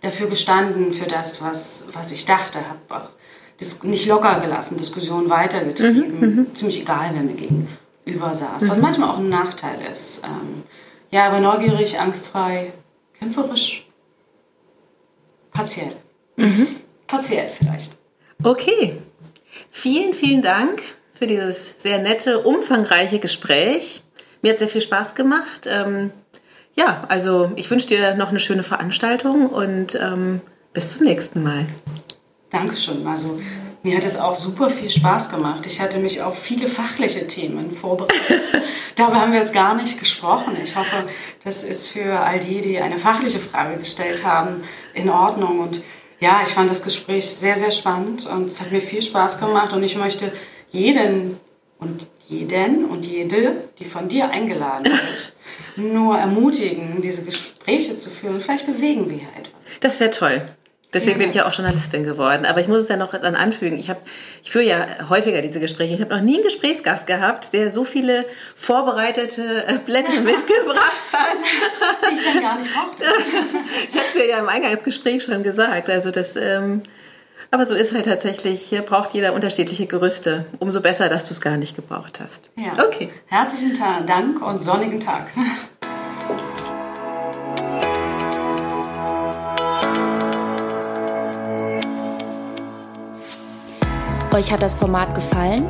dafür 0.00 0.28
gestanden, 0.28 0.92
für 0.92 1.06
das, 1.06 1.42
was, 1.42 1.90
was 1.92 2.12
ich 2.12 2.24
dachte, 2.24 2.60
habe 2.68 2.78
auch 2.88 3.84
nicht 3.84 4.06
locker 4.06 4.40
gelassen, 4.40 4.76
Diskussionen 4.76 5.30
weitergetrieben, 5.30 6.20
mhm, 6.20 6.36
mhm, 6.36 6.54
ziemlich 6.54 6.80
egal, 6.80 7.10
wer 7.14 7.22
mir 7.22 7.34
gegenüber 7.34 8.32
saß, 8.32 8.64
mhm. 8.64 8.68
was 8.68 8.80
manchmal 8.80 9.10
auch 9.10 9.18
ein 9.18 9.28
Nachteil 9.28 9.78
ist. 9.90 10.22
Ähm, 10.24 10.62
ja, 11.10 11.26
aber 11.26 11.40
neugierig, 11.40 11.98
angstfrei, 11.98 12.72
kämpferisch, 13.18 13.86
partiell. 15.52 15.92
Mhm. 16.36 16.68
Partiell 17.06 17.48
vielleicht. 17.48 17.96
Okay, 18.42 18.98
vielen, 19.70 20.12
vielen 20.12 20.42
Dank 20.42 20.82
für 21.14 21.26
dieses 21.26 21.80
sehr 21.82 21.98
nette, 21.98 22.40
umfangreiche 22.40 23.18
Gespräch. 23.18 24.02
Mir 24.42 24.52
hat 24.52 24.58
sehr 24.58 24.68
viel 24.68 24.82
Spaß 24.82 25.14
gemacht. 25.14 25.66
Ähm, 25.66 26.10
ja, 26.76 27.04
also 27.08 27.52
ich 27.56 27.70
wünsche 27.70 27.88
dir 27.88 28.14
noch 28.14 28.28
eine 28.28 28.40
schöne 28.40 28.62
Veranstaltung 28.62 29.48
und 29.48 29.94
ähm, 30.00 30.40
bis 30.72 30.98
zum 30.98 31.06
nächsten 31.06 31.42
Mal. 31.42 31.66
Dankeschön. 32.50 33.06
Also 33.06 33.40
mir 33.82 33.96
hat 33.96 34.04
es 34.04 34.18
auch 34.18 34.34
super 34.34 34.68
viel 34.68 34.90
Spaß 34.90 35.30
gemacht. 35.30 35.64
Ich 35.66 35.80
hatte 35.80 35.98
mich 35.98 36.20
auf 36.22 36.38
viele 36.38 36.68
fachliche 36.68 37.26
Themen 37.26 37.72
vorbereitet. 37.72 38.42
Darüber 38.96 39.20
haben 39.20 39.32
wir 39.32 39.38
jetzt 39.38 39.54
gar 39.54 39.74
nicht 39.74 39.98
gesprochen. 39.98 40.56
Ich 40.62 40.74
hoffe, 40.74 41.04
das 41.44 41.64
ist 41.64 41.88
für 41.88 42.18
all 42.18 42.40
die, 42.40 42.60
die 42.60 42.78
eine 42.78 42.98
fachliche 42.98 43.38
Frage 43.38 43.76
gestellt 43.76 44.24
haben, 44.24 44.58
in 44.92 45.08
Ordnung. 45.08 45.60
Und 45.60 45.82
ja, 46.20 46.40
ich 46.42 46.48
fand 46.50 46.68
das 46.68 46.82
Gespräch 46.82 47.30
sehr, 47.30 47.56
sehr 47.56 47.70
spannend 47.70 48.26
und 48.26 48.46
es 48.46 48.60
hat 48.60 48.72
mir 48.72 48.80
viel 48.80 49.02
Spaß 49.02 49.38
gemacht. 49.38 49.72
Und 49.72 49.82
ich 49.82 49.96
möchte 49.96 50.32
jeden 50.70 51.38
und 51.78 52.08
jeden 52.26 52.86
und 52.86 53.06
jede, 53.06 53.68
die 53.78 53.84
von 53.84 54.08
dir 54.08 54.30
eingeladen 54.30 54.86
wird, 54.86 55.35
nur 55.76 56.18
ermutigen, 56.18 57.00
diese 57.02 57.24
Gespräche 57.24 57.96
zu 57.96 58.10
führen. 58.10 58.40
Vielleicht 58.40 58.66
bewegen 58.66 59.08
wir 59.10 59.18
ja 59.18 59.28
etwas. 59.38 59.78
Das 59.80 60.00
wäre 60.00 60.10
toll. 60.10 60.48
Deswegen 60.94 61.18
bin 61.18 61.28
ich 61.28 61.34
ja 61.34 61.46
auch 61.46 61.52
Journalistin 61.52 62.04
geworden. 62.04 62.46
Aber 62.46 62.60
ich 62.60 62.68
muss 62.68 62.78
es 62.78 62.88
ja 62.88 62.96
noch 62.96 63.12
dann 63.12 63.34
anfügen. 63.34 63.78
Ich, 63.78 63.90
hab, 63.90 64.00
ich 64.42 64.50
führe 64.50 64.64
ja 64.64 64.86
häufiger 65.10 65.42
diese 65.42 65.60
Gespräche. 65.60 65.94
Ich 65.94 66.00
habe 66.00 66.14
noch 66.14 66.22
nie 66.22 66.36
einen 66.36 66.44
Gesprächsgast 66.44 67.06
gehabt, 67.06 67.52
der 67.52 67.70
so 67.70 67.84
viele 67.84 68.24
vorbereitete 68.54 69.66
äh, 69.66 69.78
Blätter 69.84 70.20
mitgebracht 70.20 71.12
hat. 71.12 71.36
Die 72.10 72.14
ich 72.14 72.24
dann 72.24 72.40
gar 72.40 72.58
nicht 72.58 72.70
brauchte. 72.72 73.02
ich 73.88 73.94
hatte 73.94 74.06
es 74.14 74.20
dir 74.20 74.28
ja 74.28 74.38
im 74.38 74.48
Eingangsgespräch 74.48 75.22
schon 75.24 75.42
gesagt. 75.42 75.90
Also 75.90 76.10
das... 76.10 76.36
Ähm, 76.36 76.82
aber 77.56 77.64
so 77.64 77.74
ist 77.74 77.94
halt 77.94 78.04
tatsächlich, 78.04 78.60
hier 78.60 78.82
braucht 78.82 79.14
jeder 79.14 79.32
unterschiedliche 79.32 79.86
Gerüste. 79.86 80.44
Umso 80.58 80.82
besser, 80.82 81.08
dass 81.08 81.26
du 81.26 81.32
es 81.32 81.40
gar 81.40 81.56
nicht 81.56 81.74
gebraucht 81.74 82.20
hast. 82.22 82.50
Ja. 82.54 82.84
Okay. 82.86 83.08
Herzlichen 83.28 83.72
Dank 84.04 84.46
und 84.46 84.62
sonnigen 84.62 85.00
Tag. 85.00 85.32
Euch 94.34 94.52
hat 94.52 94.62
das 94.62 94.74
Format 94.74 95.14
gefallen? 95.14 95.66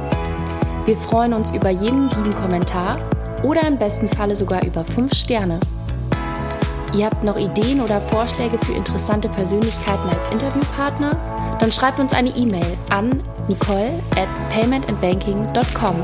Wir 0.86 0.96
freuen 0.96 1.34
uns 1.34 1.52
über 1.52 1.70
jeden 1.70 2.10
lieben 2.10 2.34
Kommentar 2.34 2.98
oder 3.44 3.64
im 3.64 3.78
besten 3.78 4.08
Falle 4.08 4.34
sogar 4.34 4.66
über 4.66 4.84
5 4.84 5.14
Sterne. 5.14 5.60
Ihr 6.92 7.06
habt 7.06 7.22
noch 7.22 7.38
Ideen 7.38 7.80
oder 7.80 8.00
Vorschläge 8.00 8.58
für 8.58 8.72
interessante 8.72 9.28
Persönlichkeiten 9.28 10.08
als 10.08 10.26
Interviewpartner? 10.32 11.35
Dann 11.58 11.72
schreibt 11.72 11.98
uns 11.98 12.12
eine 12.12 12.30
E-Mail 12.30 12.76
an 12.90 13.22
nicole 13.48 14.00
at 14.16 14.28
paymentandbanking.com. 14.50 15.96